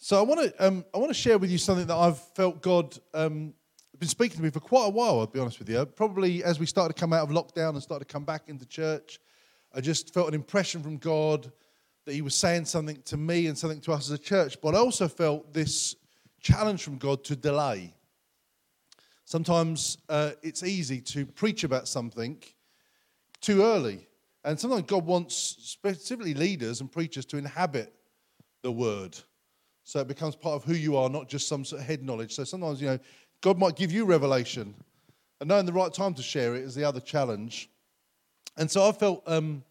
So 0.00 0.16
I 0.16 0.22
want 0.22 0.40
to 0.40 0.64
um, 0.64 0.84
I 0.94 0.98
want 0.98 1.10
to 1.10 1.14
share 1.14 1.38
with 1.38 1.50
you 1.50 1.58
something 1.58 1.86
that 1.88 1.96
I've 1.96 2.20
felt 2.34 2.62
God 2.62 2.96
um, 3.14 3.52
been 3.98 4.08
speaking 4.08 4.36
to 4.36 4.42
me 4.44 4.50
for 4.50 4.60
quite 4.60 4.86
a 4.86 4.90
while. 4.90 5.18
I'll 5.18 5.26
be 5.26 5.40
honest 5.40 5.58
with 5.58 5.68
you. 5.68 5.84
Probably 5.86 6.44
as 6.44 6.60
we 6.60 6.66
started 6.66 6.94
to 6.94 7.00
come 7.00 7.12
out 7.12 7.28
of 7.28 7.30
lockdown 7.30 7.70
and 7.70 7.82
started 7.82 8.06
to 8.06 8.12
come 8.12 8.22
back 8.22 8.42
into 8.46 8.64
church, 8.64 9.18
I 9.74 9.80
just 9.80 10.14
felt 10.14 10.28
an 10.28 10.34
impression 10.34 10.84
from 10.84 10.98
God 10.98 11.50
that 12.04 12.12
He 12.14 12.22
was 12.22 12.36
saying 12.36 12.66
something 12.66 13.02
to 13.06 13.16
me 13.16 13.48
and 13.48 13.58
something 13.58 13.80
to 13.82 13.92
us 13.92 14.08
as 14.08 14.12
a 14.12 14.22
church. 14.22 14.60
But 14.62 14.76
I 14.76 14.78
also 14.78 15.08
felt 15.08 15.52
this 15.52 15.96
challenge 16.40 16.84
from 16.84 16.98
God 16.98 17.24
to 17.24 17.34
delay. 17.34 17.92
Sometimes 19.24 19.98
uh, 20.08 20.30
it's 20.44 20.62
easy 20.62 21.00
to 21.00 21.26
preach 21.26 21.64
about 21.64 21.88
something 21.88 22.40
too 23.40 23.64
early, 23.64 24.06
and 24.44 24.60
sometimes 24.60 24.82
God 24.82 25.04
wants 25.04 25.34
specifically 25.34 26.34
leaders 26.34 26.80
and 26.80 26.90
preachers 26.90 27.26
to 27.26 27.36
inhabit 27.36 27.92
the 28.62 28.70
word 28.70 29.18
so 29.88 30.00
it 30.00 30.06
becomes 30.06 30.36
part 30.36 30.54
of 30.54 30.64
who 30.64 30.74
you 30.74 30.98
are, 30.98 31.08
not 31.08 31.30
just 31.30 31.48
some 31.48 31.64
sort 31.64 31.80
of 31.80 31.86
head 31.86 32.04
knowledge. 32.04 32.34
So 32.34 32.44
sometimes, 32.44 32.78
you 32.78 32.88
know, 32.88 32.98
God 33.40 33.56
might 33.56 33.74
give 33.74 33.90
you 33.90 34.04
revelation, 34.04 34.74
and 35.40 35.48
knowing 35.48 35.64
the 35.64 35.72
right 35.72 35.90
time 35.90 36.12
to 36.12 36.22
share 36.22 36.54
it 36.54 36.64
is 36.64 36.74
the 36.74 36.84
other 36.84 37.00
challenge. 37.00 37.70
And 38.58 38.70
so 38.70 38.86
I 38.86 38.92
felt, 38.92 39.22
um, 39.26 39.64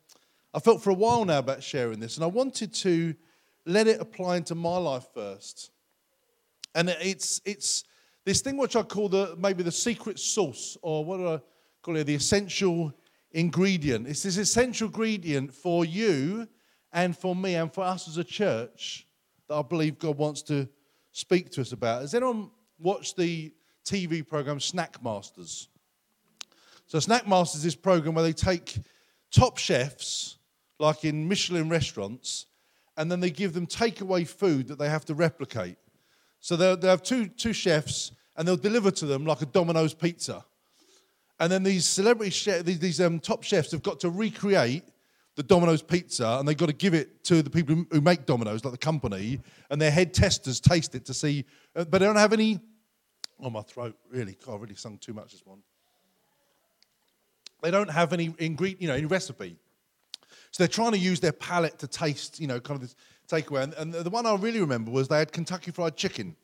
I 0.55 0.59
felt 0.59 0.81
for 0.81 0.89
a 0.89 0.95
while 0.95 1.23
now 1.23 1.37
about 1.37 1.61
sharing 1.61 1.99
this, 1.99 2.15
and 2.15 2.23
I 2.23 2.27
wanted 2.27 2.73
to 2.73 3.13
let 3.67 3.85
it 3.85 4.01
apply 4.01 4.37
into 4.37 4.55
my 4.55 4.77
life 4.77 5.05
first. 5.13 5.69
And 6.73 6.89
it's 6.89 7.39
it's 7.45 7.83
this 8.25 8.41
thing 8.41 8.57
which 8.57 8.75
I 8.75 8.81
call 8.81 9.09
the 9.09 9.35
maybe 9.37 9.61
the 9.61 9.71
secret 9.71 10.17
sauce, 10.17 10.79
or 10.81 11.05
what 11.05 11.17
do 11.17 11.27
I 11.27 11.39
call 11.83 11.95
it? 11.95 12.05
The 12.05 12.15
essential 12.15 12.91
ingredient. 13.33 14.07
It's 14.07 14.23
this 14.23 14.37
essential 14.37 14.87
ingredient 14.87 15.53
for 15.53 15.85
you 15.85 16.47
and 16.91 17.15
for 17.15 17.35
me 17.35 17.53
and 17.53 17.71
for 17.71 17.83
us 17.83 18.07
as 18.07 18.17
a 18.17 18.23
church 18.23 19.06
that 19.47 19.55
I 19.55 19.61
believe 19.61 19.99
God 19.99 20.17
wants 20.17 20.41
to 20.43 20.67
speak 21.11 21.49
to 21.51 21.61
us 21.61 21.71
about. 21.71 22.01
Has 22.01 22.13
anyone 22.13 22.51
watched 22.79 23.17
the 23.17 23.53
TV 23.85 24.27
program 24.27 24.59
Snack 24.59 25.03
Masters? 25.03 25.69
So, 26.85 26.99
Snack 26.99 27.27
Masters 27.27 27.59
is 27.59 27.63
this 27.63 27.75
program 27.75 28.15
where 28.15 28.23
they 28.23 28.33
take 28.33 28.77
top 29.31 29.57
chefs, 29.57 30.37
like 30.79 31.03
in 31.03 31.27
Michelin 31.27 31.69
restaurants, 31.69 32.45
and 32.95 33.11
then 33.11 33.19
they 33.19 33.29
give 33.29 33.53
them 33.53 33.67
takeaway 33.67 34.27
food 34.27 34.67
that 34.67 34.79
they 34.79 34.89
have 34.89 35.05
to 35.05 35.13
replicate. 35.13 35.77
So, 36.39 36.55
they'll, 36.55 36.77
they'll 36.77 36.91
have 36.91 37.03
two, 37.03 37.27
two 37.27 37.53
chefs, 37.53 38.11
and 38.35 38.47
they'll 38.47 38.55
deliver 38.55 38.91
to 38.91 39.05
them 39.05 39.25
like 39.25 39.41
a 39.41 39.45
Domino's 39.45 39.93
pizza. 39.93 40.45
And 41.39 41.51
then 41.51 41.63
these 41.63 41.85
celebrity 41.85 42.61
these, 42.61 42.79
these 42.79 43.01
um, 43.01 43.19
top 43.19 43.43
chefs 43.43 43.71
have 43.71 43.83
got 43.83 43.99
to 44.01 44.09
recreate 44.09 44.83
the 45.37 45.43
Domino's 45.43 45.83
pizza 45.83 46.37
and 46.39 46.47
they've 46.47 46.57
got 46.57 46.65
to 46.65 46.73
give 46.73 46.95
it 46.95 47.23
to 47.25 47.43
the 47.43 47.49
people 47.49 47.85
who 47.91 48.01
make 48.01 48.25
Domino's, 48.25 48.65
like 48.65 48.71
the 48.71 48.77
company, 48.77 49.39
and 49.69 49.79
their 49.79 49.91
head 49.91 50.11
testers 50.11 50.59
taste 50.59 50.95
it 50.95 51.05
to 51.05 51.13
see, 51.13 51.45
uh, 51.75 51.85
but 51.85 51.99
they 51.99 52.05
don't 52.05 52.17
have 52.17 52.33
any. 52.33 52.59
Oh, 53.39 53.51
my 53.51 53.61
throat, 53.61 53.95
really. 54.09 54.35
God, 54.43 54.55
I 54.55 54.57
really 54.57 54.75
sung 54.75 54.97
too 54.97 55.13
much 55.13 55.31
this 55.31 55.45
one. 55.45 55.59
They 57.61 57.69
don't 57.69 57.89
have 57.89 58.13
any 58.13 58.33
ingredient, 58.39 58.81
you 58.81 58.87
know, 58.87 58.95
any 58.95 59.05
recipe. 59.05 59.57
So 60.49 60.63
they're 60.63 60.67
trying 60.67 60.93
to 60.93 60.97
use 60.97 61.19
their 61.19 61.33
palate 61.33 61.77
to 61.79 61.87
taste, 61.87 62.39
you 62.39 62.47
know, 62.47 62.59
kind 62.59 62.81
of 62.81 62.81
this 62.81 62.95
takeaway. 63.29 63.61
And, 63.61 63.73
and 63.75 63.93
the 63.93 64.09
one 64.09 64.25
I 64.25 64.35
really 64.35 64.59
remember 64.59 64.89
was 64.89 65.07
they 65.07 65.19
had 65.19 65.31
Kentucky 65.31 65.69
Fried 65.69 65.95
Chicken. 65.95 66.35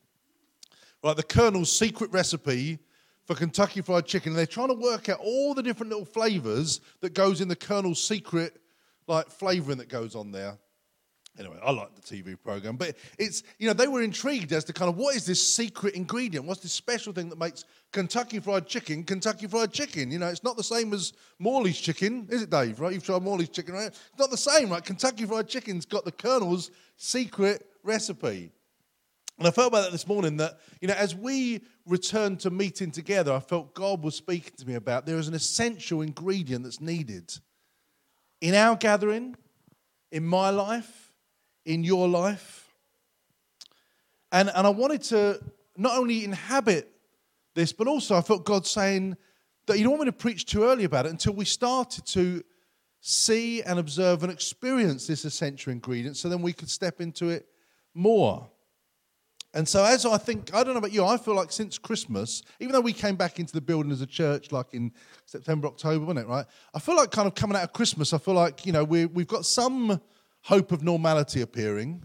Right, 1.03 1.17
the 1.17 1.23
Colonel's 1.23 1.75
secret 1.75 2.11
recipe 2.11 2.77
for 3.25 3.33
Kentucky 3.33 3.81
Fried 3.81 4.05
Chicken. 4.05 4.33
And 4.33 4.37
they're 4.37 4.45
trying 4.45 4.67
to 4.67 4.75
work 4.75 5.09
out 5.09 5.17
all 5.19 5.55
the 5.55 5.63
different 5.63 5.89
little 5.89 6.05
flavors 6.05 6.79
that 7.01 7.15
goes 7.15 7.41
in 7.41 7.47
the 7.47 7.55
Colonel's 7.55 8.01
secret 8.03 8.59
like 9.07 9.29
flavouring 9.29 9.77
that 9.79 9.89
goes 9.89 10.15
on 10.15 10.31
there. 10.31 10.57
Anyway, 11.39 11.57
I 11.63 11.71
like 11.71 11.95
the 11.95 12.01
TV 12.01 12.37
program, 12.39 12.75
but 12.77 12.95
it's, 13.17 13.41
you 13.57 13.65
know, 13.65 13.73
they 13.73 13.87
were 13.87 14.03
intrigued 14.03 14.51
as 14.51 14.63
to 14.65 14.73
kind 14.73 14.87
of 14.87 14.97
what 14.97 15.15
is 15.15 15.25
this 15.25 15.55
secret 15.55 15.95
ingredient? 15.95 16.45
What's 16.45 16.61
this 16.61 16.73
special 16.73 17.11
thing 17.11 17.27
that 17.29 17.39
makes 17.39 17.65
Kentucky 17.91 18.39
Fried 18.39 18.67
Chicken 18.67 19.03
Kentucky 19.03 19.47
Fried 19.47 19.73
Chicken? 19.73 20.11
You 20.11 20.19
know, 20.19 20.27
it's 20.27 20.43
not 20.43 20.57
the 20.57 20.63
same 20.63 20.93
as 20.93 21.13
Morley's 21.39 21.79
Chicken, 21.79 22.27
is 22.29 22.43
it, 22.43 22.51
Dave? 22.51 22.79
Right? 22.79 22.93
You've 22.93 23.03
tried 23.03 23.23
Morley's 23.23 23.49
Chicken, 23.49 23.73
right? 23.73 23.87
It's 23.87 24.19
not 24.19 24.29
the 24.29 24.37
same, 24.37 24.69
right? 24.69 24.83
Kentucky 24.85 25.25
Fried 25.25 25.47
Chicken's 25.47 25.87
got 25.87 26.05
the 26.05 26.11
Colonel's 26.11 26.69
secret 26.97 27.65
recipe. 27.83 28.51
And 29.39 29.47
I 29.47 29.51
felt 29.51 29.69
about 29.69 29.85
that 29.85 29.91
this 29.91 30.07
morning 30.07 30.37
that, 30.37 30.59
you 30.81 30.87
know, 30.87 30.93
as 30.93 31.15
we 31.15 31.61
returned 31.87 32.41
to 32.41 32.51
meeting 32.51 32.91
together, 32.91 33.33
I 33.33 33.39
felt 33.39 33.73
God 33.73 34.03
was 34.03 34.15
speaking 34.15 34.53
to 34.59 34.67
me 34.67 34.75
about 34.75 35.07
there 35.07 35.17
is 35.17 35.27
an 35.27 35.33
essential 35.33 36.03
ingredient 36.03 36.63
that's 36.63 36.79
needed 36.79 37.33
in 38.43 38.53
our 38.55 38.75
gathering, 38.75 39.37
in 40.11 40.25
my 40.25 40.49
life, 40.49 41.13
in 41.65 41.81
your 41.81 42.09
life. 42.09 42.67
And, 44.33 44.51
and 44.53 44.67
I 44.67 44.69
wanted 44.69 45.01
to 45.03 45.39
not 45.77 45.97
only 45.97 46.25
inhabit 46.25 46.91
this, 47.55 47.71
but 47.71 47.87
also 47.87 48.17
I 48.17 48.21
felt 48.21 48.43
God 48.43 48.67
saying 48.67 49.15
that 49.65 49.77
you 49.77 49.85
don't 49.85 49.93
want 49.93 50.01
me 50.01 50.07
to 50.07 50.17
preach 50.17 50.45
too 50.45 50.65
early 50.65 50.83
about 50.83 51.05
it 51.05 51.11
until 51.11 51.31
we 51.31 51.45
started 51.45 52.05
to 52.07 52.43
see 52.99 53.63
and 53.63 53.79
observe 53.79 54.23
and 54.23 54.31
experience 54.31 55.07
this 55.07 55.23
essential 55.23 55.71
ingredient 55.71 56.17
so 56.17 56.27
then 56.27 56.41
we 56.41 56.51
could 56.51 56.69
step 56.69 56.99
into 56.99 57.29
it 57.29 57.47
more. 57.93 58.49
And 59.55 59.67
so, 59.67 59.85
as 59.85 60.03
I 60.03 60.17
think, 60.17 60.53
I 60.53 60.63
don't 60.63 60.73
know 60.73 60.79
about 60.79 60.91
you, 60.91 61.05
I 61.05 61.15
feel 61.17 61.35
like 61.35 61.51
since 61.51 61.77
Christmas, 61.77 62.41
even 62.59 62.73
though 62.73 62.81
we 62.81 62.91
came 62.91 63.15
back 63.15 63.39
into 63.39 63.53
the 63.53 63.61
building 63.61 63.91
as 63.91 64.01
a 64.01 64.07
church 64.07 64.51
like 64.51 64.73
in 64.73 64.91
September, 65.25 65.67
October, 65.67 66.05
wasn't 66.05 66.25
it, 66.25 66.29
right? 66.29 66.45
I 66.73 66.79
feel 66.79 66.95
like 66.95 67.11
kind 67.11 67.27
of 67.27 67.35
coming 67.35 67.55
out 67.55 67.63
of 67.63 67.73
Christmas, 67.73 68.13
I 68.13 68.17
feel 68.17 68.33
like, 68.33 68.65
you 68.65 68.71
know, 68.71 68.83
we, 68.83 69.05
we've 69.05 69.27
got 69.27 69.45
some 69.45 70.01
hope 70.41 70.71
of 70.71 70.81
normality 70.81 71.41
appearing, 71.41 72.03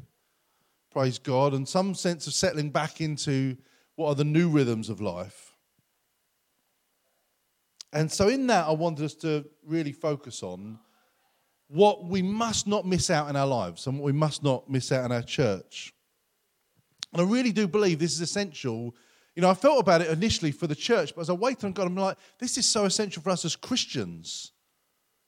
praise 0.91 1.19
God, 1.19 1.55
and 1.55 1.67
some 1.67 1.95
sense 1.95 2.27
of 2.27 2.35
settling 2.35 2.69
back 2.69 3.01
into 3.01 3.57
what 3.97 4.09
are 4.09 4.15
the 4.15 4.25
new 4.25 4.51
rhythms 4.51 4.91
of 4.91 5.01
life. 5.01 5.57
And 7.95 8.13
so, 8.13 8.29
in 8.29 8.47
that, 8.49 8.67
I 8.67 8.73
wanted 8.73 9.07
us 9.07 9.15
to 9.17 9.47
really 9.65 9.93
focus 9.93 10.43
on 10.43 10.79
what 11.69 12.05
we 12.05 12.21
must 12.21 12.67
not 12.67 12.87
miss 12.87 13.09
out 13.09 13.31
in 13.31 13.37
our 13.37 13.47
lives 13.47 13.87
and 13.87 13.99
what 13.99 14.05
we 14.05 14.13
must 14.13 14.43
not 14.43 14.69
miss 14.69 14.93
out 14.93 15.07
in 15.07 15.13
our 15.13 15.23
church. 15.23 15.95
And 17.13 17.23
I 17.23 17.25
really 17.25 17.53
do 17.53 17.67
believe 17.67 17.99
this 17.99 18.13
is 18.13 18.21
essential. 18.21 18.95
You 19.35 19.43
know, 19.43 19.51
I 19.51 19.55
felt 19.55 19.81
about 19.81 20.03
it 20.03 20.11
initially 20.11 20.53
for 20.53 20.67
the 20.67 20.75
church, 20.75 21.15
but 21.15 21.23
as 21.23 21.31
I 21.31 21.35
waited 21.35 21.65
on 21.65 21.73
God, 21.73 21.87
I'm 21.87 21.97
like, 21.97 22.19
this 22.39 22.59
is 22.59 22.67
so 22.67 22.85
essential 22.85 23.23
for 23.23 23.31
us 23.31 23.45
as 23.45 23.57
Christians, 23.57 24.53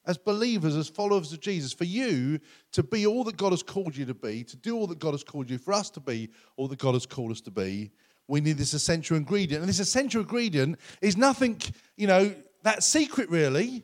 as 0.05 0.19
believers, 0.19 0.77
as 0.77 0.89
followers 0.89 1.33
of 1.33 1.41
Jesus, 1.41 1.73
for 1.73 1.85
you 1.85 2.41
to 2.73 2.83
be 2.83 3.07
all 3.07 3.25
that 3.25 3.37
God 3.37 3.53
has 3.53 3.63
called 3.63 3.97
you 3.97 4.05
to 4.07 4.15
be, 4.15 4.45
to 4.45 4.57
do 4.57 4.77
all 4.77 4.87
that 4.89 4.99
God 4.99 5.13
has 5.13 5.25
called 5.25 5.49
you, 5.49 5.59
for 5.59 5.73
us 5.73 5.91
to 5.91 6.01
be 6.01 6.29
all 6.57 6.69
that 6.69 6.79
God 6.79 6.95
has 6.95 7.07
called 7.07 7.31
us 7.31 7.41
to 7.43 7.51
be. 7.51 7.93
We 8.27 8.41
need 8.41 8.59
this 8.59 8.75
essential 8.75 9.17
ingredient. 9.17 9.63
And 9.63 9.69
this 9.69 9.81
essential 9.81 10.21
ingredient 10.21 10.79
is 11.01 11.17
nothing, 11.17 11.61
you 11.97 12.07
know, 12.07 12.35
that 12.63 12.83
secret 12.83 13.31
really. 13.31 13.83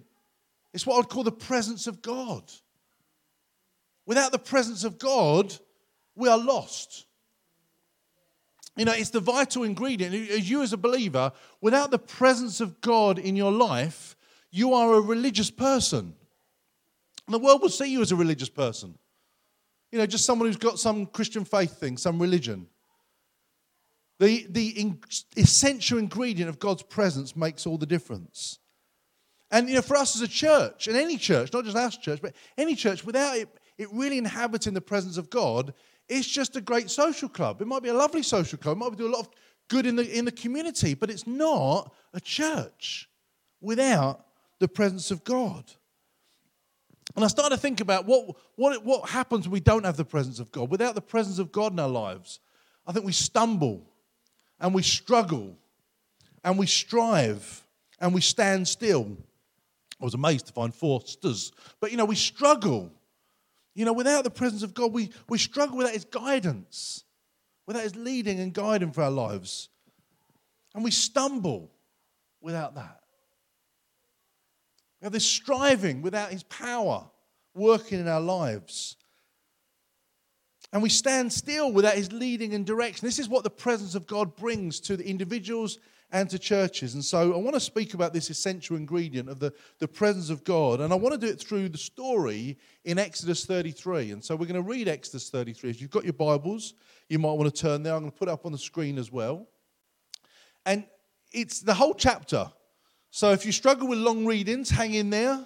It's 0.72 0.86
what 0.86 0.98
I'd 0.98 1.08
call 1.08 1.24
the 1.24 1.32
presence 1.32 1.86
of 1.86 2.02
God. 2.02 2.44
Without 4.06 4.30
the 4.30 4.38
presence 4.38 4.84
of 4.84 4.98
God, 4.98 5.54
we 6.14 6.28
are 6.28 6.38
lost. 6.38 7.06
You 8.76 8.84
know, 8.84 8.92
it's 8.92 9.10
the 9.10 9.20
vital 9.20 9.62
ingredient. 9.62 10.14
As 10.31 10.48
you, 10.50 10.62
as 10.62 10.72
a 10.72 10.76
believer, 10.76 11.32
without 11.60 11.91
the 11.91 11.98
presence 11.98 12.60
of 12.60 12.81
God 12.81 13.19
in 13.19 13.34
your 13.34 13.53
life, 13.53 14.16
you 14.50 14.75
are 14.75 14.94
a 14.94 15.00
religious 15.00 15.50
person. 15.50 16.14
And 17.26 17.34
the 17.34 17.38
world 17.38 17.62
will 17.62 17.70
see 17.70 17.91
you 17.91 18.03
as 18.03 18.12
a 18.12 18.16
religious 18.16 18.50
person. 18.50 18.97
You 19.91 19.98
know, 19.98 20.06
just 20.06 20.26
someone 20.26 20.48
who's 20.48 20.56
got 20.56 20.78
some 20.78 21.06
Christian 21.06 21.44
faith 21.44 21.81
thing, 21.81 21.97
some 21.97 22.20
religion. 22.20 22.66
The, 24.19 24.47
the 24.48 24.69
in, 24.69 25.00
essential 25.37 25.98
ingredient 25.98 26.48
of 26.48 26.58
God's 26.58 26.82
presence 26.82 27.34
makes 27.34 27.66
all 27.66 27.78
the 27.78 27.87
difference. 27.87 28.58
And, 29.50 29.69
you 29.69 29.76
know, 29.76 29.82
for 29.82 29.97
us 29.97 30.16
as 30.16 30.22
a 30.22 30.28
church, 30.28 30.88
and 30.88 30.97
any 30.97 31.16
church, 31.16 31.53
not 31.53 31.64
just 31.64 31.76
our 31.76 31.91
church, 31.91 32.20
but 32.20 32.34
any 32.58 32.75
church, 32.75 33.04
without 33.04 33.37
it, 33.37 33.48
it 33.78 33.88
really 33.93 34.19
inhabiting 34.19 34.75
the 34.75 34.81
presence 34.81 35.19
of 35.19 35.31
God, 35.31 35.72
it's 36.09 36.27
just 36.27 36.56
a 36.56 36.61
great 36.61 36.91
social 36.91 37.28
club. 37.28 37.61
It 37.61 37.67
might 37.67 37.83
be 37.83 37.89
a 37.89 37.94
lovely 37.94 38.22
social 38.22 38.58
club. 38.58 38.76
It 38.76 38.81
might 38.81 38.97
do 38.97 39.08
a 39.08 39.14
lot 39.14 39.20
of 39.20 39.29
good 39.69 39.87
in 39.87 39.97
the, 39.97 40.17
in 40.17 40.25
the 40.25 40.32
community, 40.32 40.94
but 40.94 41.11
it's 41.11 41.26
not 41.26 41.93
a 42.14 42.20
church 42.20 43.08
without 43.61 44.25
the 44.58 44.69
presence 44.69 45.11
of 45.11 45.25
God. 45.25 45.64
And 47.14 47.25
I 47.25 47.29
started 47.29 47.56
to 47.56 47.61
think 47.61 47.81
about 47.81 48.05
what, 48.05 48.37
what, 48.56 48.85
what 48.85 49.08
happens 49.08 49.47
when 49.47 49.53
we 49.53 49.61
don't 49.61 49.85
have 49.85 49.97
the 49.97 50.05
presence 50.05 50.38
of 50.38 50.53
God. 50.53 50.70
Without 50.70 50.94
the 50.94 51.00
presence 51.00 51.38
of 51.38 51.50
God 51.50 51.73
in 51.73 51.81
our 51.81 51.88
lives, 51.88 52.41
I 52.87 52.93
think 52.93 53.05
we 53.06 53.12
stumble 53.12 53.82
and 54.61 54.75
we 54.75 54.82
struggle 54.82 55.56
and 56.44 56.59
we 56.59 56.67
strive 56.67 57.64
and 58.00 58.14
we 58.14 58.20
stand 58.20 58.69
still. 58.69 59.17
I 60.00 60.05
was 60.05 60.14
amazed 60.14 60.47
to 60.49 60.52
find 60.52 60.75
four 60.75 61.00
sters, 61.06 61.52
but 61.81 61.91
you 61.91 61.97
know, 61.97 62.05
we 62.05 62.17
struggle 62.17 62.93
you 63.76 63.84
know, 63.84 63.93
without 63.93 64.25
the 64.25 64.31
presence 64.31 64.62
of 64.62 64.73
God, 64.73 64.94
we, 64.94 65.11
we 65.28 65.37
struggle 65.37 65.76
without 65.76 65.93
His 65.93 66.06
guidance, 66.06 67.05
without 67.67 67.82
His 67.82 67.94
leading 67.94 68.40
and 68.40 68.55
guiding 68.55 68.90
for 68.90 69.02
our 69.02 69.11
lives. 69.11 69.69
And 70.75 70.82
we 70.82 70.90
stumble 70.90 71.70
without 72.40 72.75
that. 72.76 73.00
We 75.00 75.05
have 75.05 75.12
this 75.12 75.26
striving 75.26 76.00
without 76.00 76.31
His 76.31 76.43
power 76.44 77.05
working 77.55 78.00
in 78.00 78.08
our 78.08 78.20
lives. 78.20 78.96
and 80.73 80.82
we 80.82 80.88
stand 80.88 81.32
still 81.32 81.73
without 81.73 81.94
his 81.94 82.12
leading 82.12 82.52
and 82.52 82.67
direction. 82.67 83.06
This 83.06 83.19
is 83.19 83.28
what 83.28 83.44
the 83.44 83.50
presence 83.50 83.94
of 83.94 84.06
God 84.06 84.37
brings 84.37 84.81
to 84.81 84.96
the 84.96 85.08
individuals 85.08 85.78
and 86.12 86.31
to 86.31 86.38
churches. 86.38 86.94
And 86.94 87.05
so 87.05 87.35
I 87.35 87.37
want 87.37 87.55
to 87.55 87.61
speak 87.61 87.94
about 87.94 88.12
this 88.12 88.31
essential 88.31 88.76
ingredient 88.76 89.29
of 89.29 89.41
the, 89.41 89.53
the 89.79 89.88
presence 89.88 90.31
of 90.31 90.44
God. 90.44 90.81
And 90.81 90.93
I 90.93 90.97
want 90.97 91.12
to 91.12 91.19
do 91.19 91.32
it 91.32 91.41
through 91.41 91.69
the 91.69 91.79
story 91.79 92.58
in 92.85 92.99
Exodus 92.99 93.44
33. 93.44 94.12
And 94.12 94.25
so 94.25 94.37
we're 94.37 94.47
going 94.47 94.62
to 94.62 94.69
read 94.69 94.88
Exodus 94.88 95.31
33. 95.31 95.70
If 95.70 95.81
you've 95.81 95.91
got 95.91 96.05
your 96.05 96.12
Bibles, 96.12 96.75
you 97.08 97.19
might 97.19 97.32
want 97.32 97.53
to 97.53 97.61
turn 97.61 97.82
there. 97.82 97.94
I'm 97.94 98.00
going 98.00 98.12
to 98.12 98.19
put 98.19 98.29
it 98.29 98.32
up 98.32 98.47
on 98.47 98.53
the 98.53 98.58
screen 98.58 98.99
as 98.99 99.11
well. 99.11 99.49
And 100.64 100.85
it's 101.32 101.61
the 101.61 101.75
whole 101.75 101.94
chapter. 101.94 102.50
So 103.11 103.32
if 103.32 103.44
you 103.44 103.52
struggle 103.52 103.88
with 103.88 103.99
long 103.99 104.26
readings, 104.26 104.70
hang 104.70 104.94
in 104.94 105.11
there. 105.11 105.44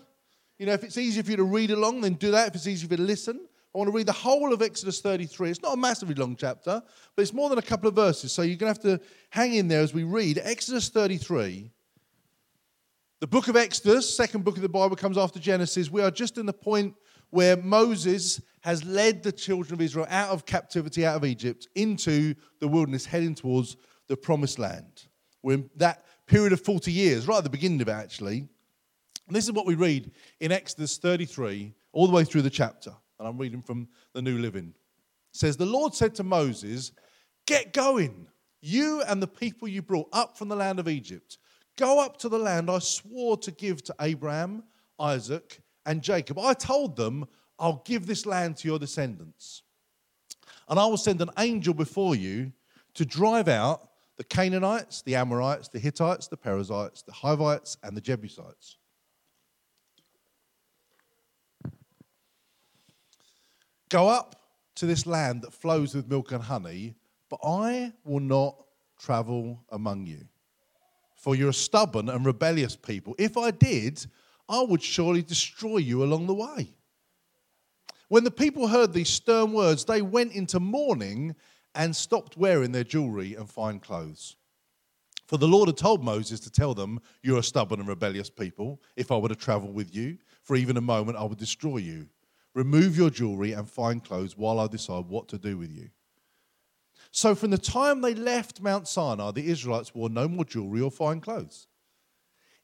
You 0.59 0.67
know, 0.67 0.73
if 0.73 0.85
it's 0.85 0.99
easier 0.99 1.23
for 1.23 1.31
you 1.31 1.37
to 1.39 1.45
read 1.45 1.71
along, 1.71 2.03
then 2.03 2.15
do 2.15 2.33
that. 2.33 2.49
If 2.49 2.55
it's 2.57 2.67
easier 2.67 2.89
for 2.89 2.95
you 2.95 2.99
to 2.99 3.03
listen, 3.03 3.47
I 3.73 3.79
want 3.79 3.89
to 3.89 3.97
read 3.97 4.07
the 4.07 4.13
whole 4.13 4.53
of 4.53 4.63
Exodus 4.63 5.01
33. 5.01 5.51
It's 5.51 5.63
not 5.63 5.75
a 5.75 5.77
massively 5.77 6.17
long 6.17 6.35
chapter, 6.35 6.83
but 7.15 7.23
it's 7.23 7.33
more 7.33 7.49
than 7.49 7.59
a 7.59 7.63
couple 7.63 7.89
of 7.89 7.95
verses. 7.95 8.33
So 8.33 8.43
you're 8.43 8.57
going 8.57 8.75
to 8.75 8.81
have 8.81 8.99
to 8.99 9.05
hang 9.31 9.55
in 9.55 9.69
there 9.69 9.81
as 9.81 9.95
we 9.95 10.03
read 10.03 10.41
Exodus 10.43 10.89
33. 10.89 11.71
The 13.21 13.27
book 13.29 13.47
of 13.47 13.55
Exodus, 13.55 14.13
second 14.13 14.45
book 14.45 14.57
of 14.57 14.63
the 14.63 14.69
Bible, 14.69 14.97
comes 14.97 15.17
after 15.17 15.39
Genesis. 15.39 15.89
We 15.89 16.03
are 16.03 16.11
just 16.11 16.37
in 16.37 16.47
the 16.47 16.53
point 16.53 16.97
where 17.29 17.57
Moses 17.57 18.41
has 18.63 18.85
led 18.85 19.23
the 19.23 19.31
children 19.31 19.75
of 19.75 19.81
Israel 19.81 20.07
out 20.11 20.31
of 20.31 20.47
captivity, 20.47 21.07
out 21.07 21.17
of 21.17 21.25
Egypt, 21.25 21.69
into 21.77 22.35
the 22.59 22.67
wilderness, 22.67 23.07
heading 23.07 23.37
towards 23.37 23.77
the 24.09 24.17
promised 24.17 24.59
land. 24.59 25.07
We're 25.43 25.55
in 25.55 25.71
that 25.77 26.05
period 26.27 26.53
of 26.53 26.61
40 26.61 26.91
years, 26.91 27.29
right 27.29 27.39
at 27.39 27.45
the 27.45 27.51
beginning 27.51 27.81
of 27.83 27.89
it, 27.89 27.93
actually. 27.93 28.49
And 29.29 29.37
this 29.37 29.45
is 29.45 29.53
what 29.53 29.67
we 29.67 29.77
read 29.77 30.11
in 30.41 30.51
Exodus 30.51 30.99
33, 30.99 31.73
all 31.93 32.09
the 32.09 32.13
way 32.13 32.25
through 32.25 32.43
the 32.43 32.51
chapter 32.51 32.93
and 33.21 33.29
I'm 33.29 33.39
reading 33.39 33.63
from 33.63 33.87
the 34.15 34.23
New 34.23 34.39
Living. 34.39 34.75
It 35.33 35.37
says, 35.37 35.57
The 35.57 35.67
Lord 35.67 35.95
said 35.95 36.15
to 36.17 36.25
Moses, 36.25 36.93
Get 37.47 37.73
going, 37.73 38.27
you 38.63 39.03
and 39.03 39.23
the 39.23 39.29
people 39.29 39.69
you 39.69 39.83
brought 39.83 40.09
up 40.13 40.37
from 40.37 40.49
the 40.49 40.57
land 40.57 40.81
of 40.81 40.89
Egypt. 40.89 41.39
Go 41.77 42.03
up 42.03 42.17
to 42.19 42.29
the 42.29 42.39
land 42.39 42.71
I 42.71 42.79
swore 42.79 43.37
to 43.39 43.51
give 43.51 43.85
to 43.85 43.95
Abraham, 44.01 44.65
Isaac, 44.99 45.61
and 45.87 46.03
Jacob. 46.03 46.39
I 46.39 46.55
told 46.55 46.97
them, 46.97 47.27
I'll 47.59 47.83
give 47.85 48.07
this 48.07 48.27
land 48.27 48.57
to 48.59 48.69
your 48.69 48.79
descendants. 48.79 49.63
And 50.69 50.79
I 50.79 50.87
will 50.87 50.97
send 50.97 51.21
an 51.21 51.31
angel 51.39 51.75
before 51.75 52.15
you 52.15 52.53
to 52.95 53.05
drive 53.05 53.49
out 53.49 53.91
the 54.17 54.25
Canaanites, 54.25 55.03
the 55.03 55.17
Amorites, 55.17 55.69
the 55.69 55.79
Hittites, 55.79 56.27
the 56.29 56.37
Perizzites, 56.37 57.03
the 57.03 57.13
Hivites, 57.13 57.77
and 57.83 57.97
the 57.97 58.01
Jebusites. 58.01 58.79
Go 63.91 64.09
up 64.09 64.37
to 64.77 64.87
this 64.87 65.05
land 65.05 65.43
that 65.43 65.53
flows 65.53 65.95
with 65.95 66.09
milk 66.09 66.33
and 66.33 66.43
honey, 66.43 66.95
but 67.29 67.41
I 67.45 67.93
will 68.05 68.21
not 68.21 68.57
travel 68.99 69.63
among 69.71 70.07
you. 70.07 70.27
For 71.17 71.35
you're 71.35 71.51
a 71.51 71.55
stubborn 71.55 72.09
and 72.09 72.25
rebellious 72.25 72.77
people. 72.77 73.15
If 73.19 73.37
I 73.37 73.51
did, 73.51 74.07
I 74.49 74.63
would 74.63 74.83
surely 74.83 75.23
destroy 75.23 75.79
you 75.79 76.03
along 76.03 76.29
the 76.29 76.35
way. 76.35 76.73
When 78.09 78.25
the 78.25 78.31
people 78.31 78.69
heard 78.69 78.93
these 78.93 79.11
stern 79.11 79.53
words, 79.53 79.85
they 79.85 80.03
went 80.03 80.33
into 80.33 80.59
mourning 80.61 81.35
and 81.75 81.95
stopped 81.95 82.37
wearing 82.37 82.73
their 82.73 82.85
jewelry 82.85 83.35
and 83.35 83.49
fine 83.49 83.81
clothes. 83.81 84.37
For 85.27 85.37
the 85.37 85.47
Lord 85.47 85.69
had 85.69 85.77
told 85.77 86.03
Moses 86.03 86.41
to 86.41 86.51
tell 86.51 86.75
them, 86.75 87.01
You're 87.23 87.39
a 87.39 87.43
stubborn 87.43 87.79
and 87.79 87.89
rebellious 87.89 88.31
people. 88.31 88.81
If 88.97 89.13
I 89.13 89.17
were 89.17 89.29
to 89.29 89.37
travel 89.37 89.71
with 89.71 89.95
you 89.95 90.19
for 90.43 90.57
even 90.57 90.77
a 90.77 90.81
moment, 90.81 91.19
I 91.19 91.25
would 91.25 91.39
destroy 91.39 91.77
you. 91.77 92.09
Remove 92.55 92.97
your 92.97 93.11
jewelry 93.11 93.53
and 93.53 93.69
fine 93.69 94.01
clothes 94.01 94.37
while 94.37 94.59
I 94.59 94.67
decide 94.67 95.07
what 95.07 95.29
to 95.29 95.39
do 95.39 95.57
with 95.57 95.73
you. 95.73 95.91
So, 97.13 97.35
from 97.35 97.51
the 97.51 97.59
time 97.59 98.01
they 98.01 98.15
left 98.15 98.61
Mount 98.61 98.87
Sinai, 98.87 99.33
the 99.33 99.49
Israelites 99.49 99.95
wore 99.95 100.09
no 100.09 100.29
more 100.29 100.45
jewelry 100.45 100.81
or 100.81 100.91
fine 100.91 101.21
clothes. 101.21 101.67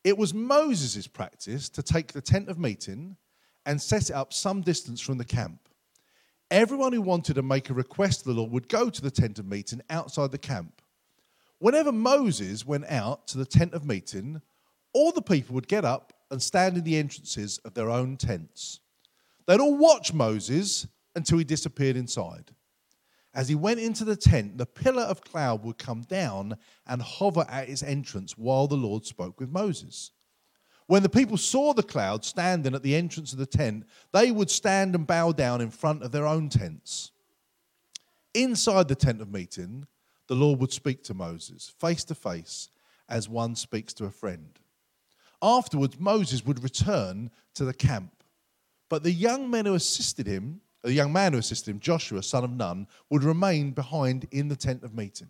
It 0.04 0.16
was 0.16 0.32
Moses' 0.32 1.06
practice 1.06 1.68
to 1.70 1.82
take 1.82 2.12
the 2.12 2.20
tent 2.20 2.48
of 2.48 2.58
meeting 2.58 3.16
and 3.64 3.80
set 3.80 4.10
it 4.10 4.14
up 4.14 4.32
some 4.32 4.62
distance 4.62 5.00
from 5.00 5.18
the 5.18 5.24
camp. 5.24 5.68
Everyone 6.50 6.92
who 6.92 7.02
wanted 7.02 7.34
to 7.34 7.42
make 7.42 7.70
a 7.70 7.74
request 7.74 8.20
to 8.20 8.28
the 8.28 8.34
Lord 8.34 8.52
would 8.52 8.68
go 8.68 8.88
to 8.88 9.02
the 9.02 9.10
tent 9.10 9.40
of 9.40 9.46
meeting 9.46 9.82
outside 9.90 10.30
the 10.30 10.38
camp. 10.38 10.80
Whenever 11.58 11.90
Moses 11.90 12.64
went 12.64 12.86
out 12.86 13.26
to 13.28 13.38
the 13.38 13.46
tent 13.46 13.74
of 13.74 13.84
meeting, 13.84 14.40
all 14.92 15.10
the 15.10 15.22
people 15.22 15.54
would 15.54 15.66
get 15.66 15.84
up 15.84 16.12
and 16.30 16.40
stand 16.40 16.76
in 16.76 16.84
the 16.84 16.96
entrances 16.96 17.58
of 17.64 17.74
their 17.74 17.90
own 17.90 18.16
tents. 18.16 18.80
They'd 19.46 19.60
all 19.60 19.76
watch 19.76 20.12
Moses 20.12 20.87
until 21.14 21.38
he 21.38 21.44
disappeared 21.44 21.96
inside. 21.96 22.52
As 23.32 23.48
he 23.48 23.54
went 23.54 23.81
into 23.81 24.04
the 24.04 24.16
tent, 24.16 24.56
the 24.58 24.66
pillar 24.66 25.02
of 25.02 25.20
cloud 25.20 25.62
would 25.62 25.78
come 25.78 26.02
down 26.02 26.56
and 26.87 27.02
hover 27.02 27.44
at 27.48 27.69
its 27.69 27.82
entrance 27.82 28.37
while 28.37 28.66
the 28.66 28.76
Lord 28.76 29.04
spoke 29.04 29.38
with 29.38 29.50
Moses. 29.50 30.10
When 30.87 31.02
the 31.02 31.08
people 31.08 31.37
saw 31.37 31.75
the 31.75 31.82
cloud 31.82 32.25
standing 32.25 32.75
at 32.75 32.82
the 32.82 32.94
entrance 32.94 33.32
of 33.32 33.38
the 33.38 33.46
tent, 33.46 33.87
they 34.12 34.31
would 34.31 34.50
stand 34.50 34.94
and 34.94 35.06
bow 35.06 35.32
down 35.32 35.60
in 35.60 35.70
front 35.70 36.02
of 36.02 36.12
their 36.12 36.26
own 36.26 36.49
tents. 36.49 37.10
Inside 38.34 38.88
the 38.88 38.94
tent 38.94 39.20
of 39.20 39.32
meeting, 39.32 39.87
the 40.28 40.34
Lord 40.34 40.60
would 40.60 40.72
speak 40.72 41.02
to 41.04 41.14
Moses 41.14 41.72
face 41.78 42.04
to 42.04 42.14
face 42.14 42.70
as 43.08 43.28
one 43.28 43.54
speaks 43.54 43.92
to 43.94 44.04
a 44.04 44.10
friend. 44.10 44.58
Afterwards, 45.42 45.99
Moses 46.00 46.44
would 46.44 46.62
return 46.62 47.31
to 47.54 47.64
the 47.64 47.75
camp 47.75 48.15
but 48.88 49.02
the 49.02 49.12
young 49.12 49.50
men 49.50 49.66
who 49.66 49.74
assisted 49.74 50.26
him, 50.26 50.60
the 50.82 50.92
young 50.92 51.12
man 51.12 51.32
who 51.32 51.38
assisted 51.38 51.70
him, 51.70 51.80
Joshua, 51.80 52.22
son 52.22 52.44
of 52.44 52.50
Nun, 52.50 52.86
would 53.10 53.24
remain 53.24 53.72
behind 53.72 54.28
in 54.30 54.48
the 54.48 54.56
tent 54.56 54.84
of 54.84 54.94
meeting. 54.94 55.28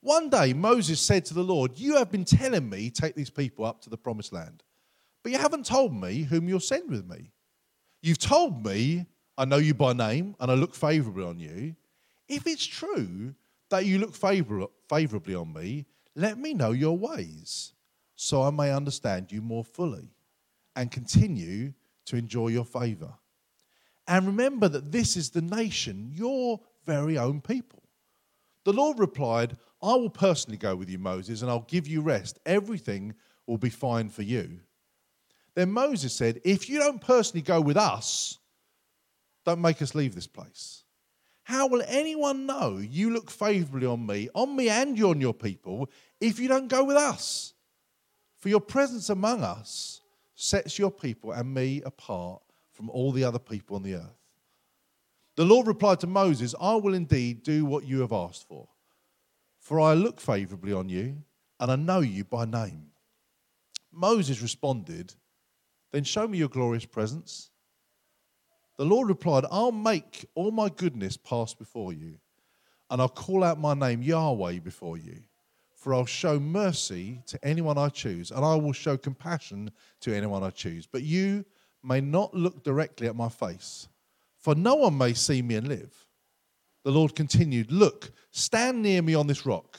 One 0.00 0.28
day 0.28 0.52
Moses 0.52 1.00
said 1.00 1.24
to 1.26 1.34
the 1.34 1.42
Lord, 1.42 1.78
You 1.78 1.96
have 1.96 2.10
been 2.12 2.24
telling 2.24 2.68
me, 2.68 2.90
take 2.90 3.14
these 3.14 3.30
people 3.30 3.64
up 3.64 3.80
to 3.82 3.90
the 3.90 3.96
promised 3.96 4.32
land, 4.32 4.62
but 5.22 5.32
you 5.32 5.38
haven't 5.38 5.66
told 5.66 5.94
me 5.94 6.22
whom 6.22 6.48
you'll 6.48 6.60
send 6.60 6.90
with 6.90 7.08
me. 7.08 7.30
You've 8.02 8.18
told 8.18 8.64
me, 8.64 9.06
I 9.38 9.46
know 9.46 9.56
you 9.56 9.74
by 9.74 9.94
name 9.94 10.36
and 10.38 10.50
I 10.50 10.54
look 10.54 10.74
favorably 10.74 11.24
on 11.24 11.38
you. 11.38 11.74
If 12.28 12.46
it's 12.46 12.64
true 12.64 13.34
that 13.70 13.86
you 13.86 13.98
look 13.98 14.14
favor- 14.14 14.66
favorably 14.88 15.34
on 15.34 15.52
me, 15.52 15.86
let 16.14 16.38
me 16.38 16.54
know 16.54 16.72
your 16.72 16.96
ways 16.96 17.72
so 18.14 18.42
I 18.42 18.50
may 18.50 18.70
understand 18.70 19.32
you 19.32 19.40
more 19.40 19.64
fully 19.64 20.10
and 20.76 20.90
continue 20.90 21.72
to 22.06 22.16
enjoy 22.16 22.48
your 22.48 22.64
favor. 22.64 23.14
And 24.06 24.26
remember 24.26 24.68
that 24.68 24.92
this 24.92 25.16
is 25.16 25.30
the 25.30 25.42
nation, 25.42 26.10
your 26.12 26.60
very 26.84 27.16
own 27.16 27.40
people. 27.40 27.82
The 28.64 28.72
Lord 28.72 28.98
replied, 28.98 29.56
I 29.82 29.94
will 29.94 30.10
personally 30.10 30.56
go 30.56 30.74
with 30.76 30.88
you, 30.88 30.98
Moses, 30.98 31.42
and 31.42 31.50
I'll 31.50 31.66
give 31.68 31.86
you 31.86 32.00
rest. 32.00 32.38
Everything 32.46 33.14
will 33.46 33.58
be 33.58 33.70
fine 33.70 34.08
for 34.08 34.22
you. 34.22 34.60
Then 35.54 35.70
Moses 35.70 36.14
said, 36.14 36.40
If 36.44 36.68
you 36.68 36.78
don't 36.78 37.00
personally 37.00 37.42
go 37.42 37.60
with 37.60 37.76
us, 37.76 38.38
don't 39.44 39.60
make 39.60 39.82
us 39.82 39.94
leave 39.94 40.14
this 40.14 40.26
place. 40.26 40.84
How 41.44 41.66
will 41.66 41.82
anyone 41.86 42.46
know 42.46 42.78
you 42.78 43.10
look 43.10 43.30
favorably 43.30 43.86
on 43.86 44.06
me, 44.06 44.30
on 44.34 44.56
me 44.56 44.70
and 44.70 45.00
on 45.02 45.20
your 45.20 45.34
people, 45.34 45.90
if 46.20 46.38
you 46.38 46.48
don't 46.48 46.68
go 46.68 46.84
with 46.84 46.96
us? 46.96 47.52
For 48.38 48.48
your 48.48 48.60
presence 48.60 49.10
among 49.10 49.42
us 49.42 49.93
sets 50.34 50.78
your 50.78 50.90
people 50.90 51.32
and 51.32 51.52
me 51.52 51.82
apart 51.82 52.42
from 52.72 52.90
all 52.90 53.12
the 53.12 53.24
other 53.24 53.38
people 53.38 53.76
on 53.76 53.82
the 53.82 53.94
earth. 53.94 54.18
The 55.36 55.44
Lord 55.44 55.66
replied 55.66 56.00
to 56.00 56.06
Moses, 56.06 56.54
I 56.60 56.74
will 56.76 56.94
indeed 56.94 57.42
do 57.42 57.64
what 57.64 57.84
you 57.84 58.00
have 58.00 58.12
asked 58.12 58.46
for, 58.48 58.68
for 59.58 59.80
I 59.80 59.94
look 59.94 60.20
favorably 60.20 60.72
on 60.72 60.88
you 60.88 61.16
and 61.60 61.70
I 61.70 61.76
know 61.76 62.00
you 62.00 62.24
by 62.24 62.44
name. 62.44 62.86
Moses 63.92 64.42
responded, 64.42 65.14
Then 65.92 66.04
show 66.04 66.26
me 66.26 66.38
your 66.38 66.48
glorious 66.48 66.84
presence. 66.84 67.50
The 68.76 68.84
Lord 68.84 69.08
replied, 69.08 69.44
I'll 69.50 69.72
make 69.72 70.26
all 70.34 70.50
my 70.50 70.68
goodness 70.68 71.16
pass 71.16 71.54
before 71.54 71.92
you, 71.92 72.16
and 72.90 73.00
I'll 73.00 73.08
call 73.08 73.44
out 73.44 73.60
my 73.60 73.74
name 73.74 74.02
Yahweh 74.02 74.58
before 74.58 74.98
you 74.98 75.22
for 75.84 75.92
I'll 75.92 76.06
show 76.06 76.40
mercy 76.40 77.20
to 77.26 77.38
anyone 77.44 77.76
I 77.76 77.90
choose, 77.90 78.30
and 78.30 78.42
I 78.42 78.54
will 78.54 78.72
show 78.72 78.96
compassion 78.96 79.70
to 80.00 80.16
anyone 80.16 80.42
I 80.42 80.48
choose. 80.48 80.86
But 80.86 81.02
you 81.02 81.44
may 81.82 82.00
not 82.00 82.32
look 82.32 82.64
directly 82.64 83.06
at 83.06 83.14
my 83.14 83.28
face, 83.28 83.86
for 84.38 84.54
no 84.54 84.76
one 84.76 84.96
may 84.96 85.12
see 85.12 85.42
me 85.42 85.56
and 85.56 85.68
live. 85.68 85.94
The 86.84 86.90
Lord 86.90 87.14
continued, 87.14 87.70
Look, 87.70 88.12
stand 88.30 88.80
near 88.80 89.02
me 89.02 89.14
on 89.14 89.26
this 89.26 89.44
rock. 89.44 89.78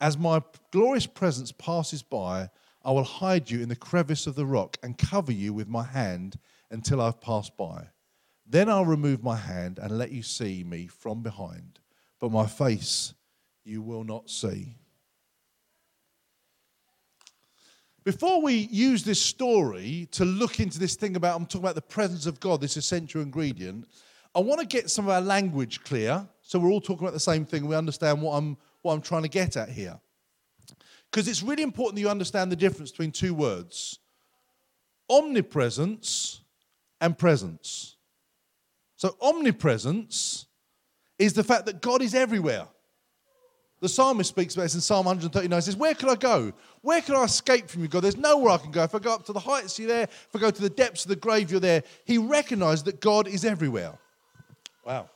As 0.00 0.16
my 0.16 0.42
glorious 0.70 1.06
presence 1.08 1.50
passes 1.50 2.04
by, 2.04 2.48
I 2.84 2.92
will 2.92 3.02
hide 3.02 3.50
you 3.50 3.62
in 3.62 3.68
the 3.68 3.74
crevice 3.74 4.28
of 4.28 4.36
the 4.36 4.46
rock 4.46 4.76
and 4.84 4.96
cover 4.96 5.32
you 5.32 5.52
with 5.52 5.66
my 5.66 5.82
hand 5.82 6.38
until 6.70 7.00
I've 7.00 7.20
passed 7.20 7.56
by. 7.56 7.88
Then 8.46 8.68
I'll 8.68 8.86
remove 8.86 9.24
my 9.24 9.36
hand 9.36 9.80
and 9.82 9.98
let 9.98 10.12
you 10.12 10.22
see 10.22 10.62
me 10.62 10.86
from 10.86 11.20
behind, 11.24 11.80
but 12.20 12.30
my 12.30 12.46
face 12.46 13.14
you 13.64 13.82
will 13.82 14.04
not 14.04 14.30
see. 14.30 14.76
Before 18.04 18.42
we 18.42 18.54
use 18.54 19.04
this 19.04 19.20
story 19.20 20.08
to 20.12 20.24
look 20.24 20.58
into 20.58 20.78
this 20.78 20.96
thing 20.96 21.14
about, 21.14 21.36
I'm 21.36 21.46
talking 21.46 21.60
about 21.60 21.76
the 21.76 21.82
presence 21.82 22.26
of 22.26 22.40
God, 22.40 22.60
this 22.60 22.76
essential 22.76 23.22
ingredient, 23.22 23.86
I 24.34 24.40
want 24.40 24.60
to 24.60 24.66
get 24.66 24.90
some 24.90 25.04
of 25.04 25.10
our 25.10 25.20
language 25.20 25.84
clear 25.84 26.26
so 26.42 26.58
we're 26.58 26.70
all 26.70 26.80
talking 26.80 27.04
about 27.06 27.14
the 27.14 27.20
same 27.20 27.46
thing. 27.46 27.66
We 27.66 27.76
understand 27.76 28.20
what 28.20 28.32
I'm, 28.32 28.56
what 28.82 28.92
I'm 28.92 29.00
trying 29.00 29.22
to 29.22 29.28
get 29.28 29.56
at 29.56 29.68
here. 29.68 29.98
Because 31.10 31.28
it's 31.28 31.42
really 31.42 31.62
important 31.62 31.94
that 31.94 32.02
you 32.02 32.08
understand 32.08 32.52
the 32.52 32.56
difference 32.56 32.90
between 32.90 33.12
two 33.12 33.34
words 33.34 33.98
omnipresence 35.08 36.40
and 37.00 37.16
presence. 37.16 37.96
So, 38.96 39.16
omnipresence 39.20 40.46
is 41.18 41.34
the 41.34 41.44
fact 41.44 41.66
that 41.66 41.82
God 41.82 42.02
is 42.02 42.14
everywhere. 42.14 42.66
The 43.82 43.88
psalmist 43.88 44.30
speaks 44.30 44.54
about 44.54 44.62
this 44.62 44.76
in 44.76 44.80
Psalm 44.80 45.06
139. 45.06 45.56
He 45.56 45.60
says, 45.60 45.74
Where 45.74 45.92
can 45.92 46.08
I 46.08 46.14
go? 46.14 46.52
Where 46.82 47.00
can 47.00 47.16
I 47.16 47.24
escape 47.24 47.68
from 47.68 47.82
you, 47.82 47.88
God? 47.88 48.04
There's 48.04 48.16
nowhere 48.16 48.52
I 48.52 48.58
can 48.58 48.70
go. 48.70 48.84
If 48.84 48.94
I 48.94 49.00
go 49.00 49.12
up 49.12 49.24
to 49.24 49.32
the 49.32 49.40
heights, 49.40 49.76
you're 49.76 49.88
there. 49.88 50.04
If 50.04 50.28
I 50.32 50.38
go 50.38 50.52
to 50.52 50.62
the 50.62 50.70
depths 50.70 51.04
of 51.04 51.08
the 51.08 51.16
grave, 51.16 51.50
you're 51.50 51.58
there. 51.58 51.82
He 52.04 52.16
recognized 52.16 52.84
that 52.84 53.00
God 53.00 53.26
is 53.26 53.44
everywhere. 53.44 53.98
Wow. 54.86 55.10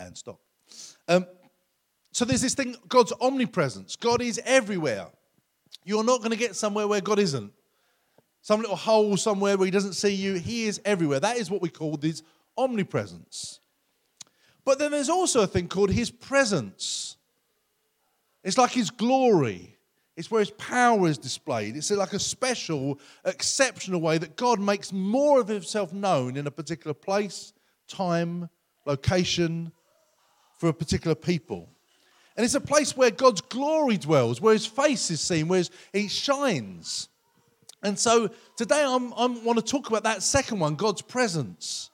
And 0.00 0.16
stop. 0.16 0.40
Um, 1.06 1.26
so 2.10 2.24
there's 2.24 2.40
this 2.40 2.54
thing, 2.54 2.76
God's 2.88 3.12
omnipresence. 3.20 3.94
God 3.94 4.22
is 4.22 4.40
everywhere. 4.46 5.08
You're 5.84 6.02
not 6.02 6.20
going 6.20 6.30
to 6.30 6.38
get 6.38 6.56
somewhere 6.56 6.88
where 6.88 7.02
God 7.02 7.18
isn't. 7.18 7.52
Some 8.40 8.62
little 8.62 8.74
hole 8.74 9.18
somewhere 9.18 9.58
where 9.58 9.66
He 9.66 9.70
doesn't 9.70 9.92
see 9.92 10.14
you. 10.14 10.36
He 10.36 10.64
is 10.64 10.80
everywhere. 10.86 11.20
That 11.20 11.36
is 11.36 11.50
what 11.50 11.60
we 11.60 11.68
call 11.68 11.98
this 11.98 12.22
omnipresence. 12.56 13.60
But 14.68 14.78
then 14.78 14.90
there's 14.90 15.08
also 15.08 15.40
a 15.40 15.46
thing 15.46 15.66
called 15.66 15.90
his 15.90 16.10
presence. 16.10 17.16
It's 18.44 18.58
like 18.58 18.72
his 18.72 18.90
glory. 18.90 19.78
It's 20.14 20.30
where 20.30 20.40
his 20.40 20.50
power 20.50 21.08
is 21.08 21.16
displayed. 21.16 21.74
It's 21.74 21.90
like 21.90 22.12
a 22.12 22.18
special, 22.18 23.00
exceptional 23.24 24.02
way 24.02 24.18
that 24.18 24.36
God 24.36 24.60
makes 24.60 24.92
more 24.92 25.40
of 25.40 25.48
himself 25.48 25.94
known 25.94 26.36
in 26.36 26.46
a 26.46 26.50
particular 26.50 26.92
place, 26.92 27.54
time, 27.86 28.50
location, 28.84 29.72
for 30.58 30.68
a 30.68 30.74
particular 30.74 31.14
people. 31.14 31.70
And 32.36 32.44
it's 32.44 32.54
a 32.54 32.60
place 32.60 32.94
where 32.94 33.10
God's 33.10 33.40
glory 33.40 33.96
dwells, 33.96 34.38
where 34.38 34.52
his 34.52 34.66
face 34.66 35.10
is 35.10 35.22
seen, 35.22 35.48
where 35.48 35.64
he 35.94 36.08
shines. 36.08 37.08
And 37.82 37.98
so 37.98 38.28
today 38.54 38.84
I 38.84 38.94
want 38.94 39.58
to 39.58 39.64
talk 39.64 39.88
about 39.88 40.02
that 40.02 40.22
second 40.22 40.58
one, 40.58 40.74
God's 40.74 41.00
presence. 41.00 41.88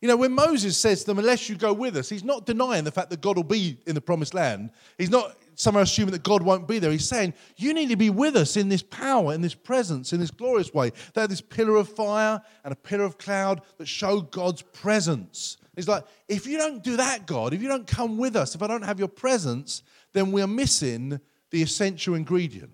You 0.00 0.08
know, 0.08 0.16
when 0.16 0.32
Moses 0.32 0.76
says 0.76 1.00
to 1.00 1.06
them, 1.06 1.18
unless 1.18 1.48
you 1.48 1.56
go 1.56 1.72
with 1.72 1.96
us, 1.96 2.08
he's 2.08 2.22
not 2.22 2.46
denying 2.46 2.84
the 2.84 2.92
fact 2.92 3.10
that 3.10 3.20
God 3.20 3.36
will 3.36 3.42
be 3.42 3.78
in 3.86 3.96
the 3.96 4.00
promised 4.00 4.32
land. 4.32 4.70
He's 4.96 5.10
not 5.10 5.36
somehow 5.56 5.80
assuming 5.80 6.12
that 6.12 6.22
God 6.22 6.40
won't 6.40 6.68
be 6.68 6.78
there. 6.78 6.92
He's 6.92 7.08
saying, 7.08 7.34
you 7.56 7.74
need 7.74 7.88
to 7.88 7.96
be 7.96 8.10
with 8.10 8.36
us 8.36 8.56
in 8.56 8.68
this 8.68 8.82
power, 8.82 9.34
in 9.34 9.40
this 9.40 9.54
presence, 9.54 10.12
in 10.12 10.20
this 10.20 10.30
glorious 10.30 10.72
way. 10.72 10.92
They 11.14 11.20
had 11.20 11.30
this 11.30 11.40
pillar 11.40 11.74
of 11.74 11.88
fire 11.88 12.40
and 12.62 12.72
a 12.72 12.76
pillar 12.76 13.04
of 13.04 13.18
cloud 13.18 13.62
that 13.78 13.88
show 13.88 14.20
God's 14.20 14.62
presence. 14.62 15.56
He's 15.74 15.88
like, 15.88 16.04
if 16.28 16.46
you 16.46 16.58
don't 16.58 16.84
do 16.84 16.96
that, 16.96 17.26
God, 17.26 17.52
if 17.52 17.60
you 17.60 17.68
don't 17.68 17.86
come 17.86 18.18
with 18.18 18.36
us, 18.36 18.54
if 18.54 18.62
I 18.62 18.68
don't 18.68 18.82
have 18.82 19.00
your 19.00 19.08
presence, 19.08 19.82
then 20.12 20.30
we're 20.30 20.46
missing 20.46 21.20
the 21.50 21.62
essential 21.62 22.14
ingredient. 22.14 22.70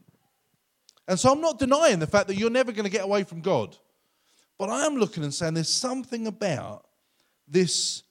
And 1.09 1.19
so 1.19 1.33
I'm 1.33 1.41
not 1.41 1.59
denying 1.59 2.01
the 2.01 2.07
fact 2.07 2.29
that 2.29 2.37
you're 2.37 2.51
never 2.51 2.73
going 2.73 2.85
to 2.85 2.91
get 2.91 3.05
away 3.05 3.25
from 3.25 3.41
God. 3.41 3.77
But 4.59 4.69
I 4.69 4.85
am 4.85 4.97
looking 4.97 5.23
and 5.23 5.33
saying 5.33 5.55
there's 5.55 5.69
something 5.69 6.27
about 6.27 6.87
this 7.49 8.03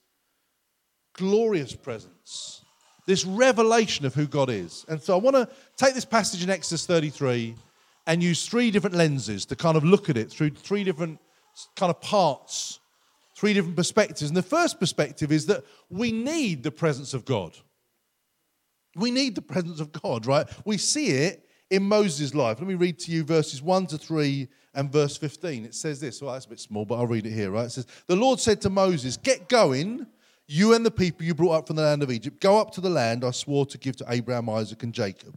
glorious 1.14 1.74
presence, 1.74 2.62
this 3.06 3.24
revelation 3.24 4.06
of 4.06 4.14
who 4.14 4.26
God 4.26 4.50
is. 4.50 4.84
And 4.88 5.00
so 5.00 5.14
I 5.14 5.20
want 5.20 5.36
to 5.36 5.48
take 5.76 5.94
this 5.94 6.04
passage 6.04 6.42
in 6.42 6.50
Exodus 6.50 6.86
33 6.86 7.54
and 8.06 8.22
use 8.22 8.46
three 8.46 8.70
different 8.70 8.96
lenses 8.96 9.46
to 9.46 9.56
kind 9.56 9.76
of 9.76 9.84
look 9.84 10.10
at 10.10 10.16
it 10.16 10.30
through 10.30 10.50
three 10.50 10.84
different 10.84 11.18
kind 11.76 11.90
of 11.90 12.00
parts, 12.00 12.80
three 13.36 13.54
different 13.54 13.76
perspectives. 13.76 14.22
And 14.22 14.36
the 14.36 14.42
first 14.42 14.78
perspective 14.78 15.32
is 15.32 15.46
that 15.46 15.64
we 15.90 16.12
need 16.12 16.62
the 16.62 16.70
presence 16.70 17.14
of 17.14 17.24
God. 17.24 17.56
We 18.96 19.10
need 19.10 19.34
the 19.34 19.42
presence 19.42 19.80
of 19.80 19.92
God, 19.92 20.26
right? 20.26 20.46
We 20.64 20.78
see 20.78 21.08
it 21.08 21.48
in 21.70 21.82
Moses' 21.82 22.34
life. 22.34 22.58
Let 22.58 22.68
me 22.68 22.74
read 22.74 22.98
to 23.00 23.12
you 23.12 23.24
verses 23.24 23.62
1 23.62 23.88
to 23.88 23.98
3 23.98 24.48
and 24.74 24.92
verse 24.92 25.16
15. 25.16 25.64
It 25.64 25.74
says 25.74 26.00
this. 26.00 26.20
Well, 26.20 26.32
that's 26.32 26.46
a 26.46 26.48
bit 26.48 26.60
small, 26.60 26.84
but 26.84 26.96
I'll 26.96 27.06
read 27.06 27.26
it 27.26 27.32
here, 27.32 27.50
right? 27.50 27.66
It 27.66 27.70
says, 27.70 27.86
The 28.06 28.16
Lord 28.16 28.40
said 28.40 28.60
to 28.62 28.70
Moses, 28.70 29.16
Get 29.16 29.48
going, 29.48 30.06
you 30.46 30.74
and 30.74 30.84
the 30.84 30.90
people 30.90 31.24
you 31.24 31.34
brought 31.34 31.52
up 31.52 31.66
from 31.66 31.76
the 31.76 31.82
land 31.82 32.02
of 32.02 32.10
Egypt. 32.10 32.40
Go 32.40 32.58
up 32.58 32.70
to 32.72 32.80
the 32.80 32.90
land 32.90 33.24
I 33.24 33.30
swore 33.30 33.66
to 33.66 33.78
give 33.78 33.96
to 33.96 34.06
Abraham, 34.08 34.48
Isaac, 34.48 34.82
and 34.82 34.92
Jacob. 34.92 35.36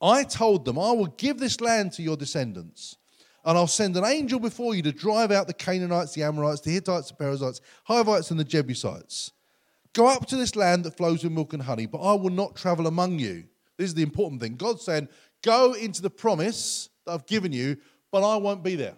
I 0.00 0.22
told 0.22 0.64
them, 0.64 0.78
I 0.78 0.92
will 0.92 1.06
give 1.06 1.38
this 1.38 1.60
land 1.60 1.92
to 1.94 2.02
your 2.02 2.16
descendants. 2.16 2.96
And 3.44 3.56
I'll 3.56 3.66
send 3.66 3.96
an 3.96 4.04
angel 4.04 4.38
before 4.38 4.74
you 4.74 4.82
to 4.82 4.92
drive 4.92 5.30
out 5.30 5.46
the 5.46 5.54
Canaanites, 5.54 6.12
the 6.12 6.22
Amorites, 6.22 6.60
the 6.60 6.70
Hittites, 6.70 7.08
the 7.08 7.14
Perizzites, 7.14 7.60
Hivites, 7.84 8.30
and 8.30 8.38
the 8.38 8.44
Jebusites. 8.44 9.32
Go 9.94 10.06
up 10.06 10.26
to 10.26 10.36
this 10.36 10.54
land 10.54 10.84
that 10.84 10.96
flows 10.96 11.24
with 11.24 11.32
milk 11.32 11.52
and 11.54 11.62
honey, 11.62 11.86
but 11.86 11.98
I 11.98 12.14
will 12.14 12.30
not 12.30 12.56
travel 12.56 12.86
among 12.86 13.18
you. 13.18 13.44
This 13.76 13.88
is 13.88 13.94
the 13.94 14.02
important 14.02 14.40
thing. 14.40 14.56
God's 14.56 14.84
saying, 14.84 15.08
Go 15.42 15.72
into 15.72 16.02
the 16.02 16.10
promise 16.10 16.90
that 17.06 17.12
I've 17.12 17.26
given 17.26 17.52
you, 17.52 17.76
but 18.10 18.22
I 18.22 18.36
won't 18.36 18.62
be 18.62 18.74
there. 18.74 18.94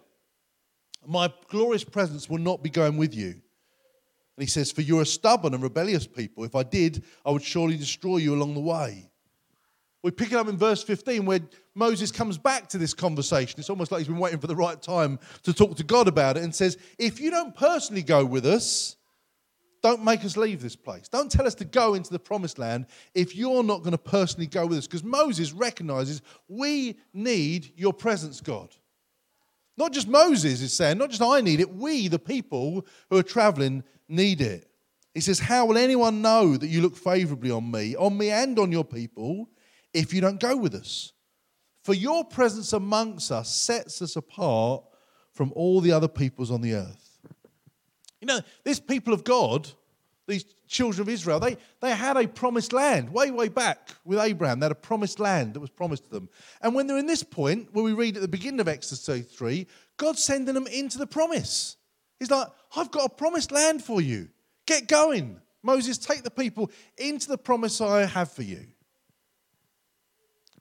My 1.05 1.31
glorious 1.49 1.83
presence 1.83 2.29
will 2.29 2.39
not 2.39 2.63
be 2.63 2.69
going 2.69 2.97
with 2.97 3.15
you. 3.15 3.29
And 3.29 3.41
he 4.37 4.45
says, 4.45 4.71
For 4.71 4.81
you're 4.81 5.01
a 5.01 5.05
stubborn 5.05 5.53
and 5.53 5.63
rebellious 5.63 6.07
people. 6.07 6.43
If 6.43 6.55
I 6.55 6.63
did, 6.63 7.03
I 7.25 7.31
would 7.31 7.43
surely 7.43 7.77
destroy 7.77 8.17
you 8.17 8.35
along 8.35 8.53
the 8.53 8.61
way. 8.61 9.09
We 10.03 10.11
pick 10.11 10.31
it 10.31 10.35
up 10.35 10.47
in 10.47 10.57
verse 10.57 10.81
15 10.83 11.25
where 11.25 11.41
Moses 11.75 12.11
comes 12.11 12.37
back 12.37 12.67
to 12.69 12.77
this 12.77 12.93
conversation. 12.93 13.59
It's 13.59 13.69
almost 13.69 13.91
like 13.91 13.99
he's 13.99 14.07
been 14.07 14.17
waiting 14.17 14.39
for 14.39 14.47
the 14.47 14.55
right 14.55 14.81
time 14.81 15.19
to 15.43 15.53
talk 15.53 15.75
to 15.77 15.83
God 15.83 16.07
about 16.07 16.37
it 16.37 16.43
and 16.43 16.53
says, 16.53 16.77
If 16.97 17.19
you 17.19 17.29
don't 17.29 17.55
personally 17.55 18.01
go 18.01 18.25
with 18.25 18.45
us, 18.45 18.95
don't 19.83 20.03
make 20.03 20.23
us 20.23 20.37
leave 20.37 20.61
this 20.61 20.75
place. 20.75 21.07
Don't 21.07 21.31
tell 21.31 21.47
us 21.47 21.55
to 21.55 21.65
go 21.65 21.95
into 21.95 22.11
the 22.11 22.19
promised 22.19 22.59
land 22.59 22.85
if 23.15 23.35
you're 23.35 23.63
not 23.63 23.79
going 23.79 23.91
to 23.91 23.97
personally 23.97 24.47
go 24.47 24.65
with 24.65 24.77
us. 24.77 24.87
Because 24.87 25.03
Moses 25.03 25.53
recognizes 25.53 26.21
we 26.47 26.99
need 27.13 27.71
your 27.75 27.93
presence, 27.93 28.41
God. 28.41 28.69
Not 29.77 29.93
just 29.93 30.07
Moses 30.07 30.61
is 30.61 30.73
saying, 30.73 30.97
not 30.97 31.09
just 31.09 31.21
I 31.21 31.41
need 31.41 31.59
it, 31.59 31.73
we, 31.73 32.07
the 32.07 32.19
people 32.19 32.85
who 33.09 33.17
are 33.17 33.23
traveling, 33.23 33.83
need 34.07 34.41
it. 34.41 34.67
He 35.13 35.21
says, 35.21 35.39
How 35.39 35.65
will 35.65 35.77
anyone 35.77 36.21
know 36.21 36.57
that 36.57 36.67
you 36.67 36.81
look 36.81 36.95
favorably 36.95 37.51
on 37.51 37.69
me, 37.69 37.95
on 37.95 38.17
me 38.17 38.29
and 38.29 38.57
on 38.59 38.71
your 38.71 38.85
people, 38.85 39.49
if 39.93 40.13
you 40.13 40.21
don't 40.21 40.39
go 40.39 40.55
with 40.55 40.75
us? 40.75 41.13
For 41.83 41.93
your 41.93 42.23
presence 42.23 42.73
amongst 42.73 43.31
us 43.31 43.53
sets 43.53 44.01
us 44.01 44.15
apart 44.15 44.83
from 45.33 45.51
all 45.55 45.81
the 45.81 45.91
other 45.91 46.07
peoples 46.07 46.51
on 46.51 46.61
the 46.61 46.75
earth. 46.75 47.19
You 48.19 48.27
know, 48.27 48.39
this 48.63 48.79
people 48.79 49.13
of 49.13 49.23
God, 49.23 49.67
these 50.27 50.45
children 50.67 51.01
of 51.01 51.09
Israel, 51.09 51.39
they, 51.39 51.57
they 51.81 51.95
had 51.95 52.17
a 52.17 52.27
promised 52.27 52.73
land 52.73 53.11
way, 53.11 53.31
way 53.31 53.47
back 53.47 53.89
with 54.05 54.19
Abraham. 54.19 54.59
They 54.59 54.65
had 54.65 54.71
a 54.71 54.75
promised 54.75 55.19
land 55.19 55.53
that 55.53 55.59
was 55.59 55.69
promised 55.69 56.05
to 56.05 56.09
them. 56.09 56.29
And 56.61 56.73
when 56.73 56.87
they're 56.87 56.97
in 56.97 57.07
this 57.07 57.23
point, 57.23 57.69
where 57.73 57.83
we 57.83 57.93
read 57.93 58.15
at 58.15 58.21
the 58.21 58.27
beginning 58.27 58.59
of 58.59 58.67
Exodus 58.67 59.05
33, 59.05 59.67
God's 59.97 60.23
sending 60.23 60.53
them 60.53 60.67
into 60.67 60.97
the 60.97 61.07
promise. 61.07 61.77
He's 62.19 62.31
like, 62.31 62.47
I've 62.75 62.91
got 62.91 63.05
a 63.05 63.13
promised 63.13 63.51
land 63.51 63.83
for 63.83 64.01
you. 64.01 64.29
Get 64.65 64.87
going. 64.87 65.41
Moses, 65.63 65.97
take 65.97 66.23
the 66.23 66.31
people 66.31 66.71
into 66.97 67.27
the 67.27 67.37
promise 67.37 67.81
I 67.81 68.05
have 68.05 68.31
for 68.31 68.43
you. 68.43 68.65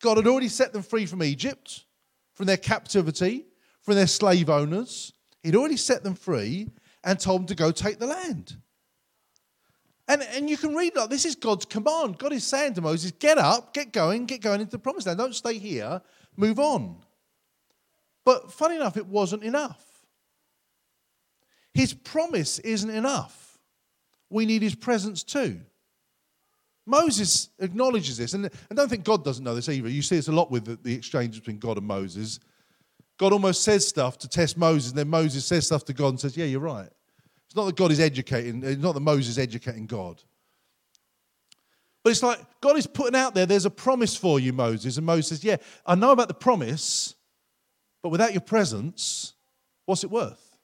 God 0.01 0.17
had 0.17 0.27
already 0.27 0.49
set 0.49 0.73
them 0.73 0.83
free 0.83 1.07
from 1.07 1.23
Egypt, 1.23 1.85
from 2.33 2.47
their 2.47 2.57
captivity, 2.57 3.47
from 3.83 3.95
their 3.95 4.07
slave 4.07 4.51
owners. 4.51 5.13
He'd 5.43 5.55
already 5.55 5.77
set 5.77 6.03
them 6.03 6.15
free 6.15 6.71
and 7.05 7.19
told 7.19 7.43
them 7.43 7.47
to 7.49 7.55
go 7.55 7.71
take 7.71 7.99
the 7.99 8.07
land. 8.07 8.57
And, 10.11 10.23
and 10.23 10.51
you 10.51 10.57
can 10.57 10.75
read 10.75 10.97
like 10.97 11.09
this 11.09 11.25
is 11.25 11.37
God's 11.37 11.65
command. 11.65 12.19
God 12.19 12.33
is 12.33 12.45
saying 12.45 12.75
to 12.75 12.81
Moses, 12.81 13.13
get 13.13 13.39
up, 13.39 13.73
get 13.73 13.93
going, 13.93 14.27
get 14.27 14.41
going 14.41 14.61
into 14.61 14.73
the 14.73 14.79
promised 14.81 15.07
land. 15.07 15.21
Don't 15.21 15.37
stay 15.37 15.57
here, 15.57 16.03
move 16.37 16.59
on. 16.59 16.97
But 18.25 18.53
funny 18.53 18.75
enough, 18.75 18.97
it 18.97 19.07
wasn't 19.07 19.45
enough. 19.45 19.81
His 21.73 21.95
promise 21.95 22.59
isn't 22.59 22.91
enough. 22.91 23.57
We 24.31 24.47
need 24.47 24.63
his 24.63 24.75
presence 24.75 25.23
too. 25.23 25.61
Moses 26.87 27.51
acknowledges 27.61 28.17
this, 28.17 28.35
and 28.35 28.51
I 28.69 28.75
don't 28.75 28.89
think 28.89 29.05
God 29.05 29.25
doesn't 29.25 29.45
know 29.45 29.55
this 29.55 29.69
either. 29.69 29.89
You 29.89 30.03
see 30.03 30.17
this 30.17 30.27
a 30.27 30.33
lot 30.33 30.51
with 30.51 30.65
the, 30.65 30.77
the 30.83 30.93
exchange 30.93 31.39
between 31.39 31.61
God 31.61 31.79
and 31.79 31.87
Moses. 31.87 32.41
God 33.17 33.33
almost 33.33 33.63
says 33.63 33.87
stuff 33.87 34.19
to 34.19 34.29
test 34.29 34.59
Moses, 34.59 34.91
and 34.91 34.99
then 34.99 35.09
Moses 35.09 35.45
says 35.45 35.67
stuff 35.67 35.85
to 35.85 35.93
God 35.93 36.09
and 36.09 36.21
says, 36.21 36.37
Yeah, 36.37 36.47
you're 36.47 36.59
right. 36.59 36.89
It's 37.51 37.57
not 37.57 37.67
that 37.67 37.75
God 37.75 37.91
is 37.91 37.99
educating, 37.99 38.65
uh, 38.65 38.69
it's 38.69 38.81
not 38.81 38.95
that 38.95 39.01
Moses 39.01 39.31
is 39.31 39.39
educating 39.41 39.87
God. 39.87 40.23
But 42.05 42.11
it's 42.11 42.23
like 42.23 42.39
God 42.61 42.79
is 42.79 42.87
putting 42.87 43.17
out 43.17 43.35
there, 43.35 43.45
there's 43.45 43.65
a 43.65 43.71
promise 43.71 44.17
for 44.17 44.39
you, 44.39 44.53
Moses. 44.53 44.97
And 44.97 45.05
Moses 45.05 45.31
says, 45.31 45.45
Yeah, 45.45 45.57
I 45.85 45.97
know 45.97 46.13
about 46.13 46.29
the 46.29 46.35
promise, 46.35 47.17
but 48.05 48.11
without 48.11 48.33
your 48.33 48.41
presence, 48.41 49.33
what's 49.85 50.05
it 50.05 50.13
worth? 50.13 50.57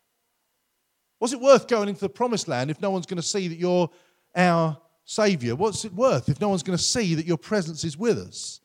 What's 1.19 1.35
it 1.35 1.41
worth 1.41 1.67
going 1.67 1.89
into 1.89 2.03
the 2.03 2.09
promised 2.09 2.47
land 2.47 2.71
if 2.71 2.81
no 2.81 2.91
one's 2.91 3.07
going 3.07 3.17
to 3.17 3.23
see 3.27 3.49
that 3.49 3.59
you're 3.59 3.91
our 4.37 4.79
Savior? 5.05 5.57
What's 5.57 5.85
it 5.85 5.93
worth 5.93 6.29
if 6.29 6.41
no 6.41 6.51
one's 6.51 6.63
going 6.63 6.79
to 6.79 6.85
see 6.85 7.17
that 7.17 7.27
your 7.27 7.37
presence 7.37 7.83
is 7.83 7.99
with 7.99 8.17
us? 8.17 8.61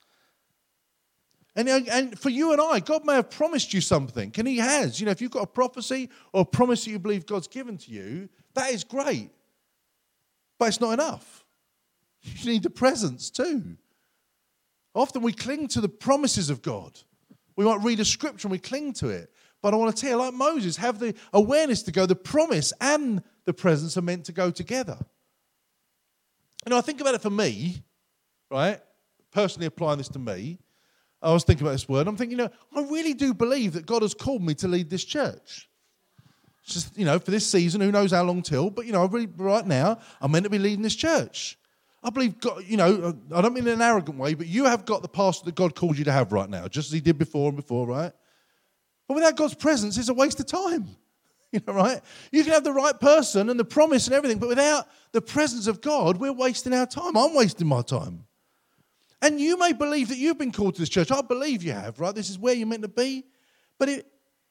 And, 1.56 1.68
and 1.68 2.18
for 2.18 2.30
you 2.30 2.54
and 2.54 2.62
I, 2.62 2.80
God 2.80 3.06
may 3.06 3.16
have 3.16 3.30
promised 3.30 3.74
you 3.74 3.82
something, 3.82 4.32
and 4.38 4.48
He 4.48 4.58
has. 4.58 5.00
You 5.00 5.06
know, 5.06 5.12
if 5.12 5.22
you've 5.22 5.32
got 5.32 5.44
a 5.44 5.48
prophecy 5.48 6.10
or 6.32 6.42
a 6.42 6.46
promise 6.46 6.86
that 6.86 6.92
you 6.92 7.00
believe 7.00 7.26
God's 7.26 7.48
given 7.48 7.78
to 7.80 7.92
you, 7.92 8.30
that 8.54 8.72
is 8.72 8.84
great. 8.84 9.30
But 10.58 10.70
it's 10.70 10.82
not 10.82 10.94
enough. 10.94 11.46
You 12.24 12.52
need 12.52 12.64
the 12.64 12.70
presence 12.70 13.32
too. 13.32 13.78
Often 14.94 15.24
we 15.24 15.34
cling 15.34 15.68
to 15.70 15.82
the 15.82 15.90
promises 15.90 16.52
of 16.52 16.62
God. 16.62 17.00
We 17.56 17.66
might 17.66 17.82
read 17.82 18.00
a 18.00 18.06
scripture 18.06 18.48
and 18.48 18.52
we 18.52 18.60
cling 18.60 18.94
to 18.94 19.10
it. 19.10 19.34
But 19.62 19.74
I 19.74 19.78
want 19.78 19.96
to 19.96 20.02
tell 20.02 20.12
you, 20.12 20.18
like 20.18 20.34
Moses, 20.34 20.78
have 20.78 21.00
the 21.00 21.16
awareness 21.34 21.84
to 21.84 21.92
go, 21.92 22.06
the 22.06 22.16
promise 22.16 22.74
and 22.82 23.24
the 23.46 23.54
presence 23.54 23.98
are 23.98 24.02
meant 24.02 24.26
to 24.26 24.32
go 24.32 24.52
together. 24.52 24.98
You 26.66 26.70
know, 26.70 26.78
I 26.78 26.82
think 26.82 27.02
about 27.02 27.16
it 27.16 27.22
for 27.22 27.30
me, 27.30 27.84
right? 28.50 28.80
Personally 29.32 29.66
applying 29.66 29.98
this 29.98 30.10
to 30.10 30.20
me. 30.20 30.60
I 31.22 31.32
was 31.32 31.44
thinking 31.44 31.66
about 31.66 31.74
this 31.74 31.88
word. 31.88 32.08
I'm 32.08 32.18
thinking, 32.18 32.38
you 32.38 32.46
know, 32.46 32.52
I 32.76 32.82
really 32.84 33.14
do 33.14 33.34
believe 33.34 33.74
that 33.74 33.86
God 33.86 34.02
has 34.02 34.14
called 34.14 34.42
me 34.42 34.56
to 34.56 34.68
lead 34.68 34.90
this 34.90 35.04
church. 35.04 35.70
It's 36.64 36.74
just, 36.74 36.98
you 36.98 37.06
know, 37.06 37.20
for 37.20 37.32
this 37.32 37.50
season, 37.50 37.82
who 37.82 37.92
knows 37.92 38.12
how 38.12 38.24
long 38.24 38.42
till, 38.42 38.70
but, 38.70 38.86
you 38.86 38.92
know, 38.92 39.04
I 39.04 39.08
really, 39.08 39.28
right 39.38 39.66
now, 39.66 40.00
I'm 40.20 40.32
meant 40.32 40.44
to 40.46 40.50
be 40.50 40.60
leading 40.60 40.82
this 40.84 40.96
church. 40.96 41.58
I 42.04 42.10
believe 42.10 42.40
God, 42.40 42.64
you 42.66 42.78
know, 42.78 43.16
I 43.34 43.42
don't 43.42 43.54
mean 43.54 43.68
in 43.68 43.74
an 43.74 43.82
arrogant 43.82 44.18
way, 44.18 44.34
but 44.34 44.48
you 44.48 44.66
have 44.66 44.86
got 44.86 45.04
the 45.04 45.08
pastor 45.08 45.46
that 45.46 45.56
God 45.56 45.76
called 45.76 45.98
you 45.98 46.06
to 46.06 46.12
have 46.12 46.32
right 46.32 46.50
now, 46.50 46.68
just 46.68 46.90
as 46.90 46.94
he 46.94 47.02
did 47.02 47.18
before 47.18 47.50
and 47.50 47.56
before, 47.56 47.86
right? 47.86 48.12
But 49.08 49.16
without 49.16 49.36
God's 49.36 49.56
presence, 49.56 49.98
it's 49.98 50.10
a 50.10 50.14
waste 50.14 50.40
of 50.40 50.48
time. 50.48 50.88
You 51.54 51.60
know, 51.68 51.74
right? 51.74 52.00
You 52.32 52.46
can 52.46 52.54
have 52.54 52.64
the 52.64 52.72
right 52.72 52.98
person 52.98 53.50
and 53.50 53.60
the 53.60 53.66
promise 53.66 54.08
and 54.08 54.16
everything, 54.16 54.38
but 54.38 54.48
without 54.48 54.88
the 55.12 55.20
presence 55.20 55.68
of 55.68 55.82
God, 55.82 56.16
we're 56.16 56.32
wasting 56.32 56.72
our 56.72 56.86
time. 56.86 57.18
I'm 57.18 57.36
wasting 57.36 57.68
my 57.68 57.82
time. 57.82 58.24
And 59.22 59.40
you 59.40 59.58
may 59.58 59.74
believe 59.74 60.10
that 60.10 60.18
you've 60.18 60.38
been 60.38 60.52
called 60.52 60.76
to 60.76 60.82
this 60.82 60.90
church. 60.90 61.12
I 61.12 61.22
believe 61.22 61.64
you 61.64 61.74
have, 61.74 62.00
right? 62.00 62.14
This 62.14 62.30
is 62.30 62.40
where 62.40 62.54
you're 62.54 62.68
meant 62.68 62.82
to 62.82 62.88
be. 62.88 63.26
But 63.78 63.90
it, 63.90 64.08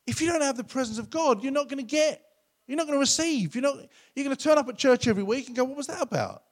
if 0.07 0.21
you 0.21 0.29
don't 0.29 0.43
have 0.43 0.57
the 0.57 0.65
presence 0.65 0.99
of 0.99 1.11
God, 1.11 1.43
you're 1.43 1.53
not 1.53 1.69
going 1.69 1.79
to 1.79 1.91
get, 1.91 2.23
you're 2.67 2.77
not 2.77 2.87
going 2.87 2.97
to 2.97 3.00
receive. 3.00 3.55
You're, 3.55 3.62
not, 3.62 3.77
you're 4.15 4.25
going 4.25 4.37
to 4.37 4.43
turn 4.43 4.59
up 4.59 4.69
at 4.69 4.79
church 4.79 5.09
every 5.09 5.23
week 5.23 5.49
and 5.49 5.57
go, 5.57 5.65
What 5.65 5.77
was 5.77 5.89
that 5.89 6.03
about? 6.03 6.45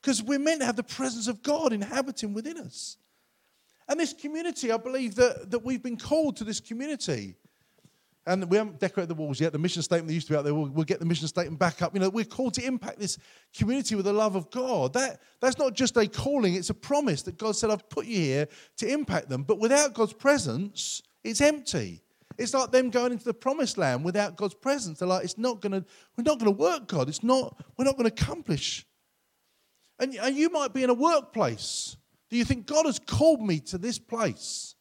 Because 0.00 0.22
we're 0.22 0.38
meant 0.38 0.60
to 0.60 0.66
have 0.66 0.76
the 0.76 0.82
presence 0.82 1.28
of 1.28 1.42
God 1.42 1.72
inhabiting 1.72 2.34
within 2.34 2.58
us. 2.58 2.96
And 3.88 4.00
this 4.00 4.14
community, 4.14 4.72
I 4.72 4.78
believe 4.78 5.14
that, 5.16 5.50
that 5.50 5.64
we've 5.64 5.82
been 5.82 5.98
called 5.98 6.36
to 6.38 6.44
this 6.44 6.60
community. 6.60 7.36
And 8.26 8.48
we 8.50 8.56
haven't 8.56 8.80
decorated 8.80 9.08
the 9.08 9.14
walls 9.14 9.38
yet. 9.38 9.52
The 9.52 9.58
mission 9.58 9.82
statement 9.82 10.08
that 10.08 10.14
used 10.14 10.26
to 10.28 10.32
be 10.32 10.36
out 10.38 10.44
there, 10.44 10.54
we'll, 10.54 10.70
we'll, 10.70 10.84
get 10.84 10.98
the 10.98 11.04
mission 11.04 11.28
statement 11.28 11.58
back 11.58 11.82
up. 11.82 11.92
You 11.92 12.00
know, 12.00 12.08
we're 12.08 12.24
called 12.24 12.54
to 12.54 12.64
impact 12.64 12.98
this 12.98 13.18
community 13.54 13.94
with 13.96 14.06
the 14.06 14.12
love 14.14 14.34
of 14.34 14.50
God. 14.50 14.94
That, 14.94 15.20
that's 15.40 15.58
not 15.58 15.74
just 15.74 15.96
a 15.98 16.06
calling, 16.06 16.54
it's 16.54 16.70
a 16.70 16.74
promise 16.74 17.22
that 17.22 17.36
God 17.36 17.54
said, 17.54 17.70
I've 17.70 17.88
put 17.90 18.06
you 18.06 18.18
here 18.18 18.48
to 18.78 18.90
impact 18.90 19.28
them. 19.28 19.42
But 19.42 19.58
without 19.58 19.92
God's 19.92 20.14
presence, 20.14 21.02
it's 21.22 21.42
empty. 21.42 22.02
It's 22.38 22.54
like 22.54 22.70
them 22.70 22.90
going 22.90 23.12
into 23.12 23.24
the 23.24 23.34
promised 23.34 23.76
land 23.76 24.04
without 24.04 24.36
God's 24.36 24.54
presence. 24.54 24.98
They're 24.98 25.08
like, 25.08 25.24
it's 25.24 25.38
not 25.38 25.60
gonna, 25.60 25.84
we're 26.16 26.24
not 26.24 26.38
gonna 26.38 26.50
work, 26.50 26.88
God. 26.88 27.08
It's 27.08 27.22
not, 27.22 27.62
we're 27.76 27.84
not 27.84 27.96
gonna 27.96 28.08
accomplish 28.08 28.86
and, 29.98 30.14
and 30.16 30.36
you 30.36 30.50
might 30.50 30.72
be 30.72 30.82
in 30.82 30.90
a 30.90 30.94
workplace. 30.94 31.96
Do 32.30 32.36
you 32.36 32.44
think 32.44 32.66
God 32.66 32.86
has 32.86 32.98
called 32.98 33.42
me 33.42 33.60
to 33.60 33.78
this 33.78 33.98
place? 33.98 34.74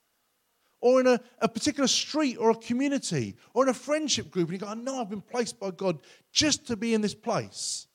Or 0.84 1.00
in 1.00 1.08
a, 1.08 1.20
a 1.40 1.48
particular 1.48 1.88
street 1.88 2.36
or 2.36 2.50
a 2.50 2.56
community 2.56 3.38
or 3.54 3.64
in 3.64 3.70
a 3.70 3.74
friendship 3.74 4.30
group, 4.30 4.50
and 4.50 4.60
you 4.60 4.66
go, 4.66 4.68
I 4.68 4.74
know 4.74 5.00
I've 5.00 5.10
been 5.10 5.22
placed 5.22 5.60
by 5.60 5.72
God 5.72 6.00
just 6.34 6.68
to 6.68 6.76
be 6.76 6.94
in 6.94 7.00
this 7.00 7.16
place. 7.16 7.88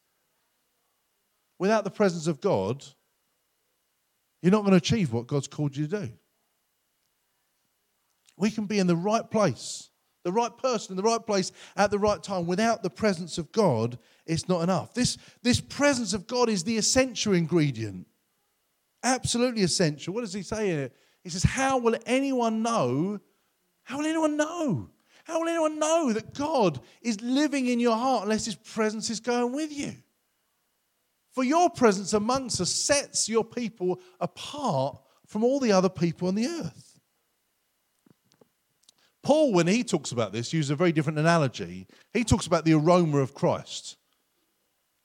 Without 1.59 1.85
the 1.85 1.91
presence 1.91 2.27
of 2.27 2.41
God, 2.41 2.83
you're 4.41 4.53
not 4.53 4.61
going 4.61 4.71
to 4.71 4.79
achieve 4.79 5.13
what 5.13 5.27
God's 5.27 5.49
called 5.49 5.77
you 5.77 5.87
to 5.87 6.07
do. 6.07 6.13
We 8.39 8.51
can 8.51 8.65
be 8.65 8.79
in 8.79 8.87
the 8.87 8.97
right 8.97 9.29
place 9.31 9.91
the 10.29 10.33
right 10.33 10.57
person 10.59 10.93
in 10.93 10.97
the 10.97 11.03
right 11.03 11.25
place 11.25 11.53
at 11.75 11.91
the 11.91 11.99
right 11.99 12.23
time 12.23 12.47
without 12.47 12.83
the 12.83 12.91
presence 12.91 13.39
of 13.39 13.51
God, 13.51 13.99
it's 14.27 14.47
not 14.47 14.63
enough. 14.63 14.93
This, 14.93 15.17
this 15.43 15.59
presence 15.59 16.13
of 16.13 16.27
God 16.27 16.51
is 16.51 16.65
the 16.65 16.77
essential 16.77 17.33
ingredient. 17.33 18.07
Absolutely 19.03 19.63
essential. 19.63 20.13
What 20.13 20.21
does 20.21 20.35
he 20.35 20.43
say 20.43 20.67
here? 20.67 20.91
He 21.25 21.31
says, 21.31 21.43
How 21.43 21.79
will 21.79 21.97
anyone 22.07 22.63
know? 22.63 23.21
How 23.85 23.99
will 23.99 24.07
anyone 24.07 24.37
know? 24.37 24.91
How 25.25 25.41
will 25.41 25.49
anyone 25.49 25.79
know 25.79 26.13
that 26.13 26.33
God 26.35 26.81
is 27.03 27.21
living 27.21 27.67
in 27.67 27.81
your 27.81 27.97
heart 27.97 28.25
unless 28.25 28.47
his 28.47 28.55
presence 28.55 29.11
is 29.11 29.21
going 29.21 29.53
with 29.53 29.73
you? 29.73 29.95
For 31.33 31.45
your 31.45 31.71
presence 31.71 32.15
amongst 32.15 32.61
us 32.61 32.71
sets 32.71 33.29
your 33.29 33.45
people 33.45 34.01
apart 34.21 34.99
from 35.27 35.45
all 35.45 35.61
the 35.61 35.73
other 35.73 35.91
people 35.91 36.29
on 36.29 36.35
the 36.35 36.47
earth. 36.47 36.99
Paul, 39.23 39.53
when 39.53 39.67
he 39.67 39.85
talks 39.85 40.13
about 40.13 40.33
this, 40.33 40.53
uses 40.53 40.71
a 40.71 40.77
very 40.77 40.93
different 40.93 41.19
analogy. 41.19 41.87
He 42.15 42.25
talks 42.25 42.47
about 42.47 42.65
the 42.65 42.73
aroma 42.73 43.19
of 43.19 43.35
Christ. 43.35 43.99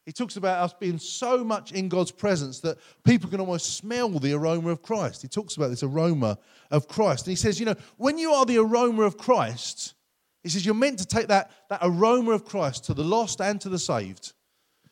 He 0.06 0.12
talks 0.12 0.36
about 0.36 0.62
us 0.62 0.74
being 0.74 0.98
so 0.98 1.44
much 1.44 1.72
in 1.72 1.88
God's 1.88 2.12
presence 2.12 2.60
that 2.60 2.78
people 3.06 3.30
can 3.30 3.40
almost 3.40 3.78
smell 3.78 4.10
the 4.10 4.34
aroma 4.34 4.70
of 4.70 4.82
Christ. 4.82 5.22
He 5.22 5.30
talks 5.30 5.56
about 5.56 5.70
this 5.70 5.84
aroma 5.84 6.38
of 6.72 6.88
Christ. 6.90 7.26
And 7.26 7.32
he 7.32 7.38
says, 7.38 7.60
you 7.60 7.66
know, 7.66 7.76
when 7.98 8.18
you 8.18 8.34
are 8.34 8.46
the 8.46 8.58
aroma 8.58 9.04
of 9.04 9.18
Christ, 9.18 9.94
he 10.44 10.50
says 10.50 10.66
you're 10.66 10.76
meant 10.76 11.00
to 11.00 11.06
take 11.06 11.28
that, 11.28 11.52
that 11.70 11.80
aroma 11.82 12.32
of 12.32 12.44
Christ 12.44 12.86
to 12.86 12.94
the 12.94 13.04
lost 13.04 13.40
and 13.40 13.62
to 13.62 13.70
the 13.70 13.80
saved. 13.80 14.34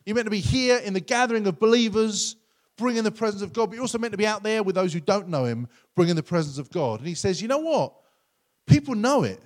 You're 0.06 0.16
meant 0.16 0.28
to 0.28 0.32
be 0.32 0.40
here 0.40 0.78
in 0.78 0.94
the 0.94 1.02
gathering 1.02 1.46
of 1.46 1.60
believers, 1.60 2.38
bringing 2.78 3.04
the 3.04 3.12
presence 3.12 3.44
of 3.44 3.52
God, 3.52 3.68
but 3.68 3.76
you're 3.76 3.84
also 3.84 4.00
meant 4.00 4.14
to 4.14 4.18
be 4.18 4.26
out 4.26 4.44
there 4.44 4.64
with 4.64 4.76
those 4.76 4.94
who 4.94 5.02
don't 5.02 5.28
know 5.28 5.44
Him, 5.44 5.68
bringing 5.96 6.16
the 6.16 6.24
presence 6.24 6.58
of 6.58 6.72
God. 6.72 7.00
And 7.00 7.08
he 7.08 7.16
says, 7.16 7.42
you 7.42 7.50
know 7.50 7.60
what? 7.60 7.94
People 8.66 8.96
know 8.96 9.24
it. 9.24 9.40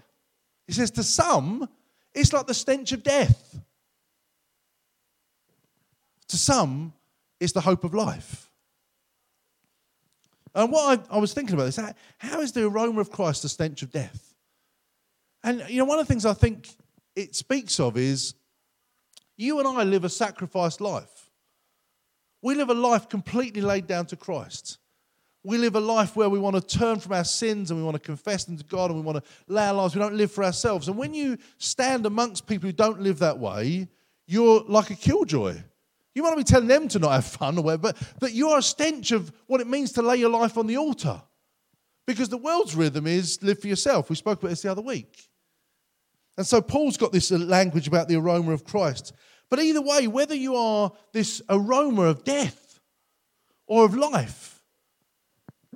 He 0.68 0.74
says, 0.74 0.92
to 0.92 1.04
some, 1.04 1.68
it's 2.14 2.32
like 2.32 2.48
the 2.48 2.54
stench 2.54 2.92
of 2.92 3.04
death. 3.04 3.60
To 6.30 6.38
some, 6.38 6.94
it's 7.40 7.54
the 7.54 7.62
hope 7.62 7.84
of 7.84 7.94
life. 7.94 8.50
And 10.56 10.72
what 10.72 11.00
I, 11.12 11.18
I 11.18 11.20
was 11.20 11.34
thinking 11.34 11.54
about 11.54 11.68
is 11.68 11.76
how, 11.76 11.94
how 12.18 12.40
is 12.40 12.54
the 12.54 12.66
aroma 12.66 13.02
of 13.02 13.12
Christ 13.12 13.42
the 13.42 13.50
stench 13.50 13.82
of 13.82 13.92
death? 13.92 14.34
And 15.44 15.64
you 15.68 15.78
know, 15.78 15.86
one 15.86 16.00
of 16.00 16.08
the 16.08 16.12
things 16.12 16.26
I 16.26 16.34
think 16.34 16.70
it 17.16 17.36
speaks 17.36 17.80
of 17.80 17.98
is 17.98 18.34
you 19.38 19.60
and 19.60 19.68
I 19.68 19.84
live 19.84 20.06
a 20.06 20.10
sacrificed 20.10 20.82
life. 20.82 21.30
We 22.42 22.56
live 22.56 22.70
a 22.70 22.74
life 22.74 23.10
completely 23.10 23.62
laid 23.62 23.86
down 23.86 24.06
to 24.08 24.16
Christ. 24.16 24.78
We 25.44 25.58
live 25.58 25.76
a 25.76 25.80
life 25.80 26.16
where 26.16 26.30
we 26.30 26.40
want 26.40 26.56
to 26.56 26.78
turn 26.78 27.00
from 27.00 27.14
our 27.14 27.24
sins 27.24 27.70
and 27.70 27.80
we 27.80 27.84
want 27.84 27.96
to 27.96 28.02
confess 28.02 28.46
them 28.46 28.58
to 28.58 28.64
God 28.64 28.90
and 28.90 29.00
we 29.00 29.06
want 29.06 29.24
to 29.24 29.32
lay 29.48 29.68
our 29.68 29.74
lives. 29.74 29.94
We 29.94 30.02
don't 30.02 30.16
live 30.16 30.32
for 30.32 30.44
ourselves. 30.44 30.88
And 30.88 30.98
when 30.98 31.14
you 31.14 31.38
stand 31.58 32.06
amongst 32.06 32.48
people 32.48 32.68
who 32.68 32.74
don't 32.74 33.02
live 33.02 33.20
that 33.20 33.38
way, 33.38 33.88
you're 34.26 34.64
like 34.68 34.90
a 34.90 34.96
killjoy. 34.96 35.58
You 36.16 36.24
might 36.24 36.30
not 36.30 36.38
be 36.38 36.44
telling 36.44 36.68
them 36.68 36.88
to 36.88 37.00
not 37.00 37.12
have 37.12 37.26
fun 37.26 37.58
or 37.58 37.64
whatever, 37.64 37.82
but, 37.82 37.98
but 38.20 38.34
you're 38.34 38.58
a 38.58 38.64
stench 38.64 39.12
of 39.12 39.32
what 39.48 39.62
it 39.62 39.68
means 39.68 39.92
to 39.94 40.02
lay 40.02 40.16
your 40.16 40.30
life 40.30 40.58
on 40.58 40.66
the 40.66 40.78
altar. 40.78 41.22
Because 42.08 42.30
the 42.30 42.38
world's 42.38 42.76
rhythm 42.76 43.06
is 43.06 43.44
live 43.44 43.60
for 43.60 43.68
yourself. 43.68 44.10
We 44.10 44.16
spoke 44.16 44.40
about 44.40 44.50
this 44.50 44.62
the 44.62 44.72
other 44.72 44.82
week. 44.82 45.28
And 46.38 46.48
so 46.48 46.62
Paul's 46.62 46.98
got 46.98 47.12
this 47.12 47.32
language 47.32 47.88
about 47.88 48.08
the 48.08 48.16
aroma 48.16 48.52
of 48.54 48.64
Christ. 48.64 49.14
But 49.50 49.60
either 49.60 49.82
way, 49.82 50.08
whether 50.08 50.36
you 50.36 50.56
are 50.56 50.92
this 51.14 51.42
aroma 51.50 52.04
of 52.04 52.24
death 52.24 52.80
or 53.68 53.86
of 53.86 53.96
life, 53.96 54.64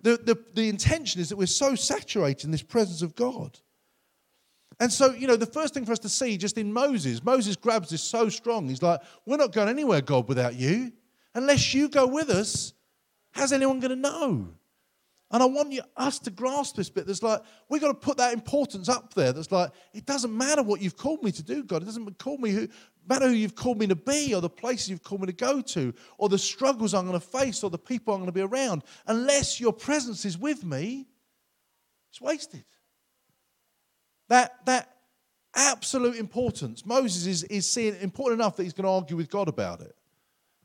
the, 0.01 0.17
the, 0.17 0.37
the 0.53 0.69
intention 0.69 1.19
is 1.19 1.29
that 1.29 1.37
we're 1.37 1.47
so 1.47 1.75
saturated 1.75 2.45
in 2.45 2.51
this 2.51 2.63
presence 2.63 3.01
of 3.01 3.15
God. 3.15 3.59
And 4.79 4.91
so, 4.91 5.11
you 5.11 5.27
know, 5.27 5.35
the 5.35 5.45
first 5.45 5.73
thing 5.73 5.85
for 5.85 5.91
us 5.91 5.99
to 5.99 6.09
see 6.09 6.37
just 6.37 6.57
in 6.57 6.71
Moses, 6.71 7.23
Moses 7.23 7.55
grabs 7.55 7.89
this 7.89 8.01
so 8.01 8.29
strong. 8.29 8.69
He's 8.69 8.81
like, 8.81 9.01
We're 9.25 9.37
not 9.37 9.51
going 9.51 9.67
anywhere, 9.67 10.01
God, 10.01 10.27
without 10.27 10.55
you. 10.55 10.93
Unless 11.35 11.73
you 11.73 11.89
go 11.89 12.07
with 12.07 12.29
us, 12.29 12.73
how's 13.31 13.51
anyone 13.51 13.79
going 13.79 13.91
to 13.91 13.95
know? 13.95 14.53
And 15.31 15.43
I 15.43 15.45
want 15.45 15.71
you, 15.71 15.83
us 15.95 16.17
to 16.19 16.31
grasp 16.31 16.75
this 16.75 16.89
bit. 16.89 17.05
There's 17.05 17.21
like, 17.21 17.41
we've 17.69 17.81
got 17.81 17.89
to 17.89 17.93
put 17.93 18.17
that 18.17 18.33
importance 18.33 18.89
up 18.89 19.13
there. 19.13 19.31
That's 19.31 19.51
like, 19.51 19.71
it 19.93 20.07
doesn't 20.07 20.35
matter 20.35 20.63
what 20.63 20.81
you've 20.81 20.97
called 20.97 21.21
me 21.21 21.31
to 21.33 21.43
do, 21.43 21.63
God. 21.63 21.83
It 21.83 21.85
doesn't 21.85 22.17
call 22.17 22.39
me 22.39 22.49
who, 22.49 22.67
matter 23.07 23.27
who 23.27 23.33
you've 23.33 23.55
called 23.55 23.77
me 23.77 23.85
to 23.87 23.95
be, 23.95 24.33
or 24.33 24.41
the 24.41 24.49
places 24.49 24.89
you've 24.89 25.03
called 25.03 25.21
me 25.21 25.27
to 25.27 25.33
go 25.33 25.61
to, 25.61 25.93
or 26.17 26.29
the 26.29 26.37
struggles 26.39 26.95
I'm 26.95 27.05
going 27.05 27.19
to 27.19 27.25
face, 27.25 27.63
or 27.63 27.69
the 27.69 27.77
people 27.77 28.13
I'm 28.13 28.21
going 28.21 28.27
to 28.27 28.33
be 28.33 28.41
around. 28.41 28.83
Unless 29.05 29.59
your 29.59 29.71
presence 29.71 30.25
is 30.25 30.35
with 30.35 30.63
me, 30.63 31.05
it's 32.09 32.19
wasted. 32.19 32.65
That, 34.29 34.65
that 34.65 34.95
absolute 35.55 36.15
importance. 36.15 36.85
Moses 36.85 37.25
is, 37.25 37.43
is 37.45 37.69
seeing 37.69 37.95
important 38.01 38.39
enough 38.39 38.55
that 38.55 38.63
he's 38.63 38.73
going 38.73 38.85
to 38.85 38.91
argue 38.91 39.17
with 39.17 39.29
God 39.29 39.47
about 39.47 39.81
it. 39.81 39.95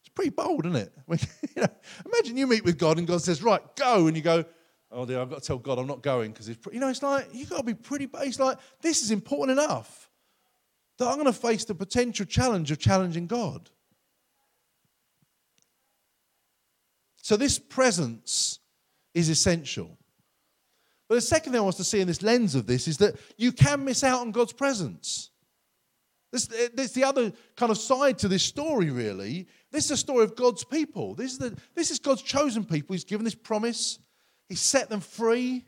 It's 0.00 0.10
pretty 0.10 0.30
bold, 0.30 0.66
isn't 0.66 0.76
it? 0.76 0.92
I 1.08 1.10
mean, 1.10 1.20
you 1.56 1.62
know, 1.62 1.68
imagine 2.06 2.36
you 2.36 2.46
meet 2.46 2.64
with 2.64 2.78
God 2.78 2.98
and 2.98 3.06
God 3.06 3.22
says, 3.22 3.42
Right, 3.42 3.62
go. 3.76 4.06
And 4.06 4.16
you 4.16 4.22
go, 4.22 4.44
Oh, 4.90 5.04
dear, 5.04 5.20
I've 5.20 5.30
got 5.30 5.40
to 5.40 5.46
tell 5.46 5.58
God 5.58 5.78
I'm 5.78 5.88
not 5.88 6.02
going 6.02 6.30
because 6.30 6.48
it's, 6.48 6.64
you 6.72 6.78
know, 6.78 6.88
it's 6.88 7.02
like, 7.02 7.28
you've 7.32 7.50
got 7.50 7.58
to 7.58 7.64
be 7.64 7.74
pretty, 7.74 8.08
it's 8.20 8.38
like, 8.38 8.58
this 8.80 9.02
is 9.02 9.10
important 9.10 9.58
enough 9.58 10.08
that 10.98 11.08
I'm 11.08 11.14
going 11.14 11.26
to 11.26 11.32
face 11.32 11.64
the 11.64 11.74
potential 11.74 12.26
challenge 12.26 12.70
of 12.70 12.78
challenging 12.78 13.26
God. 13.26 13.70
So, 17.16 17.36
this 17.36 17.58
presence 17.58 18.60
is 19.14 19.30
essential. 19.30 19.96
But 21.08 21.16
the 21.16 21.20
second 21.20 21.52
thing 21.52 21.60
I 21.60 21.64
want 21.64 21.76
to 21.76 21.84
see 21.84 22.00
in 22.00 22.06
this 22.06 22.22
lens 22.22 22.54
of 22.54 22.66
this 22.66 22.88
is 22.88 22.98
that 22.98 23.16
you 23.36 23.52
can 23.52 23.84
miss 23.84 24.02
out 24.02 24.20
on 24.20 24.30
God's 24.32 24.52
presence. 24.52 25.30
This, 26.32 26.48
eh, 26.52 26.68
this 26.74 26.92
the 26.92 27.04
other 27.04 27.32
kind 27.56 27.70
of 27.70 27.78
side 27.78 28.18
to 28.18 28.28
this 28.28 28.42
story, 28.42 28.90
really. 28.90 29.46
This 29.70 29.84
is 29.86 29.90
a 29.92 29.96
story 29.96 30.24
of 30.24 30.34
God's 30.34 30.64
people. 30.64 31.14
This 31.14 31.32
is, 31.32 31.38
the, 31.38 31.56
this 31.74 31.90
is 31.90 31.98
God's 31.98 32.22
chosen 32.22 32.64
people. 32.64 32.94
He's 32.94 33.04
given 33.04 33.24
this 33.24 33.34
promise, 33.34 33.98
He's 34.48 34.60
set 34.60 34.88
them 34.88 35.00
free. 35.00 35.64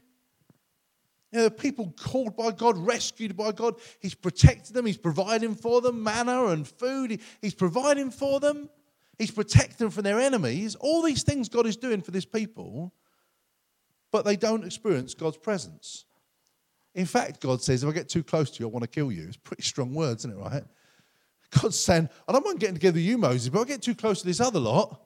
You 1.33 1.40
know, 1.40 1.51
people 1.51 1.92
called 1.99 2.37
by 2.37 2.51
God, 2.53 2.79
rescued 2.79 3.37
by 3.37 3.53
God. 3.53 3.75
He's 4.01 4.14
protected 4.14 4.75
them. 4.75 4.87
He's 4.87 4.96
providing 4.96 5.55
for 5.55 5.81
them 5.81 6.03
manna 6.03 6.46
and 6.46 6.66
food. 6.66 7.20
He's 7.42 7.55
providing 7.55 8.11
for 8.11 8.40
them. 8.40 8.70
He's 9.18 9.31
protecting 9.31 9.77
them 9.79 9.90
from 9.90 10.05
their 10.05 10.20
enemies. 10.20 10.77
All 10.77 11.03
these 11.03 11.25
things 11.25 11.49
God 11.49 11.66
is 11.66 11.77
doing 11.77 12.01
for 12.01 12.11
this 12.11 12.25
people, 12.25 12.92
but 14.12 14.25
they 14.25 14.37
don't 14.37 14.64
experience 14.64 15.14
God's 15.14 15.37
presence. 15.37 16.05
In 16.95 17.07
fact, 17.07 17.40
God 17.40 17.62
says, 17.62 17.83
if 17.83 17.88
I 17.90 17.92
get 17.92 18.09
too 18.09 18.23
close 18.23 18.51
to 18.51 18.61
you, 18.61 18.69
I 18.69 18.71
want 18.71 18.83
to 18.83 18.88
kill 18.88 19.12
you. 19.12 19.25
It's 19.27 19.37
pretty 19.37 19.62
strong 19.62 19.95
words, 19.95 20.25
isn't 20.25 20.38
it, 20.38 20.40
right? 20.40 20.64
God's 21.51 21.79
saying, 21.79 22.09
I 22.27 22.33
don't 22.33 22.45
mind 22.45 22.59
getting 22.59 22.75
together 22.75 22.97
with 22.97 23.05
you, 23.05 23.19
Moses, 23.19 23.49
but 23.49 23.61
if 23.61 23.66
I 23.66 23.69
get 23.69 23.83
too 23.83 23.95
close 23.95 24.21
to 24.21 24.27
this 24.27 24.40
other 24.40 24.59
lot, 24.59 25.01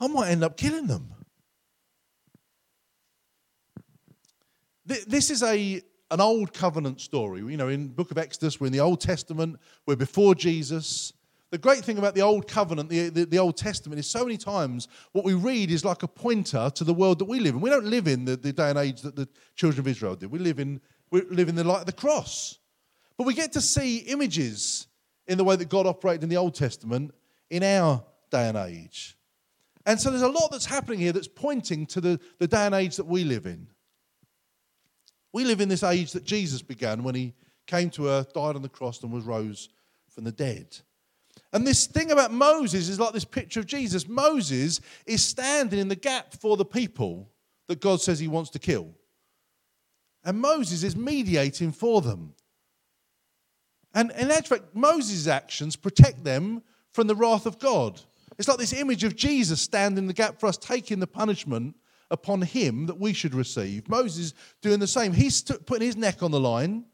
I 0.00 0.06
might 0.08 0.30
end 0.30 0.42
up 0.42 0.56
killing 0.56 0.86
them. 0.86 1.14
This 4.86 5.30
is 5.30 5.42
a, 5.42 5.82
an 6.10 6.20
old 6.20 6.52
covenant 6.52 7.00
story. 7.00 7.40
You 7.40 7.56
know, 7.56 7.68
in 7.68 7.88
book 7.88 8.10
of 8.10 8.18
Exodus, 8.18 8.60
we're 8.60 8.66
in 8.66 8.72
the 8.72 8.80
Old 8.80 9.00
Testament, 9.00 9.58
we're 9.86 9.96
before 9.96 10.34
Jesus. 10.34 11.12
The 11.54 11.58
great 11.58 11.84
thing 11.84 11.98
about 11.98 12.16
the 12.16 12.22
Old 12.22 12.48
Covenant, 12.48 12.88
the, 12.88 13.10
the, 13.10 13.26
the, 13.26 13.38
Old 13.38 13.56
Testament, 13.56 14.00
is 14.00 14.10
so 14.10 14.24
many 14.24 14.36
times 14.36 14.88
what 15.12 15.24
we 15.24 15.34
read 15.34 15.70
is 15.70 15.84
like 15.84 16.02
a 16.02 16.08
pointer 16.08 16.68
to 16.74 16.82
the 16.82 16.92
world 16.92 17.20
that 17.20 17.26
we 17.26 17.38
live 17.38 17.54
in. 17.54 17.60
We 17.60 17.70
don't 17.70 17.84
live 17.84 18.08
in 18.08 18.24
the, 18.24 18.36
the 18.36 18.52
day 18.52 18.70
and 18.70 18.76
age 18.76 19.02
that 19.02 19.14
the 19.14 19.28
children 19.54 19.78
of 19.78 19.86
Israel 19.86 20.16
did. 20.16 20.32
We 20.32 20.40
live 20.40 20.58
in, 20.58 20.80
we 21.12 21.22
live 21.30 21.48
in 21.48 21.54
the 21.54 21.62
light 21.62 21.78
of 21.78 21.86
the 21.86 21.92
cross. 21.92 22.58
But 23.16 23.28
we 23.28 23.34
get 23.34 23.52
to 23.52 23.60
see 23.60 23.98
images 23.98 24.88
in 25.28 25.38
the 25.38 25.44
way 25.44 25.54
that 25.54 25.68
God 25.68 25.86
operated 25.86 26.24
in 26.24 26.28
the 26.28 26.38
Old 26.38 26.56
Testament 26.56 27.14
in 27.50 27.62
our 27.62 28.02
day 28.32 28.48
and 28.48 28.56
age. 28.56 29.16
And 29.86 30.00
so 30.00 30.10
there's 30.10 30.22
a 30.22 30.28
lot 30.28 30.48
that's 30.50 30.66
happening 30.66 30.98
here 30.98 31.12
that's 31.12 31.28
pointing 31.28 31.86
to 31.86 32.00
the, 32.00 32.20
the 32.40 32.48
day 32.48 32.66
and 32.66 32.74
age 32.74 32.96
that 32.96 33.06
we 33.06 33.22
live 33.22 33.46
in. 33.46 33.68
We 35.32 35.44
live 35.44 35.60
in 35.60 35.68
this 35.68 35.84
age 35.84 36.10
that 36.14 36.24
Jesus 36.24 36.62
began 36.62 37.04
when 37.04 37.14
he 37.14 37.32
came 37.68 37.90
to 37.90 38.08
earth, 38.08 38.32
died 38.32 38.56
on 38.56 38.62
the 38.62 38.68
cross, 38.68 39.00
and 39.04 39.12
was 39.12 39.22
rose 39.22 39.68
from 40.08 40.24
the 40.24 40.32
dead. 40.32 40.80
And 41.54 41.64
this 41.64 41.86
thing 41.86 42.10
about 42.10 42.32
Moses 42.32 42.88
is 42.88 42.98
like 42.98 43.12
this 43.12 43.24
picture 43.24 43.60
of 43.60 43.66
Jesus. 43.66 44.08
Moses 44.08 44.80
is 45.06 45.24
standing 45.24 45.78
in 45.78 45.86
the 45.86 45.94
gap 45.94 46.34
for 46.34 46.56
the 46.56 46.64
people 46.64 47.30
that 47.68 47.80
God 47.80 48.00
says 48.00 48.18
he 48.18 48.26
wants 48.26 48.50
to 48.50 48.58
kill. 48.58 48.90
And 50.24 50.40
Moses 50.40 50.82
is 50.82 50.96
mediating 50.96 51.70
for 51.70 52.00
them. 52.02 52.34
And 53.94 54.10
in 54.18 54.28
fact, 54.28 54.74
Moses' 54.74 55.28
actions 55.28 55.76
protect 55.76 56.24
them 56.24 56.60
from 56.92 57.06
the 57.06 57.14
wrath 57.14 57.46
of 57.46 57.60
God. 57.60 58.00
It's 58.36 58.48
like 58.48 58.58
this 58.58 58.72
image 58.72 59.04
of 59.04 59.14
Jesus 59.14 59.60
standing 59.60 60.04
in 60.04 60.08
the 60.08 60.12
gap 60.12 60.40
for 60.40 60.48
us, 60.48 60.56
taking 60.56 60.98
the 60.98 61.06
punishment 61.06 61.76
upon 62.10 62.42
him 62.42 62.86
that 62.86 62.98
we 62.98 63.12
should 63.12 63.32
receive. 63.32 63.88
Moses 63.88 64.34
doing 64.60 64.80
the 64.80 64.88
same. 64.88 65.12
He's 65.12 65.40
putting 65.42 65.86
his 65.86 65.96
neck 65.96 66.20
on 66.20 66.32
the 66.32 66.40
line 66.40 66.84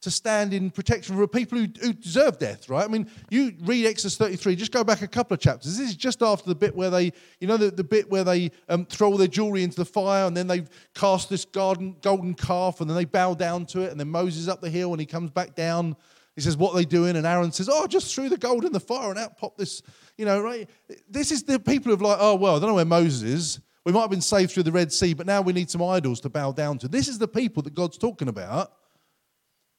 to 0.00 0.10
stand 0.10 0.54
in 0.54 0.70
protection 0.70 1.16
for 1.16 1.26
people 1.26 1.58
who, 1.58 1.66
who, 1.80 1.92
deserve 1.92 2.38
death, 2.38 2.68
right? 2.68 2.84
I 2.84 2.88
mean, 2.88 3.10
you 3.30 3.52
read 3.62 3.84
Exodus 3.84 4.16
33, 4.16 4.54
just 4.54 4.70
go 4.70 4.84
back 4.84 5.02
a 5.02 5.08
couple 5.08 5.34
of 5.34 5.40
chapters. 5.40 5.76
This 5.76 5.90
is 5.90 5.96
just 5.96 6.22
after 6.22 6.48
the 6.48 6.54
bit 6.54 6.74
where 6.76 6.90
they, 6.90 7.12
you 7.40 7.48
know, 7.48 7.56
the, 7.56 7.70
the 7.70 7.82
bit 7.82 8.08
where 8.08 8.22
they 8.22 8.52
um, 8.68 8.86
throw 8.86 9.10
all 9.10 9.16
their 9.16 9.26
jewelry 9.26 9.64
into 9.64 9.76
the 9.76 9.84
fire 9.84 10.26
and 10.26 10.36
then 10.36 10.46
they 10.46 10.62
cast 10.94 11.28
this 11.28 11.44
garden, 11.44 11.96
golden 12.00 12.34
calf 12.34 12.80
and 12.80 12.88
then 12.88 12.96
they 12.96 13.04
bow 13.04 13.34
down 13.34 13.66
to 13.66 13.80
it 13.80 13.90
and 13.90 13.98
then 13.98 14.08
Moses 14.08 14.46
up 14.46 14.60
the 14.60 14.70
hill 14.70 14.92
and 14.92 15.00
he 15.00 15.06
comes 15.06 15.30
back 15.30 15.56
down. 15.56 15.96
He 16.36 16.42
says, 16.42 16.56
What 16.56 16.74
are 16.74 16.76
they 16.76 16.84
doing? 16.84 17.16
And 17.16 17.26
Aaron 17.26 17.50
says, 17.50 17.68
Oh, 17.68 17.88
just 17.88 18.14
threw 18.14 18.28
the 18.28 18.38
gold 18.38 18.64
in 18.64 18.72
the 18.72 18.78
fire 18.78 19.10
and 19.10 19.18
out 19.18 19.36
popped 19.36 19.58
this, 19.58 19.82
you 20.16 20.24
know, 20.24 20.40
right? 20.40 20.70
This 21.10 21.32
is 21.32 21.42
the 21.42 21.58
people 21.58 21.92
are 21.92 21.96
like, 21.96 22.18
Oh, 22.20 22.36
well, 22.36 22.54
I 22.54 22.60
don't 22.60 22.68
know 22.68 22.74
where 22.74 22.84
Moses 22.84 23.22
is. 23.22 23.60
We 23.84 23.92
might 23.92 24.02
have 24.02 24.10
been 24.10 24.20
saved 24.20 24.52
through 24.52 24.64
the 24.64 24.72
Red 24.72 24.92
Sea, 24.92 25.14
but 25.14 25.26
now 25.26 25.40
we 25.40 25.52
need 25.52 25.70
some 25.70 25.82
idols 25.82 26.20
to 26.20 26.28
bow 26.28 26.52
down 26.52 26.78
to. 26.78 26.88
This 26.88 27.08
is 27.08 27.18
the 27.18 27.26
people 27.26 27.64
that 27.64 27.74
God's 27.74 27.98
talking 27.98 28.28
about 28.28 28.72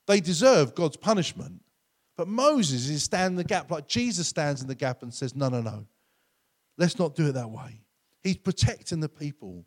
they 0.10 0.20
deserve 0.20 0.74
God's 0.74 0.98
punishment. 0.98 1.62
But 2.18 2.28
Moses 2.28 2.90
is 2.90 3.04
standing 3.04 3.34
in 3.34 3.38
the 3.38 3.44
gap 3.44 3.70
like 3.70 3.88
Jesus 3.88 4.28
stands 4.28 4.62
in 4.62 4.68
the 4.68 4.76
gap 4.76 5.04
and 5.04 5.14
says, 5.14 5.36
No, 5.36 5.50
no, 5.50 5.62
no. 5.62 5.86
Let's 6.78 6.98
not 6.98 7.16
do 7.16 7.28
it 7.28 7.34
that 7.34 7.50
way. 7.50 7.82
He's 8.24 8.38
protecting 8.38 9.00
the 9.00 9.08
people. 9.08 9.64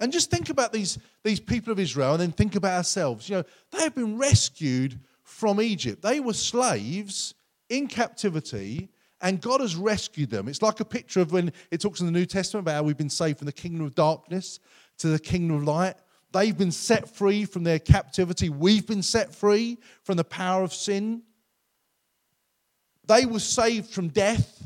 And 0.00 0.12
just 0.12 0.30
think 0.30 0.50
about 0.50 0.72
these, 0.72 0.98
these 1.24 1.40
people 1.40 1.72
of 1.72 1.80
Israel 1.80 2.12
and 2.12 2.20
then 2.20 2.30
think 2.30 2.56
about 2.56 2.76
ourselves. 2.76 3.28
You 3.28 3.36
know, 3.36 3.44
they 3.72 3.82
have 3.82 3.94
been 3.94 4.18
rescued 4.18 5.00
from 5.22 5.60
Egypt. 5.60 6.02
They 6.02 6.20
were 6.20 6.34
slaves 6.34 7.34
in 7.70 7.88
captivity, 7.88 8.90
and 9.22 9.40
God 9.40 9.60
has 9.62 9.76
rescued 9.76 10.30
them. 10.30 10.46
It's 10.46 10.62
like 10.62 10.80
a 10.80 10.84
picture 10.84 11.20
of 11.20 11.32
when 11.32 11.52
it 11.70 11.80
talks 11.80 12.00
in 12.00 12.06
the 12.06 12.12
New 12.12 12.26
Testament 12.26 12.64
about 12.64 12.74
how 12.74 12.82
we've 12.82 12.98
been 12.98 13.10
saved 13.10 13.38
from 13.38 13.46
the 13.46 13.52
kingdom 13.52 13.86
of 13.86 13.94
darkness 13.94 14.60
to 14.98 15.08
the 15.08 15.18
kingdom 15.18 15.56
of 15.56 15.64
light. 15.64 15.96
They've 16.32 16.56
been 16.56 16.72
set 16.72 17.08
free 17.08 17.44
from 17.44 17.64
their 17.64 17.78
captivity. 17.78 18.50
We've 18.50 18.86
been 18.86 19.02
set 19.02 19.34
free 19.34 19.78
from 20.02 20.16
the 20.16 20.24
power 20.24 20.62
of 20.62 20.74
sin. 20.74 21.22
They 23.06 23.24
were 23.24 23.40
saved 23.40 23.90
from 23.90 24.08
death. 24.08 24.62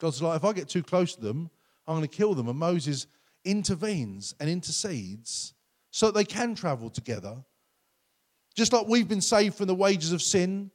God's 0.00 0.20
like, 0.20 0.36
if 0.36 0.44
I 0.44 0.52
get 0.52 0.68
too 0.68 0.82
close 0.82 1.14
to 1.14 1.20
them, 1.20 1.50
I'm 1.86 1.96
going 1.96 2.08
to 2.08 2.16
kill 2.16 2.34
them. 2.34 2.48
And 2.48 2.58
Moses 2.58 3.06
intervenes 3.44 4.34
and 4.40 4.50
intercedes 4.50 5.54
so 5.90 6.06
that 6.06 6.14
they 6.14 6.24
can 6.24 6.54
travel 6.54 6.90
together. 6.90 7.36
Just 8.56 8.72
like 8.72 8.88
we've 8.88 9.08
been 9.08 9.20
saved 9.20 9.54
from 9.54 9.68
the 9.68 9.74
wages 9.74 10.12
of 10.12 10.20
sin. 10.20 10.70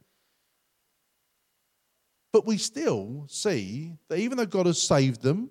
But 2.31 2.45
we 2.45 2.57
still 2.57 3.25
see 3.27 3.97
that 4.07 4.19
even 4.19 4.37
though 4.37 4.45
God 4.45 4.65
has 4.65 4.81
saved 4.81 5.21
them, 5.21 5.49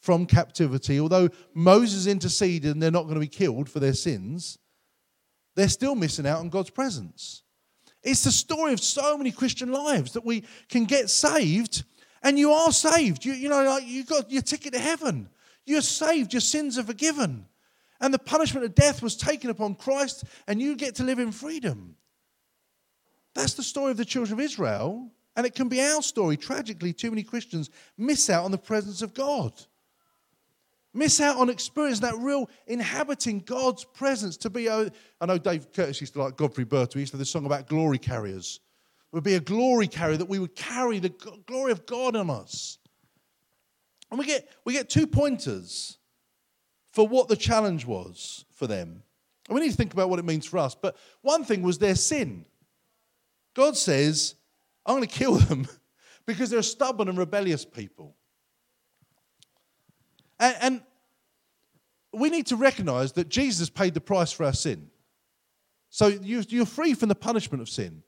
from 0.00 0.26
captivity, 0.26 0.98
although 0.98 1.28
Moses 1.54 2.06
interceded 2.06 2.72
and 2.72 2.82
they're 2.82 2.90
not 2.90 3.04
going 3.04 3.14
to 3.14 3.20
be 3.20 3.28
killed 3.28 3.68
for 3.68 3.80
their 3.80 3.92
sins, 3.92 4.58
they're 5.54 5.68
still 5.68 5.94
missing 5.94 6.26
out 6.26 6.40
on 6.40 6.48
God's 6.48 6.70
presence. 6.70 7.42
It's 8.02 8.24
the 8.24 8.32
story 8.32 8.72
of 8.72 8.80
so 8.80 9.18
many 9.18 9.30
Christian 9.30 9.72
lives 9.72 10.12
that 10.12 10.24
we 10.24 10.44
can 10.68 10.84
get 10.84 11.10
saved, 11.10 11.84
and 12.22 12.38
you 12.38 12.52
are 12.52 12.72
saved. 12.72 13.24
You, 13.24 13.34
you 13.34 13.48
know, 13.48 13.62
like 13.64 13.86
you 13.86 14.04
got 14.04 14.30
your 14.30 14.42
ticket 14.42 14.72
to 14.72 14.78
heaven. 14.78 15.28
You're 15.66 15.82
saved, 15.82 16.32
your 16.32 16.40
sins 16.40 16.78
are 16.78 16.82
forgiven. 16.82 17.46
And 18.00 18.14
the 18.14 18.18
punishment 18.18 18.64
of 18.64 18.74
death 18.74 19.02
was 19.02 19.16
taken 19.16 19.50
upon 19.50 19.74
Christ, 19.74 20.24
and 20.46 20.62
you 20.62 20.76
get 20.76 20.94
to 20.96 21.04
live 21.04 21.18
in 21.18 21.32
freedom. 21.32 21.96
That's 23.34 23.54
the 23.54 23.62
story 23.62 23.90
of 23.90 23.98
the 23.98 24.04
children 24.06 24.38
of 24.38 24.44
Israel, 24.44 25.10
and 25.36 25.44
it 25.44 25.54
can 25.54 25.68
be 25.68 25.82
our 25.82 26.00
story. 26.00 26.38
Tragically, 26.38 26.94
too 26.94 27.10
many 27.10 27.22
Christians 27.22 27.68
miss 27.98 28.30
out 28.30 28.44
on 28.44 28.50
the 28.50 28.58
presence 28.58 29.02
of 29.02 29.12
God. 29.12 29.52
Miss 30.92 31.20
out 31.20 31.36
on 31.36 31.48
experiencing 31.48 32.02
that 32.02 32.18
real 32.18 32.50
inhabiting 32.66 33.40
God's 33.40 33.84
presence 33.84 34.36
to 34.38 34.50
be. 34.50 34.68
I 34.68 34.90
know 35.24 35.38
Dave 35.38 35.72
Curtis 35.72 36.00
used 36.00 36.14
to 36.14 36.22
like 36.22 36.36
Godfrey 36.36 36.64
Birtill. 36.64 36.94
He 36.94 37.00
used 37.00 37.12
to 37.12 37.16
have 37.16 37.20
this 37.20 37.30
song 37.30 37.46
about 37.46 37.68
glory 37.68 37.98
carriers. 37.98 38.60
It 39.12 39.16
would 39.16 39.24
be 39.24 39.34
a 39.34 39.40
glory 39.40 39.86
carrier 39.86 40.16
that 40.16 40.28
we 40.28 40.38
would 40.38 40.56
carry 40.56 40.98
the 40.98 41.10
glory 41.46 41.72
of 41.72 41.86
God 41.86 42.16
on 42.16 42.28
us. 42.28 42.78
And 44.10 44.18
we 44.18 44.26
get, 44.26 44.48
we 44.64 44.72
get 44.72 44.88
two 44.88 45.06
pointers 45.06 45.98
for 46.92 47.06
what 47.06 47.28
the 47.28 47.36
challenge 47.36 47.86
was 47.86 48.44
for 48.50 48.66
them. 48.66 49.02
And 49.48 49.54
we 49.54 49.60
need 49.60 49.70
to 49.70 49.76
think 49.76 49.92
about 49.92 50.10
what 50.10 50.18
it 50.18 50.24
means 50.24 50.46
for 50.46 50.58
us. 50.58 50.74
But 50.74 50.96
one 51.22 51.44
thing 51.44 51.62
was 51.62 51.78
their 51.78 51.94
sin. 51.94 52.44
God 53.54 53.76
says, 53.76 54.34
I'm 54.84 54.96
going 54.96 55.06
to 55.06 55.14
kill 55.14 55.34
them 55.38 55.68
because 56.26 56.50
they're 56.50 56.62
stubborn 56.62 57.08
and 57.08 57.18
rebellious 57.18 57.64
people. 57.64 58.16
And, 60.40 60.56
and 60.60 60.82
we 62.12 62.30
need 62.30 62.46
to 62.46 62.56
recognize 62.56 63.12
that 63.12 63.28
Jesus 63.28 63.70
paid 63.70 63.94
the 63.94 64.00
price 64.00 64.32
for 64.32 64.44
our 64.44 64.52
sin. 64.52 64.90
So 65.90 66.08
you, 66.08 66.42
you're 66.48 66.66
free 66.66 66.94
from 66.94 67.08
the 67.08 67.14
punishment 67.14 67.62
of 67.62 67.68
sin. 67.68 68.02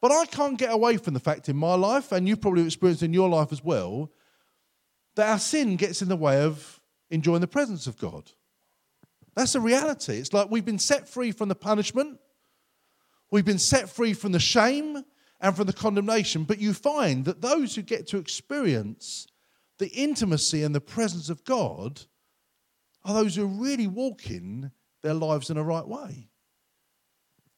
But 0.00 0.12
I 0.12 0.26
can't 0.26 0.58
get 0.58 0.72
away 0.72 0.96
from 0.96 1.14
the 1.14 1.20
fact 1.20 1.48
in 1.48 1.56
my 1.56 1.74
life, 1.74 2.12
and 2.12 2.28
you 2.28 2.36
probably 2.36 2.64
experienced 2.64 3.02
in 3.02 3.12
your 3.12 3.28
life 3.28 3.52
as 3.52 3.64
well, 3.64 4.10
that 5.14 5.28
our 5.28 5.38
sin 5.38 5.76
gets 5.76 6.02
in 6.02 6.08
the 6.08 6.16
way 6.16 6.42
of 6.42 6.80
enjoying 7.10 7.40
the 7.40 7.46
presence 7.46 7.86
of 7.86 7.96
God. 7.96 8.30
That's 9.34 9.54
a 9.54 9.60
reality. 9.60 10.18
It's 10.18 10.32
like 10.32 10.50
we've 10.50 10.64
been 10.64 10.78
set 10.78 11.08
free 11.08 11.32
from 11.32 11.48
the 11.48 11.54
punishment, 11.54 12.18
we've 13.30 13.44
been 13.44 13.58
set 13.58 13.88
free 13.88 14.12
from 14.12 14.32
the 14.32 14.38
shame 14.38 15.02
and 15.40 15.56
from 15.56 15.66
the 15.66 15.72
condemnation, 15.72 16.44
but 16.44 16.58
you 16.58 16.72
find 16.72 17.24
that 17.24 17.40
those 17.40 17.74
who 17.74 17.82
get 17.82 18.06
to 18.08 18.18
experience 18.18 19.26
the 19.78 19.88
intimacy 19.88 20.62
and 20.62 20.74
the 20.74 20.80
presence 20.80 21.28
of 21.28 21.44
God 21.44 22.00
are 23.04 23.14
those 23.14 23.36
who 23.36 23.44
are 23.44 23.46
really 23.46 23.86
walking 23.86 24.70
their 25.02 25.14
lives 25.14 25.50
in 25.50 25.56
the 25.56 25.62
right 25.62 25.86
way. 25.86 26.28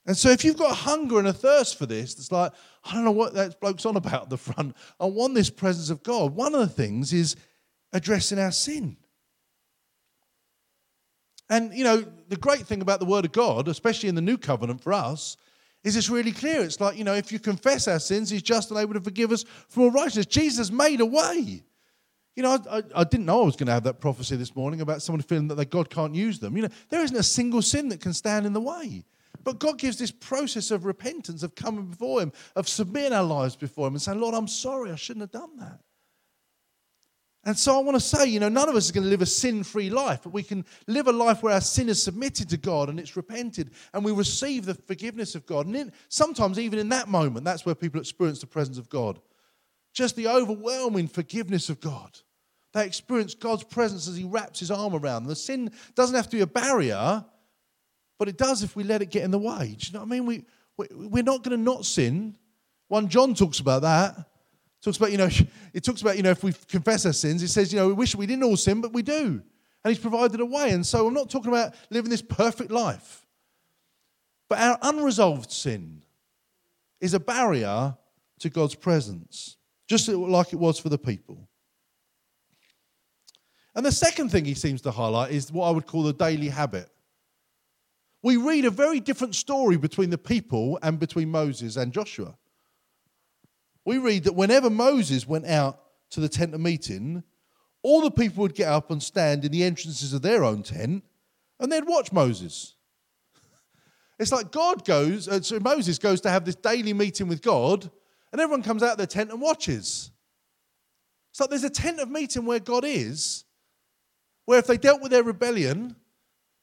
And 0.07 0.17
so, 0.17 0.31
if 0.31 0.45
you've 0.45 0.57
got 0.57 0.71
a 0.71 0.75
hunger 0.75 1.19
and 1.19 1.27
a 1.27 1.33
thirst 1.33 1.77
for 1.79 1.87
this, 1.87 2.15
it's 2.15 2.31
like, 2.31 2.53
I 2.85 2.95
don't 2.95 3.05
know 3.05 3.11
what 3.11 3.35
that 3.35 3.61
bloke's 3.61 3.85
on 3.85 3.97
about 3.97 4.25
at 4.25 4.31
the 4.31 4.39
front. 4.39 4.77
I 5.01 5.07
want 5.07 5.35
this 5.35 5.51
presence 5.51 5.91
of 5.91 6.03
God. 6.05 6.35
One 6.35 6.55
of 6.55 6.61
the 6.61 6.69
things 6.69 7.13
is 7.13 7.35
addressing 7.93 8.39
our 8.39 8.53
sin. 8.53 8.97
And, 11.51 11.75
you 11.75 11.85
know, 11.85 12.05
the 12.29 12.37
great 12.37 12.67
thing 12.67 12.83
about 12.83 13.01
the 13.01 13.07
Word 13.07 13.25
of 13.25 13.33
God, 13.33 13.69
especially 13.69 14.09
in 14.09 14.15
the 14.15 14.21
New 14.21 14.39
Covenant 14.39 14.81
for 14.81 14.93
us, 14.93 15.37
is 15.83 15.97
it's 15.97 16.11
really 16.11 16.33
clear. 16.33 16.63
It's 16.63 16.81
like, 16.81 16.97
you 16.97 17.05
know, 17.05 17.15
if 17.15 17.31
you 17.31 17.39
confess 17.39 17.89
our 17.89 18.01
sins, 18.01 18.31
He's 18.31 18.43
just 18.43 18.71
and 18.71 18.79
able 18.79 18.95
to 18.95 19.01
forgive 19.01 19.33
us 19.33 19.45
from 19.69 19.85
all 19.85 19.91
righteousness. 19.91 20.27
Jesus 20.27 20.71
made 20.71 21.01
a 21.01 21.07
way. 21.07 21.63
You 22.37 22.43
know, 22.43 22.59
I, 22.71 22.79
I, 22.79 22.83
I 22.97 23.05
didn't 23.05 23.25
know 23.25 23.43
I 23.43 23.47
was 23.47 23.57
going 23.57 23.67
to 23.67 23.73
have 23.73 23.85
that 23.85 23.99
prophecy 23.99 24.37
this 24.37 24.55
morning 24.55 24.83
about 24.83 25.03
someone 25.03 25.23
feeling 25.23 25.49
that 25.49 25.71
God 25.71 25.89
can't 25.89 26.15
use 26.15 26.39
them. 26.39 26.55
You 26.55 26.65
know, 26.65 26.69
there 26.91 27.03
isn't 27.03 27.17
a 27.17 27.23
single 27.23 27.63
sin 27.63 27.89
that 27.89 28.01
can 28.01 28.13
stand 28.13 28.45
in 28.45 28.53
the 28.53 28.61
way. 28.61 29.05
But 29.43 29.59
God 29.59 29.79
gives 29.79 29.97
this 29.97 30.11
process 30.11 30.71
of 30.71 30.85
repentance, 30.85 31.43
of 31.43 31.55
coming 31.55 31.87
before 31.87 32.21
Him, 32.21 32.33
of 32.55 32.69
submitting 32.69 33.13
our 33.13 33.25
lives 33.25 33.57
before 33.57 33.87
Him 33.87 33.95
and 33.95 34.03
saying, 34.03 34.21
Lord, 34.21 34.35
I'm 34.35 34.49
sorry, 34.49 34.91
I 34.91 34.97
shouldn't 34.97 35.23
have 35.23 35.31
done 35.31 35.57
that. 35.59 35.81
And 37.45 37.57
so 37.57 37.79
I 37.79 37.83
want 37.83 37.95
to 37.95 38.01
say, 38.01 38.27
you 38.27 38.41
know, 38.41 38.49
none 38.49 38.69
of 38.69 38.75
us 38.75 38.87
is 38.87 38.91
going 38.91 39.05
to 39.05 39.11
live 39.11 39.23
a 39.23 39.27
sin 39.27 39.63
free 39.63 39.89
life, 39.89 40.21
but 40.25 40.33
we 40.33 40.43
can 40.43 40.65
live 40.89 41.07
a 41.07 41.13
life 41.13 41.45
where 41.45 41.55
our 41.55 41.61
sin 41.61 41.89
is 41.89 42.03
submitted 42.03 42.49
to 42.49 42.57
God 42.57 42.89
and 42.89 42.99
it's 42.99 43.17
repented 43.17 43.71
and 43.95 44.05
we 44.05 44.11
receive 44.11 44.67
the 44.67 44.75
forgiveness 44.75 45.37
of 45.37 45.47
God. 45.47 45.67
And 45.67 45.77
in, 45.77 45.93
sometimes, 46.09 46.59
even 46.59 46.81
in 46.81 46.89
that 46.89 47.07
moment, 47.07 47.45
that's 47.45 47.65
where 47.65 47.77
people 47.77 48.01
experience 48.01 48.41
the 48.41 48.49
presence 48.49 48.79
of 48.79 48.89
God. 48.89 49.21
Just 49.95 50.17
the 50.17 50.27
overwhelming 50.27 51.07
forgiveness 51.07 51.71
of 51.71 51.81
God. 51.81 52.19
They 52.77 52.87
experience 52.87 53.35
God's 53.35 53.65
presence 53.65 54.07
as 54.07 54.17
He 54.17 54.25
wraps 54.25 54.61
His 54.61 54.71
arm 54.71 54.95
around 54.95 55.25
them. 55.25 55.31
The 55.31 55.37
sin 55.37 55.71
doesn't 55.95 56.15
have 56.15 56.29
to 56.29 56.37
be 56.37 56.43
a 56.43 56.47
barrier, 56.47 57.25
but 58.19 58.29
it 58.29 58.39
does 58.39 58.63
if 58.63 58.77
we 58.77 58.85
let 58.85 59.03
it 59.03 59.11
get 59.11 59.25
in 59.25 59.31
the 59.31 59.39
way. 59.39 59.77
Do 59.79 59.87
you 59.87 59.93
know 59.93 60.01
what 60.01 60.07
I 60.07 60.09
mean? 60.09 60.27
We, 60.27 60.45
we, 60.77 60.87
we're 61.09 61.23
not 61.23 61.43
going 61.43 61.57
to 61.57 61.63
not 61.63 61.85
sin. 61.85 62.37
1 62.89 63.09
John 63.09 63.35
talks 63.35 63.59
about 63.59 63.83
that 63.83 64.17
talks 64.87 64.97
about, 64.97 65.11
you 65.11 65.19
know, 65.19 65.29
it 65.75 65.85
talks 65.85 66.01
about, 66.01 66.17
you 66.17 66.23
know, 66.23 66.31
if 66.31 66.43
we 66.43 66.53
confess 66.69 67.05
our 67.07 67.13
sins, 67.13 67.43
it 67.43 67.49
says, 67.49 67.73
you 67.73 67.79
know, 67.79 67.89
we 67.89 67.93
wish 67.93 68.15
we 68.15 68.27
didn't 68.27 68.45
all 68.45 68.57
sin, 68.57 68.81
but 68.81 68.93
we 68.93 69.03
do. 69.03 69.43
And 69.85 69.95
he's 69.95 69.99
provided 69.99 70.41
a 70.41 70.47
way. 70.47 70.71
And 70.71 70.85
so 70.85 71.07
I'm 71.07 71.15
not 71.15 71.31
talking 71.31 71.53
about 71.53 71.75
living 71.91 72.11
this 72.11 72.23
perfect 72.23 72.71
life. 72.71 73.27
But 74.49 74.59
our 74.59 74.79
unresolved 74.83 75.51
sin 75.51 76.03
is 77.01 77.15
a 77.15 77.21
barrier 77.21 77.97
to 78.41 78.51
God's 78.51 78.75
presence, 78.75 79.57
just 79.89 80.09
like 80.09 80.53
it 80.53 80.57
was 80.57 80.79
for 80.79 80.89
the 80.89 80.99
people. 80.99 81.46
And 83.77 83.87
the 83.87 83.93
second 83.93 84.31
thing 84.31 84.45
he 84.45 84.55
seems 84.55 84.81
to 84.83 84.91
highlight 84.91 85.31
is 85.31 85.53
what 85.53 85.69
I 85.69 85.71
would 85.71 85.87
call 85.87 86.03
the 86.03 86.13
daily 86.13 86.49
habit. 86.49 86.89
We 88.23 88.37
read 88.37 88.65
a 88.65 88.71
very 88.71 88.99
different 88.99 89.37
story 89.37 89.77
between 89.77 90.11
the 90.11 90.19
people 90.19 90.79
and 90.83 90.99
between 90.99 91.31
Moses 91.31 91.77
and 91.77 91.93
Joshua 91.93 92.35
we 93.87 93.99
read 93.99 94.25
that 94.25 94.35
whenever 94.35 94.69
Moses 94.69 95.27
went 95.27 95.47
out 95.47 95.81
to 96.11 96.21
the 96.21 96.29
tent 96.29 96.53
of 96.53 96.61
meeting, 96.61 97.23
all 97.83 98.03
the 98.03 98.11
people 98.11 98.43
would 98.43 98.55
get 98.55 98.69
up 98.69 98.91
and 98.91 99.03
stand 99.03 99.45
in 99.45 99.53
the 99.53 99.63
entrances 99.63 100.13
of 100.13 100.21
their 100.21 100.45
own 100.45 100.63
tent 100.63 101.05
and 101.59 101.73
they'd 101.73 101.87
watch 101.87 102.13
Moses. 102.13 102.75
It's 104.19 104.33
like 104.33 104.51
God 104.51 104.85
goes, 104.87 105.29
uh, 105.29 105.43
so 105.43 105.61
Moses 105.61 105.99
goes 105.99 106.23
to 106.23 106.31
have 106.31 106.47
this 106.47 106.55
daily 106.55 106.95
meeting 106.95 107.29
with 107.29 107.43
God, 107.43 107.91
and 108.33 108.41
everyone 108.41 108.63
comes 108.63 108.83
out 108.83 108.93
of 108.93 108.97
their 108.97 109.07
tent 109.07 109.31
and 109.31 109.43
watches. 109.43 110.11
It's 111.31 111.39
like 111.39 111.51
there's 111.51 111.65
a 111.65 111.71
tent 111.71 112.01
of 112.01 112.11
meeting 112.11 112.47
where 112.47 112.59
God 112.59 112.87
is, 112.87 113.45
where 114.47 114.59
if 114.59 114.67
they 114.67 114.79
dealt 114.79 115.03
with 115.03 115.11
their 115.11 115.23
rebellion 115.23 115.95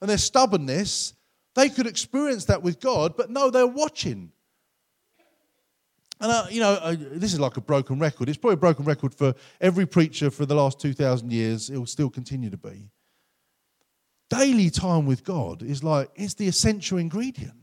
and 0.02 0.10
their 0.10 0.18
stubbornness, 0.18 1.14
they 1.56 1.70
could 1.70 1.86
experience 1.86 2.46
that 2.46 2.64
with 2.64 2.80
God, 2.80 3.16
but 3.16 3.30
no, 3.30 3.50
they're 3.50 3.68
watching. 3.68 4.32
And, 6.20 6.32
uh, 6.32 6.46
you 6.50 6.62
know, 6.62 6.72
uh, 6.72 6.96
this 6.98 7.34
is 7.34 7.40
like 7.40 7.58
a 7.58 7.62
broken 7.62 8.00
record. 8.00 8.30
It's 8.30 8.38
probably 8.38 8.56
a 8.56 8.58
broken 8.58 8.86
record 8.86 9.14
for 9.14 9.36
every 9.60 9.86
preacher 9.86 10.32
for 10.32 10.46
the 10.46 10.56
last 10.56 10.80
2,000 10.80 11.32
years. 11.32 11.70
It 11.70 11.78
will 11.78 11.86
still 11.86 12.10
continue 12.10 12.50
to 12.50 12.58
be. 12.58 12.90
Daily 14.30 14.70
time 14.70 15.06
with 15.06 15.24
God 15.24 15.62
is 15.62 15.84
like, 15.84 16.10
it's 16.16 16.34
the 16.34 16.48
essential 16.48 16.98
ingredient. 16.98 17.58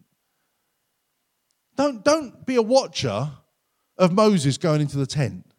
Don't, 1.77 2.05
don't 2.05 2.45
be 2.45 2.57
a 2.57 2.63
watcher 2.63 3.31
of 3.97 4.13
Moses 4.13 4.59
going 4.59 4.83
into 4.83 4.99
the 4.99 5.07
tent. 5.07 5.50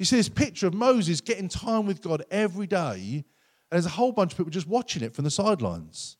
You 0.00 0.06
see 0.06 0.16
this 0.16 0.30
picture 0.30 0.66
of 0.66 0.72
Moses 0.72 1.20
getting 1.20 1.46
time 1.46 1.84
with 1.84 2.00
God 2.00 2.24
every 2.30 2.66
day, 2.66 3.22
and 3.70 3.70
there's 3.70 3.84
a 3.84 3.90
whole 3.90 4.12
bunch 4.12 4.32
of 4.32 4.38
people 4.38 4.50
just 4.50 4.66
watching 4.66 5.02
it 5.02 5.14
from 5.14 5.24
the 5.24 5.30
sidelines. 5.30 6.16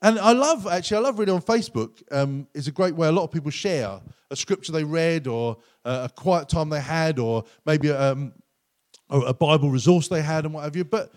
And 0.00 0.20
I 0.20 0.30
love, 0.30 0.68
actually, 0.68 0.98
I 0.98 1.00
love 1.00 1.18
reading 1.18 1.34
on 1.34 1.42
Facebook. 1.42 2.00
Um, 2.12 2.46
it's 2.54 2.68
a 2.68 2.70
great 2.70 2.94
way 2.94 3.08
a 3.08 3.12
lot 3.12 3.24
of 3.24 3.32
people 3.32 3.50
share 3.50 4.00
a 4.30 4.36
scripture 4.36 4.70
they 4.70 4.84
read 4.84 5.26
or 5.26 5.56
a 5.84 6.08
quiet 6.14 6.48
time 6.48 6.68
they 6.68 6.80
had 6.80 7.18
or 7.18 7.42
maybe 7.66 7.90
um, 7.90 8.32
a 9.10 9.34
Bible 9.34 9.70
resource 9.70 10.06
they 10.06 10.22
had 10.22 10.44
and 10.44 10.54
what 10.54 10.62
have 10.62 10.76
you. 10.76 10.84
But, 10.84 11.12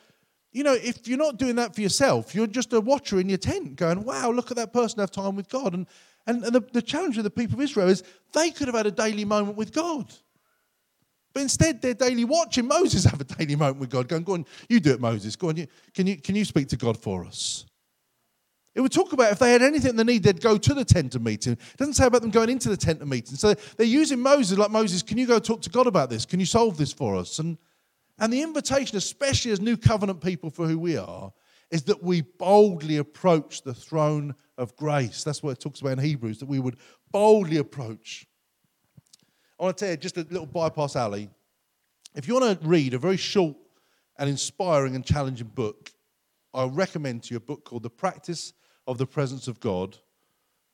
you 0.53 0.63
know, 0.63 0.73
if 0.73 1.07
you're 1.07 1.19
not 1.19 1.37
doing 1.37 1.55
that 1.57 1.75
for 1.75 1.81
yourself, 1.81 2.33
you're 2.33 2.47
just 2.47 2.73
a 2.73 2.81
watcher 2.81 3.19
in 3.19 3.29
your 3.29 3.37
tent 3.37 3.75
going, 3.75 4.03
wow, 4.05 4.31
look 4.31 4.49
at 4.49 4.57
that 4.57 4.73
person 4.73 5.01
have 5.01 5.11
time 5.11 5.35
with 5.35 5.49
God. 5.49 5.75
And, 5.75 5.85
and, 6.25 6.43
and 6.43 6.55
the, 6.55 6.61
the 6.73 6.81
challenge 6.81 7.19
of 7.19 7.23
the 7.23 7.29
people 7.29 7.59
of 7.59 7.61
Israel 7.61 7.89
is 7.89 8.03
they 8.33 8.49
could 8.49 8.67
have 8.67 8.75
had 8.75 8.87
a 8.87 8.91
daily 8.91 9.23
moment 9.23 9.55
with 9.55 9.71
God. 9.71 10.11
But 11.36 11.41
instead, 11.41 11.82
they're 11.82 11.93
daily 11.93 12.24
watching 12.24 12.65
Moses 12.65 13.04
have 13.04 13.19
a 13.19 13.26
daily 13.26 13.58
moment 13.58 13.80
with 13.80 13.89
God, 13.89 14.08
going, 14.08 14.24
Go 14.24 14.36
on, 14.36 14.45
you 14.69 14.80
do 14.80 14.93
it, 14.93 15.02
Moses. 15.02 15.36
Go 15.36 15.50
on, 15.50 15.58
you, 15.58 15.67
can, 15.93 16.08
you, 16.08 16.15
can 16.15 16.34
you 16.34 16.45
speak 16.45 16.69
to 16.69 16.78
God 16.78 16.98
for 16.98 17.26
us? 17.26 17.65
It 18.74 18.80
would 18.80 18.93
talk 18.93 19.12
about 19.12 19.34
if 19.34 19.39
they 19.39 19.52
had 19.52 19.62
anything 19.62 19.98
they 19.98 20.06
need, 20.06 20.24
they'd 20.24 20.39
go 20.39 20.58
to 20.58 20.74
the 20.74 20.86
tent 20.86 21.13
of 21.13 21.21
meeting. 21.21 21.54
It 21.54 21.78
doesn't 21.78 21.95
say 21.95 22.06
about 22.06 22.21
them 22.21 22.32
going 22.32 22.50
into 22.50 22.69
the 22.69 22.78
tent 22.78 23.02
of 23.02 23.10
meeting. 23.10 23.36
So 23.36 23.54
they're 23.76 23.86
using 23.86 24.21
Moses 24.21 24.58
like 24.58 24.71
Moses, 24.71 25.04
can 25.04 25.17
you 25.17 25.28
go 25.28 25.38
talk 25.39 25.62
to 25.63 25.69
God 25.69 25.88
about 25.88 26.10
this? 26.10 26.26
Can 26.26 26.39
you 26.39 26.45
solve 26.45 26.78
this 26.78 26.93
for 26.93 27.17
us? 27.17 27.39
And, 27.39 27.58
and 28.17 28.32
the 28.32 28.41
invitation, 28.41 28.98
especially 28.98 29.52
as 29.52 29.60
new 29.60 29.76
covenant 29.76 30.21
people 30.21 30.50
for 30.50 30.65
who 30.65 30.80
we 30.80 30.95
are, 30.95 31.34
is 31.69 31.84
that 31.84 32.02
we 32.02 32.21
boldly 32.21 32.95
approach 32.95 33.62
the 33.62 33.74
throne 33.74 34.36
of 34.58 34.74
grace. 34.78 35.26
That's 35.26 35.43
what 35.43 35.52
it 35.52 35.60
talks 35.60 35.82
about 35.82 35.93
in 35.93 36.00
Hebrews, 36.00 36.39
that 36.39 36.48
we 36.48 36.60
would 36.60 36.78
boldly 37.12 37.58
approach. 37.58 38.26
I 39.59 39.63
want 39.63 39.77
to 39.77 39.85
tell 39.85 39.91
you 39.91 39.97
just 39.97 40.17
a 40.17 40.21
little 40.29 40.45
bypass 40.45 40.95
alley. 40.95 41.29
If 42.15 42.27
you 42.27 42.33
want 42.33 42.61
to 42.61 42.67
read 42.67 42.93
a 42.93 42.99
very 42.99 43.17
short 43.17 43.55
and 44.17 44.29
inspiring 44.29 44.95
and 44.95 45.05
challenging 45.05 45.47
book, 45.47 45.91
I 46.53 46.65
recommend 46.65 47.23
to 47.23 47.33
you 47.33 47.37
a 47.37 47.41
book 47.41 47.65
called 47.65 47.83
The 47.83 47.89
Practice 47.89 48.53
of 48.87 48.97
the 48.97 49.05
presence 49.05 49.47
of 49.47 49.59
God 49.59 49.97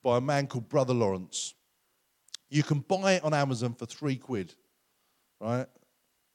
by 0.03 0.17
a 0.17 0.21
man 0.21 0.47
called 0.47 0.69
Brother 0.69 0.93
Lawrence. 0.93 1.53
You 2.49 2.63
can 2.63 2.79
buy 2.79 3.13
it 3.13 3.23
on 3.23 3.33
Amazon 3.33 3.73
for 3.73 3.85
three 3.85 4.17
quid, 4.17 4.53
right? 5.39 5.67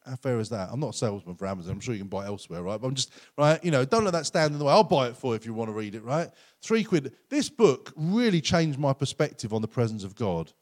How 0.05 0.17
fair 0.17 0.39
is 0.39 0.49
that? 0.51 0.69
I'm 0.71 0.79
not 0.79 0.95
a 0.95 0.97
salesman 0.97 1.35
for 1.35 1.47
Amazon. 1.47 1.73
I'm 1.73 1.81
sure 1.81 1.95
you 1.95 2.01
can 2.01 2.09
buy 2.09 2.27
elsewhere, 2.27 2.63
right? 2.63 2.81
But 2.81 2.87
I'm 2.87 2.95
just, 2.95 3.13
right, 3.37 3.63
you 3.65 3.73
know, 3.73 3.85
don't 3.85 4.05
let 4.05 4.13
that 4.13 4.27
stand 4.27 4.53
in 4.53 4.59
the 4.59 4.65
way. 4.65 4.73
I'll 4.73 4.85
buy 4.85 5.09
it 5.09 5.17
for 5.17 5.33
you 5.33 5.35
if 5.35 5.45
you 5.45 5.53
want 5.53 5.69
to 5.69 5.75
read 5.75 5.97
it, 5.97 6.05
right? 6.05 6.31
Three 6.63 6.85
quid. 6.85 7.13
This 7.29 7.51
book 7.51 7.93
really 7.97 8.41
changed 8.41 8.79
my 8.79 8.93
perspective 8.93 9.53
on 9.53 9.63
the 9.63 9.69
presence 9.69 10.05
of 10.05 10.15
God. 10.15 10.53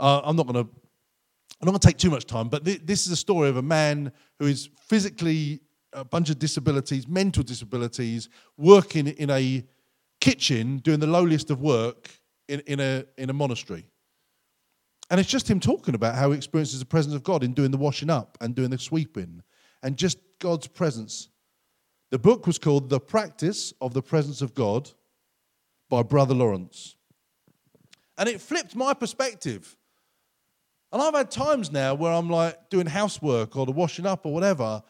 Uh, 0.00 0.20
I'm 0.24 0.36
not 0.36 0.46
going 0.46 0.64
to, 0.64 0.70
I'm 1.60 1.66
not 1.66 1.72
going 1.72 1.80
to 1.80 1.86
take 1.86 1.98
too 1.98 2.10
much 2.10 2.26
time, 2.26 2.48
but 2.48 2.64
th- 2.64 2.82
this 2.84 3.06
is 3.06 3.12
a 3.12 3.16
story 3.16 3.48
of 3.48 3.56
a 3.56 3.62
man 3.62 4.12
who 4.38 4.46
is 4.46 4.68
physically 4.86 5.60
a 5.92 6.04
bunch 6.04 6.30
of 6.30 6.38
disabilities, 6.38 7.08
mental 7.08 7.42
disabilities, 7.42 8.28
working 8.56 9.08
in 9.08 9.30
a 9.30 9.64
kitchen 10.20 10.78
doing 10.78 11.00
the 11.00 11.06
lowliest 11.06 11.50
of 11.50 11.60
work 11.60 12.10
in, 12.48 12.60
in, 12.60 12.80
a, 12.80 13.04
in 13.16 13.30
a 13.30 13.32
monastery. 13.32 13.86
And 15.10 15.18
it's 15.18 15.28
just 15.28 15.48
him 15.48 15.58
talking 15.58 15.94
about 15.94 16.14
how 16.14 16.30
he 16.30 16.36
experiences 16.36 16.80
the 16.80 16.86
presence 16.86 17.14
of 17.14 17.22
God 17.22 17.42
in 17.42 17.54
doing 17.54 17.70
the 17.70 17.78
washing 17.78 18.10
up 18.10 18.36
and 18.40 18.54
doing 18.54 18.70
the 18.70 18.78
sweeping 18.78 19.42
and 19.82 19.96
just 19.96 20.18
God's 20.38 20.66
presence. 20.66 21.28
The 22.10 22.18
book 22.18 22.46
was 22.46 22.58
called 22.58 22.90
The 22.90 23.00
Practice 23.00 23.72
of 23.80 23.94
the 23.94 24.02
Presence 24.02 24.42
of 24.42 24.54
God 24.54 24.90
by 25.88 26.02
Brother 26.02 26.34
Lawrence. 26.34 26.96
And 28.18 28.28
it 28.28 28.40
flipped 28.40 28.76
my 28.76 28.92
perspective. 28.92 29.76
And 30.92 31.02
I've 31.02 31.14
had 31.14 31.30
times 31.30 31.70
now 31.70 31.94
where 31.94 32.12
I'm 32.12 32.30
like 32.30 32.70
doing 32.70 32.86
housework 32.86 33.56
or 33.56 33.66
the 33.66 33.72
washing 33.72 34.06
up 34.06 34.24
or 34.24 34.32
whatever, 34.32 34.82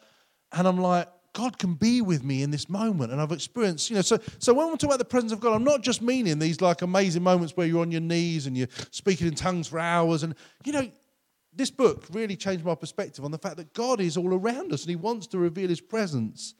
and 0.53 0.67
I'm 0.67 0.79
like, 0.79 1.09
God 1.33 1.57
can 1.57 1.75
be 1.75 2.01
with 2.01 2.23
me 2.23 2.41
in 2.41 2.51
this 2.51 2.69
moment. 2.69 3.11
And 3.11 3.21
I've 3.21 3.31
experienced, 3.31 3.89
you 3.89 3.95
know, 3.95 4.01
so, 4.01 4.19
so 4.39 4.53
when 4.53 4.67
we 4.67 4.77
talk 4.77 4.89
about 4.89 4.99
the 4.99 5.05
presence 5.05 5.31
of 5.31 5.39
God, 5.39 5.53
I'm 5.53 5.63
not 5.63 5.81
just 5.81 6.01
meaning 6.01 6.39
these 6.39 6.59
like 6.59 6.81
amazing 6.81 7.23
moments 7.23 7.55
where 7.55 7.67
you're 7.67 7.81
on 7.81 7.91
your 7.91 8.01
knees 8.01 8.47
and 8.47 8.57
you're 8.57 8.67
speaking 8.91 9.27
in 9.27 9.35
tongues 9.35 9.67
for 9.67 9.79
hours. 9.79 10.23
And, 10.23 10.33
you 10.65 10.73
know, 10.73 10.89
this 11.53 11.69
book 11.69 12.05
really 12.11 12.35
changed 12.35 12.65
my 12.65 12.75
perspective 12.75 13.23
on 13.23 13.31
the 13.31 13.37
fact 13.37 13.57
that 13.57 13.73
God 13.73 14.01
is 14.01 14.17
all 14.17 14.33
around 14.33 14.73
us 14.73 14.81
and 14.83 14.89
He 14.89 14.95
wants 14.95 15.27
to 15.27 15.37
reveal 15.37 15.69
His 15.69 15.81
presence 15.81 16.55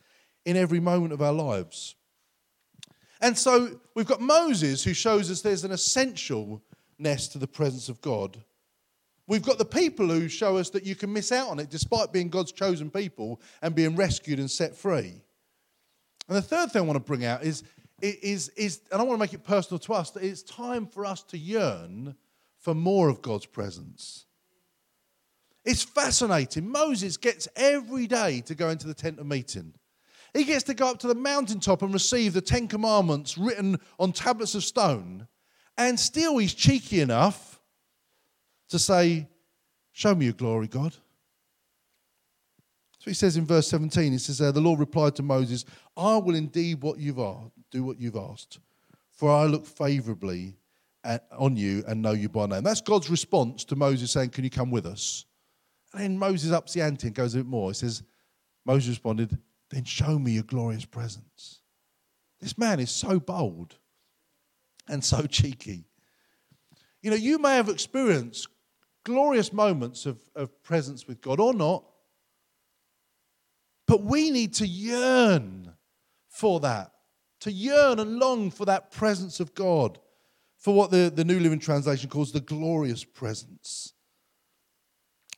in 0.45 0.56
every 0.56 0.80
moment 0.80 1.13
of 1.13 1.21
our 1.21 1.34
lives. 1.34 1.95
And 3.21 3.38
so 3.38 3.80
we've 3.95 4.08
got 4.08 4.21
Moses 4.21 4.84
who 4.84 4.93
shows 4.93 5.30
us 5.30 5.41
there's 5.41 5.63
an 5.63 5.71
essentialness 5.71 7.32
to 7.32 7.38
the 7.38 7.47
presence 7.47 7.89
of 7.89 8.02
God. 8.02 8.43
We've 9.30 9.44
got 9.44 9.60
the 9.60 9.65
people 9.65 10.08
who 10.08 10.28
show 10.28 10.58
us 10.58 10.72
that 10.72 10.88
you 10.88 10.96
can 10.96 11.13
miss 11.13 11.32
out 11.32 11.50
on 11.50 11.60
it 11.60 11.70
despite 11.70 12.12
being 12.12 12.30
God's 12.30 12.52
chosen 12.52 12.89
people 12.89 13.39
and 13.62 13.76
being 13.76 13.96
rescued 13.96 14.39
and 14.39 14.50
set 14.50 14.76
free. 14.76 15.22
And 16.28 16.36
the 16.36 16.42
third 16.42 16.72
thing 16.72 16.82
I 16.82 16.86
want 16.86 16.96
to 16.96 17.08
bring 17.08 17.26
out 17.26 17.44
is, 17.44 17.63
is, 18.02 18.50
is 18.50 18.82
and 18.92 19.00
I 19.00 19.04
want 19.04 19.20
to 19.20 19.24
make 19.24 19.36
it 19.36 19.44
personal 19.44 19.78
to 19.78 19.94
us, 19.94 20.10
that 20.12 20.24
it's 20.24 20.42
time 20.42 20.88
for 20.88 21.06
us 21.06 21.22
to 21.26 21.38
yearn 21.38 22.15
for 22.58 22.74
more 22.74 23.08
of 23.08 23.22
God's 23.22 23.46
presence. 23.46 24.26
It's 25.63 25.84
fascinating. 25.84 26.68
Moses 26.68 27.15
gets 27.15 27.48
every 27.56 28.08
day 28.08 28.42
to 28.48 28.56
go 28.56 28.70
into 28.70 28.88
the 28.88 28.96
tent 28.96 29.20
of 29.20 29.28
meeting. 29.28 29.76
He 30.34 30.44
gets 30.44 30.63
to 30.63 30.74
go 30.74 30.89
up 30.89 30.98
to 31.00 31.08
the 31.08 31.13
mountaintop 31.13 31.84
and 31.84 31.94
receive 31.94 32.34
the 32.34 32.42
Ten 32.42 32.68
Commandments 32.68 33.38
written 33.38 33.80
on 34.00 34.12
tablets 34.12 34.56
of 34.56 34.63
stone. 34.63 35.28
And 35.78 36.00
still, 36.00 36.39
he's 36.39 36.56
cheeky 36.56 37.02
enough 37.02 37.49
to 38.70 38.80
say, 38.80 39.28
Show 39.92 40.16
me 40.16 40.26
your 40.26 40.34
glory, 40.34 40.68
God. 40.68 40.96
So 43.00 43.06
he 43.10 43.14
says 43.14 43.38
in 43.38 43.46
verse 43.46 43.68
17, 43.70 44.12
he 44.12 44.18
says, 44.18 44.42
uh, 44.42 44.52
The 44.52 44.62
Lord 44.62 44.80
replied 44.80 45.16
to 45.16 45.24
Moses, 45.24 45.66
I 45.98 46.18
will 46.18 46.36
indeed 46.36 46.82
what 46.82 47.00
you've 47.00 47.20
asked, 47.20 47.52
do 47.72 47.84
what 47.84 48.00
you've 48.00 48.16
asked, 48.16 48.60
for 49.12 49.32
I 49.32 49.46
look 49.46 49.66
favorably 49.66 50.58
at, 51.04 51.26
on 51.38 51.56
you 51.56 51.84
and 51.88 52.02
know 52.02 52.12
you 52.12 52.30
by 52.30 52.46
name. 52.46 52.64
That's 52.64 52.82
God's 52.82 53.10
response 53.10 53.64
to 53.66 53.76
Moses 53.76 54.12
saying, 54.12 54.30
Can 54.30 54.44
you 54.44 54.50
come 54.50 54.72
with 54.72 54.86
us? 54.86 55.26
And 55.94 56.04
then 56.04 56.18
Moses 56.20 56.52
ups 56.52 56.74
the 56.74 56.82
ante 56.82 57.08
and 57.08 57.16
goes 57.16 57.34
a 57.34 57.38
bit 57.38 57.48
more. 57.48 57.72
He 57.72 57.76
says, 57.76 58.04
Moses 58.66 58.90
responded, 58.90 59.38
Then 59.70 59.86
show 59.86 60.20
me 60.20 60.34
your 60.34 60.44
glorious 60.44 60.86
presence. 60.86 61.62
This 62.40 62.58
man 62.58 62.80
is 62.80 62.92
so 62.92 63.20
bold 63.20 63.76
and 64.88 65.04
so 65.04 65.26
cheeky. 65.26 65.86
You 67.02 67.12
know, 67.12 67.18
you 67.18 67.40
may 67.40 67.56
have 67.56 67.70
experienced 67.70 68.48
glorious 69.04 69.54
moments 69.54 70.06
of, 70.06 70.20
of 70.36 70.62
presence 70.64 71.08
with 71.08 71.22
God 71.22 71.40
or 71.40 71.54
not, 71.54 71.84
but 73.88 74.04
we 74.04 74.30
need 74.30 74.54
to 74.56 74.68
yearn 74.68 75.74
for 76.30 76.60
that, 76.60 76.92
to 77.42 77.52
yearn 77.52 78.00
and 78.00 78.18
long 78.20 78.52
for 78.52 78.66
that 78.66 78.92
presence 78.92 79.40
of 79.40 79.56
God, 79.56 79.98
for 80.58 80.74
what 80.76 80.92
the, 80.92 81.12
the 81.14 81.24
New 81.24 81.40
Living 81.40 81.60
Translation 81.60 82.10
calls 82.10 82.32
the 82.32 82.40
glorious 82.40 83.04
presence. 83.04 83.94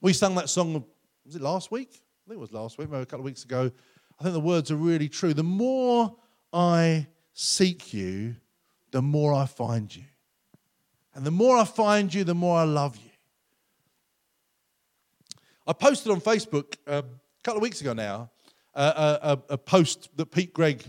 We 0.02 0.14
sang 0.14 0.36
that 0.36 0.50
song, 0.50 0.84
was 1.26 1.36
it 1.36 1.42
last 1.42 1.72
week? 1.72 1.90
I 1.94 2.30
think 2.30 2.38
it 2.38 2.42
was 2.42 2.52
last 2.52 2.78
week, 2.78 2.90
maybe 2.90 3.04
a 3.04 3.06
couple 3.06 3.20
of 3.20 3.26
weeks 3.26 3.44
ago. 3.44 3.72
I 4.20 4.24
think 4.24 4.34
the 4.34 4.40
words 4.40 4.72
are 4.72 4.76
really 4.76 5.08
true. 5.08 5.34
The 5.34 5.44
more 5.44 6.16
I 6.52 7.08
seek 7.34 7.94
you, 7.94 8.36
the 8.92 9.02
more 9.02 9.34
I 9.34 9.46
find 9.46 9.96
you. 9.96 10.04
And 11.14 11.26
the 11.26 11.32
more 11.32 11.58
I 11.58 11.66
find 11.66 12.14
you, 12.14 12.24
the 12.24 12.36
more 12.36 12.60
I 12.60 12.64
love 12.64 12.98
you. 12.98 13.11
I 15.68 15.74
posted 15.74 16.12
on 16.12 16.22
Facebook 16.22 16.76
um, 16.88 17.04
a 17.04 17.44
couple 17.44 17.58
of 17.58 17.62
weeks 17.62 17.82
ago 17.82 17.94
now 17.94 18.32
uh, 18.74 19.38
a, 19.50 19.54
a, 19.54 19.58
post 19.58 20.10
that 20.16 20.32
Pete 20.32 20.54
Greig 20.54 20.84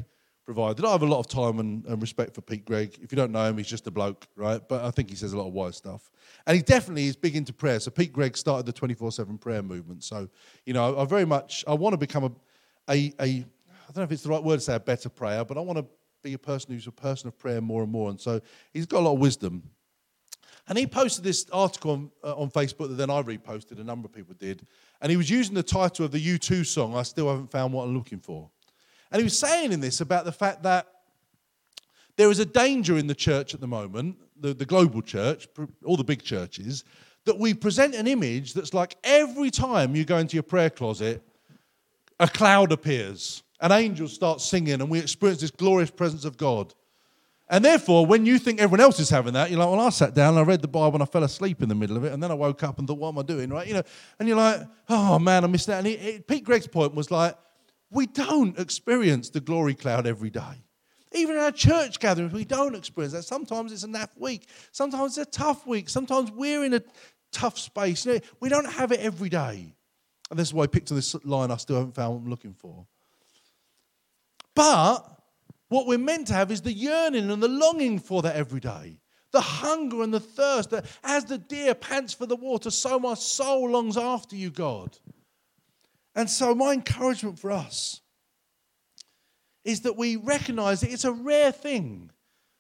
provided. 0.44 0.84
I 0.84 0.92
have 0.92 1.02
a 1.02 1.06
lot 1.06 1.20
of 1.20 1.28
time 1.28 1.58
and, 1.58 1.84
and, 1.84 2.00
respect 2.00 2.34
for 2.34 2.40
Pete 2.40 2.64
Greig. 2.64 2.98
If 3.02 3.12
you 3.12 3.16
don't 3.16 3.32
know 3.32 3.44
him, 3.44 3.58
he's 3.58 3.66
just 3.66 3.86
a 3.86 3.90
bloke, 3.90 4.26
right? 4.34 4.60
But 4.66 4.84
I 4.84 4.90
think 4.90 5.10
he 5.10 5.16
says 5.16 5.32
a 5.32 5.38
lot 5.38 5.46
of 5.46 5.52
wise 5.52 5.76
stuff. 5.76 6.10
And 6.46 6.56
he 6.56 6.62
definitely 6.62 7.06
is 7.06 7.16
big 7.16 7.36
into 7.36 7.52
prayer. 7.52 7.80
So 7.80 7.90
Pete 7.90 8.12
Greig 8.12 8.36
started 8.36 8.66
the 8.66 8.72
24-7 8.72 9.40
prayer 9.40 9.62
movement. 9.62 10.04
So, 10.04 10.28
you 10.64 10.72
know, 10.72 10.96
I, 10.96 11.02
I 11.02 11.04
very 11.04 11.26
much, 11.26 11.64
I 11.66 11.74
want 11.74 11.92
to 11.92 11.98
become 11.98 12.24
a, 12.24 12.32
a, 12.88 13.12
a, 13.20 13.24
I 13.24 13.44
don't 13.88 13.96
know 13.96 14.02
if 14.04 14.12
it's 14.12 14.22
the 14.22 14.30
right 14.30 14.42
word 14.42 14.56
to 14.56 14.60
say 14.60 14.74
a 14.74 14.80
better 14.80 15.08
prayer, 15.08 15.44
but 15.44 15.58
I 15.58 15.60
want 15.60 15.78
to 15.78 15.86
be 16.22 16.32
a 16.32 16.38
person 16.38 16.72
who's 16.72 16.86
a 16.86 16.92
person 16.92 17.28
of 17.28 17.38
prayer 17.38 17.60
more 17.60 17.82
and 17.82 17.92
more. 17.92 18.10
And 18.10 18.20
so 18.20 18.40
he's 18.72 18.86
got 18.86 19.00
a 19.00 19.04
lot 19.04 19.14
of 19.14 19.18
wisdom. 19.18 19.62
And 20.72 20.78
he 20.78 20.86
posted 20.86 21.22
this 21.22 21.44
article 21.52 21.90
on, 21.90 22.10
uh, 22.24 22.34
on 22.34 22.50
Facebook 22.50 22.88
that 22.88 22.94
then 22.94 23.10
I 23.10 23.20
reposted, 23.20 23.78
a 23.78 23.84
number 23.84 24.06
of 24.06 24.14
people 24.14 24.34
did. 24.38 24.66
And 25.02 25.10
he 25.10 25.18
was 25.18 25.28
using 25.28 25.54
the 25.54 25.62
title 25.62 26.06
of 26.06 26.12
the 26.12 26.18
U2 26.18 26.64
song, 26.64 26.96
I 26.96 27.02
Still 27.02 27.28
Haven't 27.28 27.50
Found 27.50 27.74
What 27.74 27.84
I'm 27.84 27.94
Looking 27.94 28.20
For. 28.20 28.48
And 29.10 29.20
he 29.20 29.24
was 29.24 29.38
saying 29.38 29.72
in 29.72 29.80
this 29.80 30.00
about 30.00 30.24
the 30.24 30.32
fact 30.32 30.62
that 30.62 30.86
there 32.16 32.30
is 32.30 32.38
a 32.38 32.46
danger 32.46 32.96
in 32.96 33.06
the 33.06 33.14
church 33.14 33.52
at 33.52 33.60
the 33.60 33.66
moment, 33.66 34.16
the, 34.40 34.54
the 34.54 34.64
global 34.64 35.02
church, 35.02 35.46
all 35.84 35.98
the 35.98 36.04
big 36.04 36.22
churches, 36.22 36.84
that 37.26 37.38
we 37.38 37.52
present 37.52 37.94
an 37.94 38.06
image 38.06 38.54
that's 38.54 38.72
like 38.72 38.96
every 39.04 39.50
time 39.50 39.94
you 39.94 40.06
go 40.06 40.16
into 40.16 40.36
your 40.36 40.42
prayer 40.42 40.70
closet, 40.70 41.22
a 42.18 42.26
cloud 42.26 42.72
appears, 42.72 43.42
an 43.60 43.72
angel 43.72 44.08
starts 44.08 44.46
singing, 44.46 44.80
and 44.80 44.88
we 44.88 45.00
experience 45.00 45.42
this 45.42 45.50
glorious 45.50 45.90
presence 45.90 46.24
of 46.24 46.38
God. 46.38 46.72
And 47.52 47.62
therefore, 47.62 48.06
when 48.06 48.24
you 48.24 48.38
think 48.38 48.62
everyone 48.62 48.80
else 48.80 48.98
is 48.98 49.10
having 49.10 49.34
that, 49.34 49.50
you're 49.50 49.58
like, 49.58 49.68
well, 49.68 49.78
I 49.78 49.90
sat 49.90 50.14
down 50.14 50.38
I 50.38 50.40
read 50.40 50.62
the 50.62 50.68
Bible 50.68 50.94
and 50.94 51.02
I 51.02 51.06
fell 51.06 51.22
asleep 51.22 51.62
in 51.62 51.68
the 51.68 51.74
middle 51.74 51.98
of 51.98 52.04
it. 52.04 52.10
And 52.14 52.22
then 52.22 52.30
I 52.30 52.34
woke 52.34 52.62
up 52.62 52.78
and 52.78 52.88
thought, 52.88 52.96
what 52.96 53.10
am 53.10 53.18
I 53.18 53.22
doing? 53.22 53.50
Right? 53.50 53.66
You 53.66 53.74
know, 53.74 53.82
and 54.18 54.26
you're 54.26 54.38
like, 54.38 54.62
oh 54.88 55.18
man, 55.18 55.44
I 55.44 55.48
missed 55.48 55.66
that. 55.66 55.84
And 55.84 55.86
he, 55.86 56.20
Pete 56.26 56.44
Greig's 56.44 56.66
point 56.66 56.94
was 56.94 57.10
like, 57.10 57.36
we 57.90 58.06
don't 58.06 58.58
experience 58.58 59.28
the 59.28 59.40
glory 59.40 59.74
cloud 59.74 60.06
every 60.06 60.30
day. 60.30 60.64
Even 61.12 61.36
in 61.36 61.42
our 61.42 61.52
church 61.52 62.00
gatherings, 62.00 62.32
we 62.32 62.46
don't 62.46 62.74
experience 62.74 63.12
that. 63.12 63.24
Sometimes 63.24 63.70
it's 63.70 63.84
a 63.84 63.88
naff 63.88 64.18
week. 64.18 64.48
Sometimes 64.70 65.18
it's 65.18 65.28
a 65.28 65.30
tough 65.30 65.66
week. 65.66 65.90
Sometimes 65.90 66.32
we're 66.32 66.64
in 66.64 66.72
a 66.72 66.82
tough 67.32 67.58
space. 67.58 68.06
You 68.06 68.14
know, 68.14 68.20
we 68.40 68.48
don't 68.48 68.64
have 68.64 68.92
it 68.92 69.00
every 69.00 69.28
day. 69.28 69.74
And 70.30 70.38
this 70.38 70.48
is 70.48 70.54
why 70.54 70.64
I 70.64 70.68
picked 70.68 70.90
on 70.90 70.96
this 70.96 71.14
line 71.22 71.50
I 71.50 71.58
still 71.58 71.76
haven't 71.76 71.94
found 71.94 72.14
what 72.14 72.20
I'm 72.22 72.30
looking 72.30 72.54
for. 72.54 72.86
But 74.54 75.11
what 75.72 75.86
we're 75.86 75.98
meant 75.98 76.26
to 76.28 76.34
have 76.34 76.50
is 76.50 76.62
the 76.62 76.72
yearning 76.72 77.30
and 77.30 77.42
the 77.42 77.48
longing 77.48 77.98
for 77.98 78.22
that 78.22 78.36
every 78.36 78.60
day. 78.60 78.98
The 79.32 79.40
hunger 79.40 80.02
and 80.02 80.12
the 80.12 80.20
thirst 80.20 80.70
that 80.70 80.84
as 81.02 81.24
the 81.24 81.38
deer 81.38 81.74
pants 81.74 82.12
for 82.12 82.26
the 82.26 82.36
water, 82.36 82.70
so 82.70 82.98
my 82.98 83.14
soul 83.14 83.70
longs 83.70 83.96
after 83.96 84.36
you, 84.36 84.50
God. 84.50 84.98
And 86.14 86.28
so, 86.28 86.54
my 86.54 86.74
encouragement 86.74 87.38
for 87.38 87.50
us 87.50 88.02
is 89.64 89.80
that 89.80 89.96
we 89.96 90.16
recognize 90.16 90.82
that 90.82 90.92
it's 90.92 91.06
a 91.06 91.12
rare 91.12 91.52
thing 91.52 92.10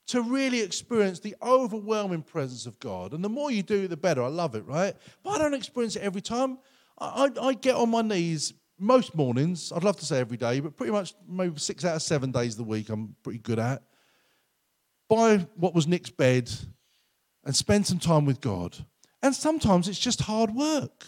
to 0.06 0.22
really 0.22 0.62
experience 0.62 1.20
the 1.20 1.36
overwhelming 1.42 2.22
presence 2.22 2.64
of 2.64 2.78
God. 2.80 3.12
And 3.12 3.22
the 3.22 3.28
more 3.28 3.50
you 3.50 3.62
do, 3.62 3.88
the 3.88 3.96
better. 3.96 4.22
I 4.22 4.28
love 4.28 4.54
it, 4.54 4.64
right? 4.66 4.94
But 5.22 5.32
I 5.32 5.38
don't 5.38 5.54
experience 5.54 5.96
it 5.96 6.02
every 6.02 6.22
time. 6.22 6.58
I, 6.98 7.28
I, 7.36 7.48
I 7.48 7.54
get 7.54 7.76
on 7.76 7.90
my 7.90 8.02
knees 8.02 8.54
most 8.82 9.14
mornings, 9.14 9.72
I'd 9.74 9.84
love 9.84 9.96
to 9.98 10.04
say 10.04 10.18
every 10.18 10.36
day, 10.36 10.60
but 10.60 10.76
pretty 10.76 10.92
much 10.92 11.14
maybe 11.28 11.58
six 11.58 11.84
out 11.84 11.96
of 11.96 12.02
seven 12.02 12.32
days 12.32 12.54
of 12.54 12.58
the 12.58 12.64
week, 12.64 12.90
I'm 12.90 13.14
pretty 13.22 13.38
good 13.38 13.58
at. 13.58 13.82
Buy 15.08 15.46
what 15.54 15.74
was 15.74 15.86
Nick's 15.86 16.10
bed 16.10 16.50
and 17.44 17.54
spend 17.54 17.86
some 17.86 17.98
time 17.98 18.24
with 18.24 18.40
God. 18.40 18.76
And 19.22 19.34
sometimes 19.34 19.88
it's 19.88 19.98
just 19.98 20.22
hard 20.22 20.54
work. 20.54 21.06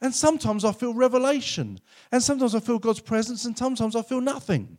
And 0.00 0.14
sometimes 0.14 0.64
I 0.64 0.72
feel 0.72 0.92
revelation. 0.92 1.78
And 2.10 2.22
sometimes 2.22 2.54
I 2.54 2.60
feel 2.60 2.78
God's 2.78 3.00
presence, 3.00 3.44
and 3.44 3.56
sometimes 3.56 3.94
I 3.94 4.02
feel 4.02 4.20
nothing. 4.20 4.78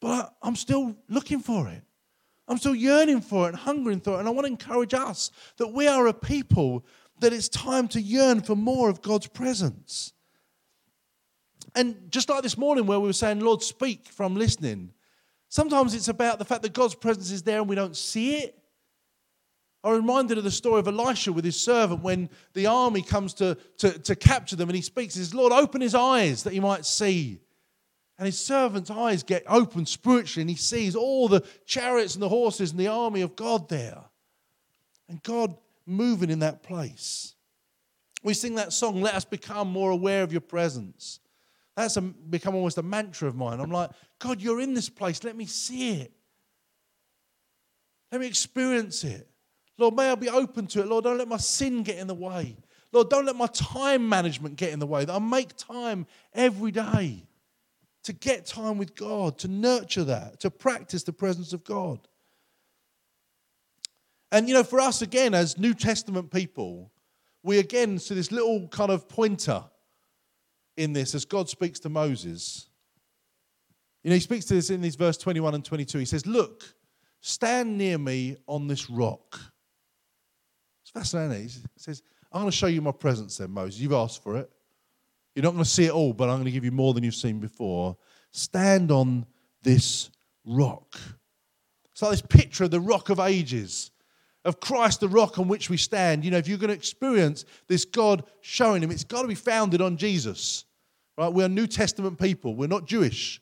But 0.00 0.34
I'm 0.42 0.56
still 0.56 0.96
looking 1.08 1.40
for 1.40 1.68
it. 1.68 1.82
I'm 2.48 2.56
still 2.56 2.74
yearning 2.74 3.20
for 3.20 3.46
it 3.46 3.50
and 3.50 3.56
hungering 3.56 4.00
for 4.00 4.16
it. 4.16 4.20
And 4.20 4.28
I 4.28 4.30
want 4.30 4.46
to 4.46 4.52
encourage 4.52 4.94
us 4.94 5.30
that 5.58 5.68
we 5.68 5.86
are 5.86 6.06
a 6.06 6.14
people 6.14 6.86
that 7.20 7.32
it's 7.32 7.48
time 7.48 7.86
to 7.88 8.00
yearn 8.00 8.40
for 8.40 8.56
more 8.56 8.88
of 8.88 9.02
God's 9.02 9.26
presence. 9.26 10.14
And 11.74 12.10
just 12.10 12.28
like 12.28 12.42
this 12.42 12.58
morning, 12.58 12.86
where 12.86 13.00
we 13.00 13.06
were 13.06 13.12
saying, 13.12 13.40
Lord, 13.40 13.62
speak 13.62 14.06
from 14.08 14.34
listening, 14.34 14.92
sometimes 15.48 15.94
it's 15.94 16.08
about 16.08 16.38
the 16.38 16.44
fact 16.44 16.62
that 16.62 16.72
God's 16.72 16.94
presence 16.94 17.30
is 17.30 17.42
there 17.42 17.58
and 17.58 17.68
we 17.68 17.76
don't 17.76 17.96
see 17.96 18.36
it. 18.36 18.56
I'm 19.82 19.94
reminded 19.94 20.36
of 20.36 20.44
the 20.44 20.50
story 20.50 20.80
of 20.80 20.88
Elisha 20.88 21.32
with 21.32 21.44
his 21.44 21.58
servant 21.58 22.02
when 22.02 22.28
the 22.52 22.66
army 22.66 23.02
comes 23.02 23.32
to, 23.34 23.56
to, 23.78 23.98
to 24.00 24.14
capture 24.14 24.56
them 24.56 24.68
and 24.68 24.76
he 24.76 24.82
speaks, 24.82 25.14
he 25.14 25.20
says, 25.20 25.34
Lord, 25.34 25.52
open 25.52 25.80
his 25.80 25.94
eyes 25.94 26.42
that 26.42 26.52
he 26.52 26.60
might 26.60 26.84
see. 26.84 27.40
And 28.18 28.26
his 28.26 28.38
servant's 28.38 28.90
eyes 28.90 29.22
get 29.22 29.44
opened 29.48 29.88
spiritually 29.88 30.42
and 30.42 30.50
he 30.50 30.56
sees 30.56 30.94
all 30.94 31.28
the 31.28 31.42
chariots 31.64 32.14
and 32.14 32.22
the 32.22 32.28
horses 32.28 32.72
and 32.72 32.78
the 32.78 32.88
army 32.88 33.22
of 33.22 33.34
God 33.34 33.70
there. 33.70 34.02
And 35.08 35.22
God 35.22 35.56
moving 35.86 36.28
in 36.28 36.40
that 36.40 36.62
place. 36.62 37.34
We 38.22 38.34
sing 38.34 38.56
that 38.56 38.74
song, 38.74 39.00
Let 39.00 39.14
Us 39.14 39.24
Become 39.24 39.68
More 39.68 39.90
Aware 39.90 40.22
of 40.22 40.32
Your 40.32 40.42
Presence. 40.42 41.20
That's 41.76 41.96
a, 41.96 42.00
become 42.00 42.54
almost 42.54 42.78
a 42.78 42.82
mantra 42.82 43.28
of 43.28 43.36
mine. 43.36 43.60
I'm 43.60 43.70
like, 43.70 43.90
God, 44.18 44.40
you're 44.40 44.60
in 44.60 44.74
this 44.74 44.88
place. 44.88 45.24
Let 45.24 45.36
me 45.36 45.46
see 45.46 46.00
it. 46.00 46.12
Let 48.12 48.20
me 48.20 48.26
experience 48.26 49.04
it. 49.04 49.28
Lord, 49.78 49.94
may 49.94 50.10
I 50.10 50.14
be 50.14 50.28
open 50.28 50.66
to 50.68 50.80
it. 50.80 50.88
Lord, 50.88 51.04
don't 51.04 51.18
let 51.18 51.28
my 51.28 51.36
sin 51.36 51.82
get 51.82 51.98
in 51.98 52.06
the 52.06 52.14
way. 52.14 52.56
Lord, 52.92 53.08
don't 53.08 53.24
let 53.24 53.36
my 53.36 53.46
time 53.46 54.08
management 54.08 54.56
get 54.56 54.72
in 54.72 54.78
the 54.78 54.86
way. 54.86 55.04
That 55.04 55.14
I 55.14 55.18
make 55.18 55.56
time 55.56 56.06
every 56.34 56.72
day 56.72 57.26
to 58.02 58.12
get 58.12 58.46
time 58.46 58.78
with 58.78 58.94
God, 58.94 59.38
to 59.38 59.48
nurture 59.48 60.04
that, 60.04 60.40
to 60.40 60.50
practice 60.50 61.02
the 61.02 61.12
presence 61.12 61.52
of 61.52 61.64
God. 61.64 62.00
And 64.32 64.48
you 64.48 64.54
know, 64.54 64.64
for 64.64 64.80
us 64.80 65.02
again, 65.02 65.34
as 65.34 65.58
New 65.58 65.74
Testament 65.74 66.30
people, 66.30 66.90
we 67.42 67.58
again 67.58 67.98
see 67.98 68.14
this 68.14 68.30
little 68.30 68.68
kind 68.68 68.90
of 68.90 69.08
pointer 69.08 69.64
in 70.76 70.92
this 70.92 71.14
as 71.14 71.24
God 71.24 71.48
speaks 71.48 71.80
to 71.80 71.88
Moses. 71.88 72.66
You 74.02 74.10
know, 74.10 74.14
he 74.14 74.20
speaks 74.20 74.46
to 74.46 74.54
this 74.54 74.70
in 74.70 74.80
these 74.80 74.96
verse 74.96 75.16
21 75.18 75.54
and 75.54 75.64
22. 75.64 75.98
He 75.98 76.04
says, 76.04 76.26
Look, 76.26 76.64
stand 77.20 77.76
near 77.76 77.98
me 77.98 78.36
on 78.46 78.66
this 78.66 78.88
rock. 78.88 79.38
It's 80.82 80.90
fascinating. 80.90 81.48
He 81.48 81.60
says, 81.76 82.02
I'm 82.32 82.42
going 82.42 82.50
to 82.50 82.56
show 82.56 82.66
you 82.66 82.80
my 82.80 82.92
presence 82.92 83.36
then, 83.36 83.50
Moses. 83.50 83.80
You've 83.80 83.92
asked 83.92 84.22
for 84.22 84.36
it. 84.36 84.50
You're 85.34 85.44
not 85.44 85.52
going 85.52 85.64
to 85.64 85.70
see 85.70 85.84
it 85.84 85.92
all, 85.92 86.12
but 86.12 86.28
I'm 86.28 86.36
going 86.36 86.46
to 86.46 86.50
give 86.50 86.64
you 86.64 86.72
more 86.72 86.94
than 86.94 87.04
you've 87.04 87.14
seen 87.14 87.38
before. 87.38 87.96
Stand 88.32 88.90
on 88.90 89.26
this 89.62 90.10
rock. 90.44 90.98
It's 91.92 92.02
like 92.02 92.12
this 92.12 92.22
picture 92.22 92.64
of 92.64 92.70
the 92.70 92.80
rock 92.80 93.10
of 93.10 93.20
ages, 93.20 93.90
of 94.44 94.60
Christ, 94.60 95.00
the 95.00 95.08
rock 95.08 95.38
on 95.38 95.48
which 95.48 95.68
we 95.68 95.76
stand. 95.76 96.24
You 96.24 96.30
know, 96.30 96.38
if 96.38 96.48
you're 96.48 96.58
going 96.58 96.68
to 96.68 96.74
experience 96.74 97.44
this 97.68 97.84
God 97.84 98.24
showing 98.40 98.82
him, 98.82 98.90
it's 98.90 99.04
got 99.04 99.22
to 99.22 99.28
be 99.28 99.34
founded 99.34 99.80
on 99.80 99.96
Jesus. 99.96 100.64
Right? 101.18 101.32
We 101.32 101.44
are 101.44 101.48
New 101.48 101.66
Testament 101.66 102.18
people. 102.18 102.54
We're 102.54 102.66
not 102.68 102.86
Jewish. 102.86 103.40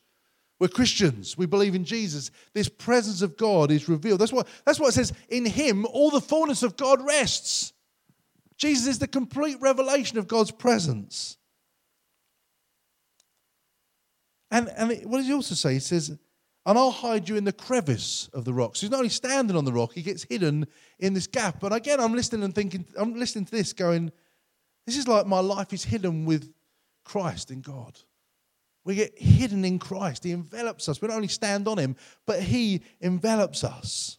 We're 0.58 0.68
Christians. 0.68 1.38
We 1.38 1.46
believe 1.46 1.76
in 1.76 1.84
Jesus. 1.84 2.32
This 2.52 2.68
presence 2.68 3.22
of 3.22 3.36
God 3.36 3.70
is 3.70 3.88
revealed. 3.88 4.20
That's 4.20 4.32
what, 4.32 4.48
that's 4.64 4.80
what 4.80 4.88
it 4.88 4.92
says. 4.92 5.12
In 5.28 5.44
him, 5.44 5.86
all 5.86 6.10
the 6.10 6.20
fullness 6.20 6.64
of 6.64 6.76
God 6.76 7.04
rests. 7.06 7.72
Jesus 8.56 8.88
is 8.88 8.98
the 8.98 9.06
complete 9.06 9.56
revelation 9.60 10.18
of 10.18 10.26
God's 10.26 10.50
presence. 10.50 11.36
And, 14.50 14.68
and 14.76 14.90
it, 14.90 15.06
what 15.06 15.18
does 15.18 15.26
he 15.26 15.32
also 15.32 15.54
say? 15.54 15.74
He 15.74 15.78
says, 15.78 16.18
and 16.68 16.76
I'll 16.76 16.90
hide 16.90 17.30
you 17.30 17.36
in 17.36 17.44
the 17.44 17.52
crevice 17.52 18.28
of 18.34 18.44
the 18.44 18.52
rock. 18.52 18.76
So 18.76 18.82
he's 18.82 18.90
not 18.90 18.98
only 18.98 19.08
standing 19.08 19.56
on 19.56 19.64
the 19.64 19.72
rock, 19.72 19.94
he 19.94 20.02
gets 20.02 20.24
hidden 20.24 20.66
in 20.98 21.14
this 21.14 21.26
gap. 21.26 21.60
But 21.60 21.72
again, 21.72 21.98
I'm 21.98 22.12
listening 22.12 22.42
and 22.44 22.54
thinking, 22.54 22.84
I'm 22.98 23.14
listening 23.14 23.46
to 23.46 23.50
this 23.50 23.72
going, 23.72 24.12
this 24.84 24.98
is 24.98 25.08
like 25.08 25.26
my 25.26 25.40
life 25.40 25.72
is 25.72 25.82
hidden 25.82 26.26
with 26.26 26.52
Christ 27.04 27.50
in 27.50 27.62
God. 27.62 27.98
We 28.84 28.96
get 28.96 29.18
hidden 29.18 29.64
in 29.64 29.78
Christ. 29.78 30.24
He 30.24 30.32
envelops 30.32 30.90
us. 30.90 31.00
We 31.00 31.08
don't 31.08 31.16
only 31.16 31.28
stand 31.28 31.66
on 31.68 31.78
him, 31.78 31.96
but 32.26 32.42
he 32.42 32.82
envelops 33.00 33.64
us. 33.64 34.18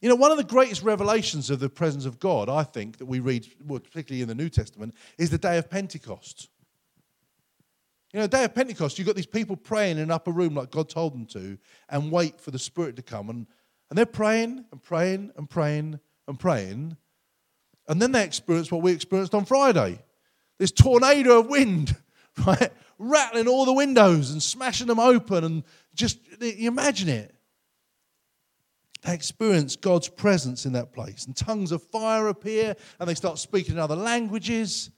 You 0.00 0.08
know, 0.08 0.14
one 0.14 0.30
of 0.30 0.38
the 0.38 0.44
greatest 0.44 0.82
revelations 0.82 1.50
of 1.50 1.60
the 1.60 1.68
presence 1.68 2.06
of 2.06 2.18
God, 2.18 2.48
I 2.48 2.62
think, 2.62 2.96
that 2.96 3.06
we 3.06 3.20
read, 3.20 3.46
particularly 3.68 4.22
in 4.22 4.28
the 4.28 4.34
New 4.34 4.48
Testament, 4.48 4.94
is 5.18 5.28
the 5.28 5.36
day 5.36 5.58
of 5.58 5.68
Pentecost. 5.68 6.48
You 8.16 8.22
know, 8.22 8.28
day 8.28 8.44
of 8.44 8.54
Pentecost, 8.54 8.98
you've 8.98 9.06
got 9.06 9.14
these 9.14 9.26
people 9.26 9.56
praying 9.56 9.98
in 9.98 10.04
an 10.04 10.10
upper 10.10 10.30
room 10.30 10.54
like 10.54 10.70
God 10.70 10.88
told 10.88 11.12
them 11.12 11.26
to 11.26 11.58
and 11.90 12.10
wait 12.10 12.40
for 12.40 12.50
the 12.50 12.58
Spirit 12.58 12.96
to 12.96 13.02
come. 13.02 13.28
And, 13.28 13.46
and 13.90 13.98
they're 13.98 14.06
praying 14.06 14.64
and 14.72 14.82
praying 14.82 15.32
and 15.36 15.50
praying 15.50 16.00
and 16.26 16.38
praying. 16.38 16.96
And 17.86 18.00
then 18.00 18.12
they 18.12 18.24
experience 18.24 18.72
what 18.72 18.80
we 18.80 18.92
experienced 18.92 19.34
on 19.34 19.44
Friday 19.44 19.98
this 20.58 20.72
tornado 20.72 21.40
of 21.40 21.48
wind, 21.48 21.94
right? 22.46 22.72
Rattling 22.98 23.48
all 23.48 23.66
the 23.66 23.74
windows 23.74 24.30
and 24.30 24.42
smashing 24.42 24.86
them 24.86 24.98
open. 24.98 25.44
And 25.44 25.62
just 25.94 26.18
you 26.40 26.68
imagine 26.68 27.10
it. 27.10 27.34
They 29.02 29.12
experience 29.12 29.76
God's 29.76 30.08
presence 30.08 30.64
in 30.64 30.72
that 30.72 30.94
place. 30.94 31.26
And 31.26 31.36
tongues 31.36 31.70
of 31.70 31.82
fire 31.82 32.28
appear 32.28 32.76
and 32.98 33.10
they 33.10 33.14
start 33.14 33.38
speaking 33.38 33.74
in 33.74 33.78
other 33.78 33.94
languages. 33.94 34.90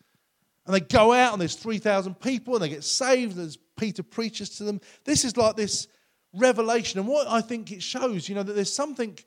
And 0.68 0.74
they 0.74 0.80
go 0.80 1.14
out 1.14 1.32
and 1.32 1.40
there's 1.40 1.54
3,000 1.54 2.20
people 2.20 2.54
and 2.54 2.62
they 2.62 2.68
get 2.68 2.84
saved 2.84 3.38
as 3.38 3.56
Peter 3.78 4.02
preaches 4.02 4.50
to 4.58 4.64
them. 4.64 4.82
This 5.04 5.24
is 5.24 5.34
like 5.34 5.56
this 5.56 5.88
revelation. 6.34 7.00
And 7.00 7.08
what 7.08 7.26
I 7.26 7.40
think 7.40 7.72
it 7.72 7.82
shows, 7.82 8.28
you 8.28 8.34
know, 8.34 8.42
that 8.42 8.52
there's 8.52 8.70
something, 8.70 9.18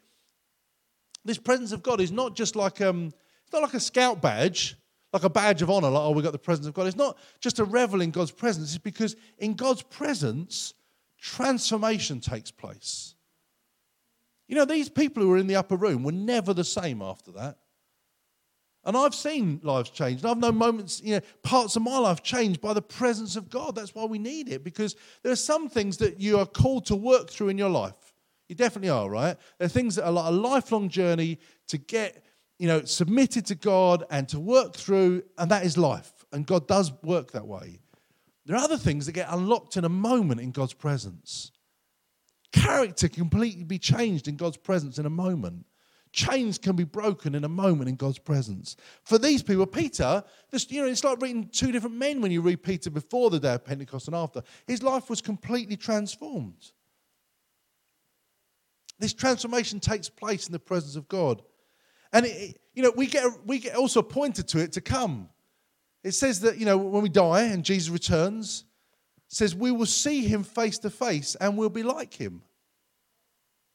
this 1.25 1.39
presence 1.39 1.71
of 1.71 1.81
God 1.81 1.99
is 1.99 2.11
not 2.11 2.35
just 2.35 2.55
like 2.55 2.79
um, 2.79 3.07
it's 3.07 3.51
not 3.51 3.63
like 3.63 3.73
a 3.73 3.79
scout 3.79 4.21
badge, 4.21 4.77
like 5.13 5.23
a 5.23 5.31
badge 5.31 5.63
of 5.63 5.71
honor, 5.71 5.89
like, 5.89 6.03
oh, 6.03 6.11
we 6.11 6.21
got 6.21 6.31
the 6.31 6.37
presence 6.37 6.67
of 6.67 6.75
God. 6.75 6.85
It's 6.85 6.95
not 6.95 7.17
just 7.39 7.57
a 7.57 7.65
revel 7.65 8.01
in 8.01 8.11
God's 8.11 8.29
presence, 8.29 8.75
it's 8.75 8.77
because 8.77 9.15
in 9.39 9.55
God's 9.55 9.81
presence, 9.81 10.75
transformation 11.19 12.19
takes 12.19 12.51
place. 12.51 13.15
You 14.47 14.57
know, 14.57 14.65
these 14.65 14.89
people 14.89 15.23
who 15.23 15.29
were 15.29 15.39
in 15.39 15.47
the 15.47 15.55
upper 15.55 15.75
room 15.75 16.03
were 16.03 16.11
never 16.11 16.53
the 16.53 16.63
same 16.63 17.01
after 17.01 17.31
that. 17.31 17.57
And 18.83 18.97
I've 18.97 19.13
seen 19.13 19.59
lives 19.63 19.89
change. 19.91 20.21
And 20.21 20.31
I've 20.31 20.37
known 20.37 20.55
moments, 20.55 21.01
you 21.03 21.15
know, 21.15 21.21
parts 21.43 21.75
of 21.75 21.83
my 21.83 21.97
life 21.97 22.23
changed 22.23 22.61
by 22.61 22.73
the 22.73 22.81
presence 22.81 23.35
of 23.35 23.49
God. 23.49 23.75
That's 23.75 23.93
why 23.93 24.05
we 24.05 24.17
need 24.17 24.49
it, 24.49 24.63
because 24.63 24.95
there 25.21 25.31
are 25.31 25.35
some 25.35 25.69
things 25.69 25.97
that 25.97 26.19
you 26.19 26.39
are 26.39 26.45
called 26.45 26.85
to 26.87 26.95
work 26.95 27.29
through 27.29 27.49
in 27.49 27.57
your 27.57 27.69
life. 27.69 28.13
You 28.49 28.55
definitely 28.55 28.89
are, 28.89 29.09
right? 29.09 29.37
There 29.59 29.67
are 29.67 29.69
things 29.69 29.95
that 29.95 30.05
are 30.05 30.11
like 30.11 30.29
a 30.29 30.35
lifelong 30.35 30.89
journey 30.89 31.39
to 31.67 31.77
get 31.77 32.25
you 32.61 32.67
know, 32.67 32.83
submitted 32.83 33.43
to 33.47 33.55
God 33.55 34.05
and 34.11 34.29
to 34.29 34.39
work 34.39 34.75
through, 34.75 35.23
and 35.39 35.49
that 35.49 35.65
is 35.65 35.79
life. 35.79 36.11
And 36.31 36.45
God 36.45 36.67
does 36.67 36.91
work 37.01 37.31
that 37.31 37.47
way. 37.47 37.79
There 38.45 38.55
are 38.55 38.63
other 38.63 38.77
things 38.77 39.07
that 39.07 39.13
get 39.13 39.25
unlocked 39.31 39.77
in 39.77 39.83
a 39.83 39.89
moment 39.89 40.41
in 40.41 40.51
God's 40.51 40.73
presence. 40.73 41.51
Character 42.51 43.07
can 43.07 43.29
completely 43.29 43.63
be 43.63 43.79
changed 43.79 44.27
in 44.27 44.35
God's 44.35 44.57
presence 44.57 44.99
in 44.99 45.07
a 45.07 45.09
moment. 45.09 45.65
Chains 46.11 46.57
can 46.57 46.75
be 46.75 46.83
broken 46.83 47.35
in 47.35 47.45
a 47.45 47.49
moment 47.49 47.89
in 47.89 47.95
God's 47.95 48.19
presence. 48.19 48.75
For 49.03 49.17
these 49.17 49.41
people, 49.41 49.65
Peter, 49.65 50.23
just, 50.51 50.71
you 50.71 50.81
know, 50.81 50.87
it's 50.87 51.03
like 51.03 51.21
reading 51.21 51.47
two 51.47 51.71
different 51.71 51.95
men 51.95 52.21
when 52.21 52.31
you 52.31 52.41
read 52.41 52.63
Peter 52.63 52.89
before 52.89 53.29
the 53.29 53.39
day 53.39 53.53
of 53.53 53.63
Pentecost 53.63 54.07
and 54.07 54.15
after. 54.15 54.43
His 54.67 54.83
life 54.83 55.09
was 55.09 55.21
completely 55.21 55.77
transformed. 55.77 56.71
This 58.99 59.13
transformation 59.13 59.79
takes 59.79 60.09
place 60.09 60.47
in 60.47 60.51
the 60.51 60.59
presence 60.59 60.97
of 60.97 61.07
God. 61.07 61.41
And, 62.11 62.25
it, 62.25 62.59
you 62.73 62.83
know, 62.83 62.91
we 62.95 63.07
get, 63.07 63.25
we 63.45 63.59
get 63.59 63.75
also 63.75 64.01
pointed 64.01 64.49
to 64.49 64.59
it 64.59 64.73
to 64.73 64.81
come. 64.81 65.29
It 66.03 66.11
says 66.11 66.41
that, 66.41 66.57
you 66.57 66.65
know, 66.65 66.77
when 66.77 67.03
we 67.03 67.09
die 67.09 67.43
and 67.43 67.63
Jesus 67.63 67.89
returns, 67.89 68.65
says 69.29 69.55
we 69.55 69.71
will 69.71 69.85
see 69.85 70.25
him 70.25 70.43
face 70.43 70.77
to 70.79 70.89
face 70.89 71.35
and 71.35 71.57
we'll 71.57 71.69
be 71.69 71.83
like 71.83 72.13
him. 72.13 72.41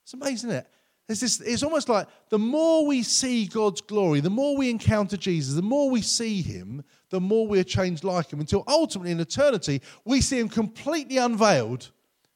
It's 0.05 0.13
amazing, 0.13 0.51
isn't 0.51 0.65
it? 0.65 0.67
It's, 1.09 1.21
this, 1.21 1.41
it's 1.41 1.63
almost 1.63 1.89
like 1.89 2.09
the 2.31 2.39
more 2.39 2.85
we 2.85 3.03
see 3.03 3.47
God's 3.47 3.81
glory, 3.81 4.21
the 4.21 4.31
more 4.31 4.57
we 4.57 4.71
encounter 4.71 5.17
Jesus, 5.17 5.55
the 5.55 5.63
more 5.63 5.89
we 5.89 6.03
see 6.03 6.43
him, 6.43 6.83
the 7.11 7.21
more 7.21 7.47
we 7.47 7.61
are 7.61 7.65
changed 7.65 8.03
like 8.03 8.33
him 8.33 8.41
until 8.41 8.65
ultimately 8.67 9.13
in 9.13 9.21
eternity 9.21 9.81
we 10.05 10.21
see 10.21 10.39
him 10.39 10.49
completely 10.49 11.19
unveiled, 11.19 11.93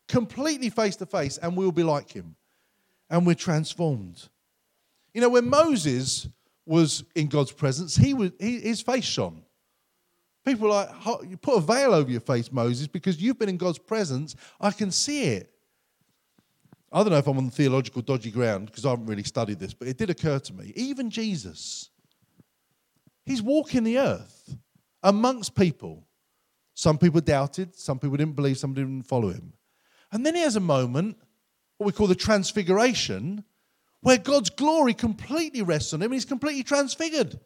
completely 0.06 0.70
face 0.70 0.94
to 0.96 1.06
face, 1.06 1.36
and 1.38 1.56
we'll 1.56 1.72
be 1.72 1.82
like 1.82 2.10
him. 2.12 2.36
And 3.08 3.26
we're 3.26 3.34
transformed. 3.34 4.28
You 5.14 5.20
know, 5.20 5.30
when 5.30 5.48
Moses 5.50 6.28
was 6.64 7.02
in 7.16 7.26
God's 7.26 7.50
presence, 7.50 7.96
he 7.96 8.14
was, 8.14 8.30
he, 8.38 8.60
his 8.60 8.80
face 8.80 9.04
shone. 9.04 9.42
People 10.44 10.68
were 10.68 10.74
like, 10.74 10.88
you 11.28 11.36
put 11.36 11.56
a 11.56 11.60
veil 11.60 11.92
over 11.92 12.08
your 12.08 12.20
face, 12.20 12.52
Moses, 12.52 12.86
because 12.86 13.20
you've 13.20 13.38
been 13.38 13.48
in 13.48 13.56
God's 13.56 13.78
presence. 13.78 14.36
I 14.60 14.70
can 14.70 14.92
see 14.92 15.24
it. 15.24 15.52
I 16.92 17.02
don't 17.02 17.10
know 17.10 17.18
if 17.18 17.26
I'm 17.26 17.38
on 17.38 17.50
theological 17.50 18.02
dodgy 18.02 18.30
ground 18.30 18.66
because 18.66 18.84
I 18.84 18.90
haven't 18.90 19.06
really 19.06 19.22
studied 19.22 19.60
this, 19.60 19.74
but 19.74 19.86
it 19.86 19.96
did 19.96 20.10
occur 20.10 20.40
to 20.40 20.52
me. 20.52 20.72
Even 20.74 21.08
Jesus, 21.10 21.90
he's 23.24 23.42
walking 23.42 23.84
the 23.84 23.98
earth 23.98 24.56
amongst 25.02 25.54
people. 25.54 26.06
Some 26.74 26.98
people 26.98 27.20
doubted, 27.20 27.76
some 27.76 27.98
people 27.98 28.16
didn't 28.16 28.34
believe, 28.34 28.58
some 28.58 28.74
didn't 28.74 29.02
follow 29.02 29.28
him. 29.28 29.52
And 30.10 30.26
then 30.26 30.34
he 30.34 30.40
has 30.40 30.56
a 30.56 30.60
moment, 30.60 31.16
what 31.78 31.86
we 31.86 31.92
call 31.92 32.08
the 32.08 32.14
transfiguration, 32.14 33.44
where 34.00 34.18
God's 34.18 34.50
glory 34.50 34.94
completely 34.94 35.62
rests 35.62 35.92
on 35.92 36.00
him 36.00 36.06
and 36.06 36.14
he's 36.14 36.24
completely 36.24 36.64
transfigured. 36.64 37.38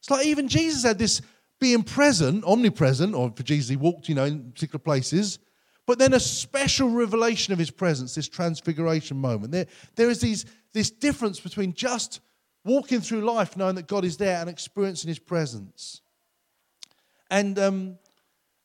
It's 0.00 0.10
like 0.10 0.26
even 0.26 0.48
Jesus 0.48 0.82
had 0.82 0.98
this 0.98 1.22
being 1.60 1.82
present, 1.82 2.44
omnipresent, 2.44 3.14
or 3.14 3.32
for 3.34 3.42
Jesus, 3.42 3.70
he 3.70 3.76
walked, 3.76 4.08
you 4.08 4.14
know, 4.14 4.24
in 4.24 4.52
particular 4.52 4.80
places, 4.80 5.38
but 5.86 5.98
then 5.98 6.14
a 6.14 6.20
special 6.20 6.88
revelation 6.88 7.52
of 7.52 7.58
his 7.58 7.70
presence, 7.70 8.14
this 8.14 8.28
transfiguration 8.28 9.16
moment. 9.16 9.52
There, 9.52 9.66
there 9.96 10.10
is 10.10 10.20
these, 10.20 10.46
this 10.72 10.90
difference 10.90 11.40
between 11.40 11.74
just 11.74 12.20
walking 12.64 13.00
through 13.00 13.20
life 13.20 13.56
knowing 13.56 13.74
that 13.74 13.86
God 13.86 14.04
is 14.04 14.16
there 14.16 14.40
and 14.40 14.48
experiencing 14.48 15.08
his 15.08 15.18
presence. 15.18 16.00
And, 17.30 17.58
um, 17.58 17.98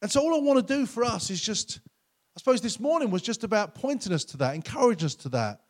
and 0.01 0.09
so 0.09 0.21
all 0.21 0.35
I 0.35 0.39
want 0.39 0.65
to 0.65 0.73
do 0.73 0.85
for 0.85 1.03
us 1.03 1.29
is 1.29 1.41
just, 1.41 1.79
I 2.35 2.39
suppose 2.39 2.61
this 2.61 2.79
morning 2.79 3.11
was 3.11 3.21
just 3.21 3.43
about 3.43 3.75
pointing 3.75 4.13
us 4.13 4.23
to 4.25 4.37
that, 4.37 4.55
encouraging 4.55 5.05
us 5.05 5.15
to 5.15 5.29
that 5.29 5.61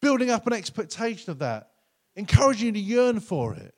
building 0.00 0.30
up 0.30 0.46
an 0.46 0.52
expectation 0.52 1.30
of 1.30 1.38
that, 1.40 1.70
encouraging 2.14 2.66
you 2.66 2.72
to 2.72 2.78
yearn 2.78 3.20
for 3.20 3.54
it. 3.54 3.74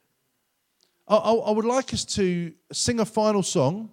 I, 1.06 1.16
I, 1.16 1.32
I 1.32 1.50
would 1.52 1.64
like 1.64 1.92
us 1.94 2.04
to 2.16 2.52
sing 2.72 3.00
a 3.00 3.04
final 3.04 3.42
song, 3.42 3.90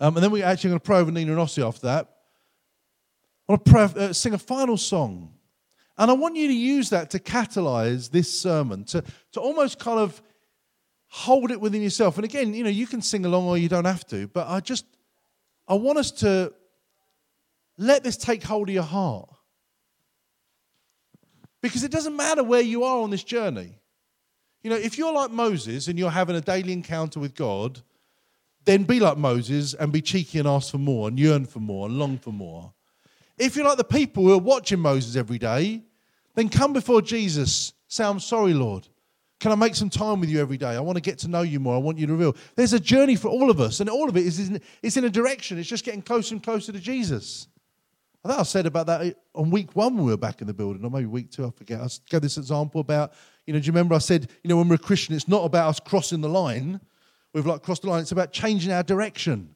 um, 0.00 0.16
and 0.16 0.24
then 0.24 0.30
we're 0.30 0.44
actually 0.44 0.70
going 0.70 0.80
to 0.80 0.84
pray 0.84 0.98
over 0.98 1.10
Nina 1.10 1.32
and 1.32 1.40
Ossie 1.40 1.66
after 1.66 1.86
that. 1.86 2.08
I 3.48 3.52
want 3.52 3.64
to 3.64 3.70
pray, 3.70 3.82
uh, 3.82 4.12
sing 4.12 4.34
a 4.34 4.38
final 4.38 4.76
song. 4.76 5.32
And 5.96 6.10
I 6.10 6.14
want 6.14 6.36
you 6.36 6.46
to 6.46 6.54
use 6.54 6.90
that 6.90 7.10
to 7.10 7.18
catalyze 7.18 8.10
this 8.10 8.40
sermon, 8.40 8.84
to, 8.84 9.02
to 9.32 9.40
almost 9.40 9.80
kind 9.80 9.98
of 9.98 10.22
hold 11.08 11.50
it 11.50 11.60
within 11.60 11.82
yourself. 11.82 12.16
And 12.16 12.24
again, 12.24 12.54
you 12.54 12.62
know, 12.62 12.70
you 12.70 12.86
can 12.86 13.02
sing 13.02 13.24
along 13.24 13.46
or 13.46 13.58
you 13.58 13.68
don't 13.68 13.84
have 13.84 14.06
to, 14.08 14.28
but 14.28 14.46
I 14.46 14.60
just, 14.60 14.84
I 15.66 15.74
want 15.74 15.98
us 15.98 16.12
to 16.12 16.52
let 17.76 18.04
this 18.04 18.16
take 18.16 18.44
hold 18.44 18.68
of 18.68 18.74
your 18.74 18.84
heart. 18.84 19.28
Because 21.60 21.82
it 21.82 21.90
doesn't 21.90 22.14
matter 22.14 22.44
where 22.44 22.60
you 22.60 22.84
are 22.84 23.02
on 23.02 23.10
this 23.10 23.24
journey. 23.24 23.80
You 24.62 24.70
know, 24.70 24.76
if 24.76 24.98
you're 24.98 25.12
like 25.12 25.32
Moses 25.32 25.88
and 25.88 25.98
you're 25.98 26.10
having 26.10 26.36
a 26.36 26.40
daily 26.40 26.72
encounter 26.72 27.18
with 27.18 27.34
God, 27.34 27.80
then 28.68 28.84
be 28.84 29.00
like 29.00 29.16
Moses 29.16 29.72
and 29.72 29.90
be 29.90 30.02
cheeky 30.02 30.38
and 30.38 30.46
ask 30.46 30.70
for 30.70 30.78
more 30.78 31.08
and 31.08 31.18
yearn 31.18 31.46
for 31.46 31.58
more 31.58 31.86
and 31.86 31.98
long 31.98 32.18
for 32.18 32.32
more. 32.32 32.70
If 33.38 33.56
you're 33.56 33.64
like 33.64 33.78
the 33.78 33.84
people 33.84 34.24
who 34.24 34.34
are 34.34 34.38
watching 34.38 34.78
Moses 34.78 35.16
every 35.16 35.38
day, 35.38 35.82
then 36.34 36.50
come 36.50 36.74
before 36.74 37.00
Jesus. 37.00 37.72
Say, 37.86 38.04
I'm 38.04 38.20
sorry, 38.20 38.52
Lord. 38.52 38.86
Can 39.40 39.52
I 39.52 39.54
make 39.54 39.74
some 39.74 39.88
time 39.88 40.20
with 40.20 40.28
you 40.28 40.38
every 40.38 40.58
day? 40.58 40.76
I 40.76 40.80
want 40.80 40.96
to 40.96 41.00
get 41.00 41.18
to 41.20 41.28
know 41.28 41.40
you 41.40 41.60
more. 41.60 41.76
I 41.76 41.78
want 41.78 41.96
you 41.96 42.06
to 42.08 42.12
reveal. 42.12 42.36
There's 42.56 42.74
a 42.74 42.80
journey 42.80 43.16
for 43.16 43.28
all 43.28 43.50
of 43.50 43.58
us, 43.58 43.80
and 43.80 43.88
all 43.88 44.06
of 44.06 44.18
it 44.18 44.26
is 44.26 44.50
in, 44.50 44.60
it's 44.82 44.98
in 44.98 45.04
a 45.04 45.10
direction. 45.10 45.58
It's 45.58 45.68
just 45.68 45.84
getting 45.84 46.02
closer 46.02 46.34
and 46.34 46.42
closer 46.42 46.70
to 46.70 46.78
Jesus. 46.78 47.48
I 48.22 48.28
think 48.28 48.40
I 48.40 48.42
said 48.42 48.66
about 48.66 48.86
that 48.88 49.16
on 49.34 49.50
week 49.50 49.74
one 49.76 49.96
when 49.96 50.04
we 50.04 50.10
were 50.10 50.18
back 50.18 50.42
in 50.42 50.46
the 50.46 50.52
building, 50.52 50.84
or 50.84 50.90
maybe 50.90 51.06
week 51.06 51.30
two, 51.30 51.46
I 51.46 51.50
forget. 51.50 51.80
I 51.80 51.86
gave 52.10 52.20
this 52.20 52.36
example 52.36 52.82
about, 52.82 53.14
you 53.46 53.54
know, 53.54 53.60
do 53.60 53.64
you 53.64 53.72
remember 53.72 53.94
I 53.94 53.98
said, 53.98 54.28
you 54.42 54.48
know, 54.50 54.58
when 54.58 54.68
we're 54.68 54.74
a 54.74 54.78
Christian, 54.78 55.14
it's 55.14 55.28
not 55.28 55.44
about 55.44 55.68
us 55.68 55.80
crossing 55.80 56.20
the 56.20 56.28
line. 56.28 56.80
We've 57.32 57.46
like 57.46 57.62
crossed 57.62 57.82
the 57.82 57.90
line. 57.90 58.02
It's 58.02 58.12
about 58.12 58.32
changing 58.32 58.72
our 58.72 58.82
direction. 58.82 59.54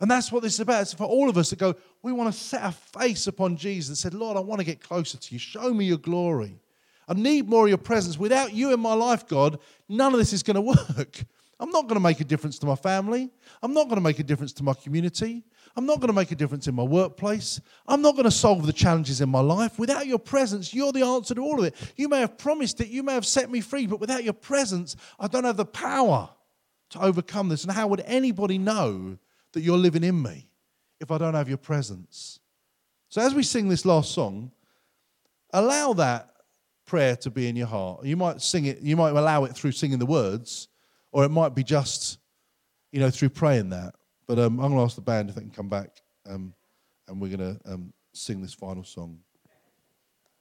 And 0.00 0.10
that's 0.10 0.30
what 0.30 0.42
this 0.42 0.54
is 0.54 0.60
about. 0.60 0.82
It's 0.82 0.92
for 0.92 1.04
all 1.04 1.28
of 1.28 1.36
us 1.36 1.50
that 1.50 1.58
go, 1.58 1.74
we 2.02 2.12
want 2.12 2.32
to 2.32 2.38
set 2.38 2.62
our 2.62 2.72
face 2.72 3.26
upon 3.26 3.56
Jesus 3.56 3.88
and 3.88 3.98
said, 3.98 4.14
Lord, 4.14 4.36
I 4.36 4.40
want 4.40 4.60
to 4.60 4.64
get 4.64 4.80
closer 4.80 5.18
to 5.18 5.34
you. 5.34 5.38
Show 5.38 5.74
me 5.74 5.86
your 5.86 5.98
glory. 5.98 6.60
I 7.08 7.14
need 7.14 7.48
more 7.48 7.64
of 7.64 7.68
your 7.68 7.78
presence. 7.78 8.18
Without 8.18 8.52
you 8.52 8.72
in 8.72 8.80
my 8.80 8.94
life, 8.94 9.26
God, 9.26 9.58
none 9.88 10.12
of 10.12 10.18
this 10.18 10.32
is 10.32 10.42
going 10.42 10.54
to 10.56 10.60
work. 10.60 11.24
I'm 11.60 11.70
not 11.70 11.88
going 11.88 11.94
to 11.96 12.00
make 12.00 12.20
a 12.20 12.24
difference 12.24 12.58
to 12.60 12.66
my 12.66 12.76
family. 12.76 13.30
I'm 13.62 13.74
not 13.74 13.84
going 13.84 13.96
to 13.96 14.02
make 14.02 14.20
a 14.20 14.22
difference 14.22 14.52
to 14.54 14.62
my 14.62 14.74
community. 14.74 15.42
I'm 15.74 15.86
not 15.86 15.98
going 15.98 16.08
to 16.08 16.14
make 16.14 16.30
a 16.30 16.36
difference 16.36 16.68
in 16.68 16.74
my 16.76 16.84
workplace. 16.84 17.60
I'm 17.86 18.00
not 18.00 18.12
going 18.12 18.24
to 18.24 18.30
solve 18.30 18.64
the 18.64 18.72
challenges 18.72 19.20
in 19.20 19.28
my 19.28 19.40
life. 19.40 19.78
Without 19.78 20.06
your 20.06 20.20
presence, 20.20 20.72
you're 20.72 20.92
the 20.92 21.04
answer 21.04 21.34
to 21.34 21.40
all 21.40 21.58
of 21.58 21.64
it. 21.64 21.74
You 21.96 22.08
may 22.08 22.20
have 22.20 22.38
promised 22.38 22.80
it, 22.80 22.88
you 22.88 23.02
may 23.02 23.14
have 23.14 23.26
set 23.26 23.50
me 23.50 23.60
free, 23.60 23.86
but 23.86 23.98
without 23.98 24.22
your 24.22 24.34
presence, 24.34 24.94
I 25.18 25.26
don't 25.26 25.44
have 25.44 25.56
the 25.56 25.64
power 25.64 26.30
to 26.90 27.00
overcome 27.00 27.48
this. 27.48 27.64
And 27.64 27.72
how 27.72 27.86
would 27.88 28.02
anybody 28.06 28.58
know 28.58 29.18
that 29.52 29.60
you're 29.60 29.78
living 29.78 30.04
in 30.04 30.20
me 30.20 30.48
if 31.00 31.10
I 31.10 31.18
don't 31.18 31.34
have 31.34 31.48
your 31.48 31.58
presence? 31.58 32.40
So, 33.08 33.22
as 33.22 33.34
we 33.34 33.42
sing 33.42 33.68
this 33.68 33.84
last 33.84 34.12
song, 34.12 34.50
allow 35.52 35.94
that 35.94 36.30
prayer 36.84 37.16
to 37.16 37.30
be 37.30 37.48
in 37.48 37.56
your 37.56 37.66
heart. 37.66 38.04
You 38.04 38.16
might 38.16 38.40
sing 38.42 38.66
it, 38.66 38.80
you 38.80 38.96
might 38.96 39.10
allow 39.10 39.44
it 39.44 39.54
through 39.54 39.72
singing 39.72 39.98
the 39.98 40.06
words, 40.06 40.68
or 41.12 41.24
it 41.24 41.30
might 41.30 41.54
be 41.54 41.62
just, 41.62 42.18
you 42.92 43.00
know, 43.00 43.10
through 43.10 43.30
praying 43.30 43.70
that. 43.70 43.94
But 44.26 44.38
um, 44.38 44.60
I'm 44.60 44.68
going 44.68 44.78
to 44.78 44.84
ask 44.84 44.96
the 44.96 45.02
band 45.02 45.30
if 45.30 45.36
they 45.36 45.40
can 45.42 45.50
come 45.50 45.68
back, 45.68 45.90
um, 46.28 46.54
and 47.06 47.20
we're 47.20 47.36
going 47.36 47.56
to 47.56 47.72
um, 47.72 47.92
sing 48.12 48.42
this 48.42 48.54
final 48.54 48.84
song. 48.84 49.18